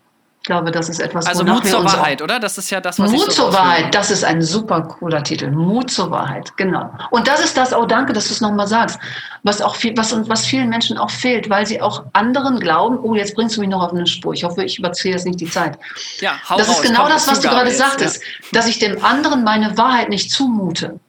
Ich 0.52 0.54
glaube, 0.54 0.72
das 0.72 0.90
ist 0.90 1.00
etwas, 1.00 1.28
Also 1.28 1.46
Mut 1.46 1.66
zur 1.66 1.86
Wahrheit, 1.86 2.22
oder? 2.22 2.38
Das 2.38 2.58
ist 2.58 2.70
ja 2.72 2.82
das, 2.82 3.00
was 3.00 3.10
Mut 3.10 3.30
ich 3.30 3.36
so 3.36 3.44
zur 3.44 3.54
Wahrheit, 3.54 3.96
das 3.96 4.12
ist 4.12 4.26
ein 4.26 4.42
super 4.42 4.82
cooler 4.82 5.24
Titel. 5.24 5.50
Mut 5.50 5.90
zur 5.90 6.12
Wahrheit, 6.12 6.52
genau. 6.58 6.92
Und 7.10 7.26
das 7.26 7.40
ist 7.40 7.56
das, 7.56 7.74
oh 7.74 7.86
danke, 7.86 8.12
dass 8.12 8.28
du 8.28 8.34
es 8.34 8.42
nochmal 8.42 8.68
sagst, 8.68 9.00
was 9.44 9.62
auch 9.62 9.76
viel, 9.76 9.96
was, 9.96 10.14
was 10.28 10.46
vielen 10.46 10.68
Menschen 10.68 10.98
auch 10.98 11.10
fehlt, 11.10 11.50
weil 11.50 11.66
sie 11.66 11.82
auch 11.82 12.04
anderen 12.12 12.60
glauben, 12.60 13.00
oh, 13.02 13.16
jetzt 13.16 13.34
bringst 13.34 13.56
du 13.56 13.62
mich 13.62 13.70
noch 13.70 13.82
auf 13.82 13.94
eine 13.94 14.06
Spur. 14.06 14.34
Ich 14.34 14.44
hoffe, 14.44 14.66
ich 14.66 14.78
überziehe 14.78 15.14
jetzt 15.14 15.26
nicht 15.26 15.40
die 15.40 15.50
Zeit. 15.50 15.80
Ja, 16.20 16.34
hau 16.50 16.58
Das 16.58 16.68
raus, 16.68 16.76
ist 16.80 16.82
genau 16.82 17.08
das, 17.08 17.30
was 17.30 17.40
du 17.40 17.48
gerade 17.48 17.70
jetzt, 17.70 17.78
sagtest, 17.78 18.22
ja. 18.22 18.48
dass 18.52 18.68
ich 18.68 18.78
dem 18.78 19.02
anderen 19.06 19.46
meine 19.46 19.78
Wahrheit 19.78 20.10
nicht 20.10 20.32
zumute. 20.32 21.00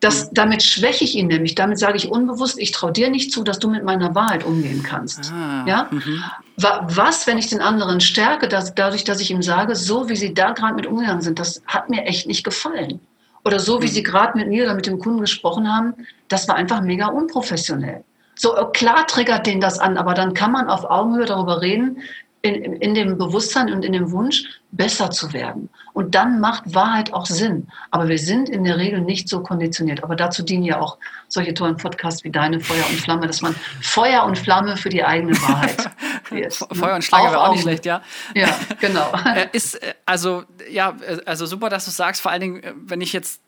Das, 0.00 0.30
damit 0.32 0.62
schwäche 0.62 1.04
ich 1.04 1.14
ihn 1.14 1.26
nämlich. 1.26 1.54
Damit 1.54 1.78
sage 1.78 1.98
ich 1.98 2.10
unbewusst, 2.10 2.58
ich 2.58 2.72
traue 2.72 2.90
dir 2.90 3.10
nicht 3.10 3.32
zu, 3.32 3.44
dass 3.44 3.58
du 3.58 3.68
mit 3.68 3.84
meiner 3.84 4.14
Wahrheit 4.14 4.44
umgehen 4.44 4.82
kannst. 4.82 5.30
Ah, 5.30 5.64
ja? 5.66 5.88
Mhm. 5.90 6.24
Was, 6.56 7.26
wenn 7.26 7.36
ich 7.36 7.48
den 7.48 7.60
anderen 7.60 8.00
stärke, 8.00 8.48
dass, 8.48 8.74
dadurch, 8.74 9.04
dass 9.04 9.20
ich 9.20 9.30
ihm 9.30 9.42
sage, 9.42 9.76
so 9.76 10.08
wie 10.08 10.16
sie 10.16 10.32
da 10.32 10.52
gerade 10.52 10.74
mit 10.74 10.86
umgegangen 10.86 11.20
sind, 11.20 11.38
das 11.38 11.62
hat 11.66 11.90
mir 11.90 12.04
echt 12.04 12.26
nicht 12.26 12.44
gefallen. 12.44 13.00
Oder 13.44 13.58
so 13.58 13.82
wie 13.82 13.86
mhm. 13.86 13.90
sie 13.90 14.02
gerade 14.02 14.38
mit 14.38 14.48
mir 14.48 14.64
oder 14.64 14.74
mit 14.74 14.86
dem 14.86 14.98
Kunden 14.98 15.20
gesprochen 15.20 15.70
haben, 15.70 15.94
das 16.28 16.48
war 16.48 16.56
einfach 16.56 16.80
mega 16.80 17.06
unprofessionell. 17.06 18.02
So 18.36 18.54
klar 18.72 19.06
triggert 19.06 19.46
den 19.46 19.60
das 19.60 19.78
an, 19.78 19.98
aber 19.98 20.14
dann 20.14 20.32
kann 20.32 20.52
man 20.52 20.68
auf 20.68 20.84
Augenhöhe 20.84 21.26
darüber 21.26 21.60
reden, 21.60 21.98
in, 22.42 22.54
in 22.76 22.94
dem 22.94 23.18
Bewusstsein 23.18 23.72
und 23.72 23.84
in 23.84 23.92
dem 23.92 24.10
Wunsch, 24.12 24.44
besser 24.72 25.10
zu 25.10 25.32
werden. 25.32 25.68
Und 25.92 26.14
dann 26.14 26.40
macht 26.40 26.74
Wahrheit 26.74 27.12
auch 27.12 27.26
Sinn. 27.26 27.66
Aber 27.90 28.08
wir 28.08 28.18
sind 28.18 28.48
in 28.48 28.64
der 28.64 28.78
Regel 28.78 29.00
nicht 29.00 29.28
so 29.28 29.42
konditioniert. 29.42 30.02
Aber 30.04 30.16
dazu 30.16 30.42
dienen 30.42 30.62
ja 30.62 30.80
auch 30.80 30.96
solche 31.28 31.52
tollen 31.52 31.76
Podcasts 31.76 32.24
wie 32.24 32.30
deine 32.30 32.60
Feuer 32.60 32.84
und 32.88 33.00
Flamme, 33.00 33.26
dass 33.26 33.42
man 33.42 33.54
Feuer 33.82 34.24
und 34.24 34.38
Flamme 34.38 34.76
für 34.76 34.88
die 34.88 35.04
eigene 35.04 35.32
Wahrheit 35.42 35.90
wird. 36.30 36.54
Feuer 36.54 36.94
und 36.94 37.02
Schlange 37.02 37.30
wäre 37.30 37.40
auch 37.40 37.52
nicht 37.52 37.62
schlecht, 37.62 37.84
ja. 37.84 38.02
Ja, 38.34 38.48
genau. 38.80 39.12
Äh, 39.30 39.48
ist, 39.52 39.76
äh, 39.76 39.94
also, 40.06 40.44
ja, 40.70 40.96
äh, 41.06 41.18
also 41.24 41.46
super, 41.46 41.68
dass 41.68 41.84
du 41.84 41.90
sagst, 41.90 42.20
vor 42.20 42.32
allen 42.32 42.40
Dingen, 42.40 42.62
wenn 42.86 43.00
ich 43.00 43.12
jetzt 43.12 43.40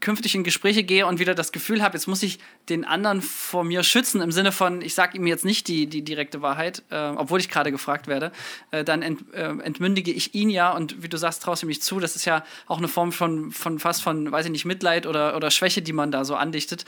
künftig 0.00 0.34
in 0.34 0.44
Gespräche 0.44 0.84
gehe 0.84 1.06
und 1.06 1.18
wieder 1.18 1.34
das 1.34 1.52
Gefühl 1.52 1.82
habe, 1.82 1.96
jetzt 1.96 2.06
muss 2.06 2.22
ich 2.22 2.38
den 2.68 2.84
anderen 2.84 3.22
vor 3.22 3.64
mir 3.64 3.82
schützen, 3.82 4.20
im 4.20 4.30
Sinne 4.30 4.52
von, 4.52 4.82
ich 4.82 4.94
sage 4.94 5.16
ihm 5.16 5.26
jetzt 5.26 5.44
nicht 5.44 5.68
die, 5.68 5.86
die 5.86 6.02
direkte 6.02 6.42
Wahrheit, 6.42 6.82
äh, 6.90 6.96
obwohl 6.96 7.40
ich 7.40 7.48
gerade 7.48 7.70
gefragt 7.70 8.06
werde, 8.06 8.30
äh, 8.72 8.84
dann 8.84 9.02
ent, 9.02 9.32
äh, 9.32 9.48
entmündige 9.48 10.12
ich 10.12 10.34
ihn 10.34 10.50
ja 10.50 10.72
und 10.72 11.02
wie 11.02 11.08
du 11.08 11.16
sagst, 11.16 11.42
traust 11.42 11.62
du 11.62 11.66
mich 11.66 11.80
zu. 11.80 11.98
Das 11.98 12.14
ist 12.14 12.26
ja 12.26 12.44
auch 12.66 12.78
eine 12.78 12.88
Form 12.88 13.10
von, 13.10 13.52
von 13.52 13.78
fast 13.78 14.02
von, 14.02 14.30
weiß 14.30 14.46
ich 14.46 14.52
nicht, 14.52 14.66
Mitleid 14.66 15.06
oder, 15.06 15.34
oder 15.34 15.50
Schwäche, 15.50 15.80
die 15.80 15.94
man 15.94 16.10
da 16.10 16.24
so 16.24 16.34
andichtet. 16.34 16.84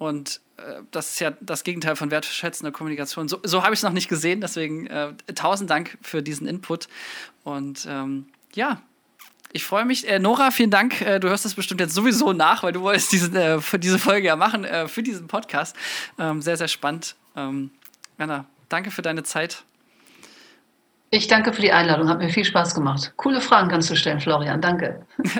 Und 0.00 0.40
äh, 0.56 0.82
das 0.90 1.10
ist 1.10 1.20
ja 1.20 1.32
das 1.40 1.62
Gegenteil 1.62 1.94
von 1.94 2.10
wertschätzender 2.10 2.72
Kommunikation. 2.72 3.28
So, 3.28 3.38
so 3.44 3.62
habe 3.62 3.74
ich 3.74 3.78
es 3.78 3.84
noch 3.84 3.92
nicht 3.92 4.08
gesehen, 4.08 4.40
deswegen 4.40 4.88
äh, 4.88 5.12
tausend 5.34 5.70
Dank 5.70 5.96
für 6.02 6.22
diesen 6.22 6.48
Input. 6.48 6.88
Und 7.44 7.86
ähm, 7.88 8.26
ja, 8.54 8.82
ich 9.52 9.64
freue 9.64 9.84
mich. 9.84 10.08
Äh, 10.08 10.18
Nora, 10.18 10.50
vielen 10.50 10.70
Dank. 10.70 11.00
Äh, 11.00 11.20
du 11.20 11.28
hörst 11.28 11.44
das 11.44 11.54
bestimmt 11.54 11.80
jetzt 11.80 11.94
sowieso 11.94 12.32
nach, 12.32 12.62
weil 12.62 12.72
du 12.72 12.82
wolltest 12.82 13.12
diese, 13.12 13.30
äh, 13.38 13.78
diese 13.78 13.98
Folge 13.98 14.26
ja 14.26 14.36
machen, 14.36 14.64
äh, 14.64 14.88
für 14.88 15.02
diesen 15.02 15.26
Podcast. 15.26 15.76
Ähm, 16.18 16.42
sehr, 16.42 16.56
sehr 16.56 16.68
spannend. 16.68 17.16
Ähm, 17.36 17.70
Anna, 18.18 18.44
danke 18.68 18.90
für 18.90 19.02
deine 19.02 19.22
Zeit. 19.22 19.64
Ich 21.10 21.26
danke 21.26 21.54
für 21.54 21.62
die 21.62 21.72
Einladung, 21.72 22.08
hat 22.08 22.18
mir 22.18 22.28
viel 22.28 22.44
Spaß 22.44 22.74
gemacht. 22.74 23.14
Coole 23.16 23.40
Fragen 23.40 23.68
kannst 23.68 23.88
du 23.88 23.96
stellen, 23.96 24.20
Florian, 24.20 24.60
danke. 24.60 25.06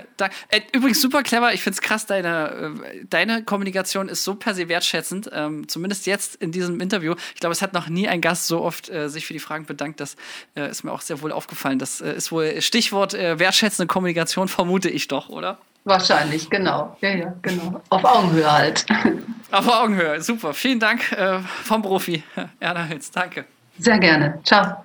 Äh, 0.49 0.63
übrigens 0.73 1.01
super 1.01 1.23
clever, 1.23 1.55
ich 1.55 1.63
finde 1.63 1.77
es 1.77 1.81
krass, 1.81 2.05
deine, 2.05 2.73
äh, 2.85 3.05
deine 3.09 3.45
Kommunikation 3.45 4.09
ist 4.09 4.25
so 4.25 4.35
per 4.35 4.53
se 4.53 4.69
wertschätzend, 4.69 5.31
ähm, 5.33 5.69
zumindest 5.69 6.07
jetzt 6.07 6.35
in 6.35 6.51
diesem 6.51 6.81
Interview. 6.81 7.15
Ich 7.35 7.41
glaube, 7.41 7.53
es 7.53 7.63
hat 7.63 7.73
noch 7.73 7.89
nie 7.89 8.09
ein 8.09 8.21
Gast 8.21 8.49
so 8.49 8.63
oft 8.63 8.89
äh, 8.89 9.09
sich 9.09 9.27
für 9.27 9.33
die 9.33 9.39
Fragen 9.39 9.65
bedankt, 9.65 10.01
das 10.01 10.17
äh, 10.57 10.69
ist 10.69 10.83
mir 10.83 10.91
auch 10.91 11.03
sehr 11.03 11.23
wohl 11.23 11.31
aufgefallen. 11.31 11.79
Das 11.79 12.01
äh, 12.01 12.15
ist 12.15 12.33
wohl 12.33 12.61
Stichwort 12.61 13.15
äh, 13.15 13.39
wertschätzende 13.39 13.87
Kommunikation, 13.87 14.49
vermute 14.49 14.89
ich 14.91 15.07
doch, 15.07 15.29
oder? 15.29 15.59
Wahrscheinlich, 15.85 16.51
genau. 16.51 16.97
Ja, 17.01 17.11
ja, 17.11 17.35
genau. 17.41 17.81
Auf 17.91 18.05
Augenhöhe 18.05 18.51
halt. 18.51 18.85
Auf 19.53 19.69
Augenhöhe, 19.69 20.21
super. 20.21 20.53
Vielen 20.53 20.81
Dank 20.81 21.03
vom 21.63 21.81
Profi, 21.81 22.25
Erna 22.59 22.87
Hülz. 22.87 23.13
Danke. 23.13 23.45
Sehr 23.79 23.99
gerne. 23.99 24.41
Ciao. 24.43 24.85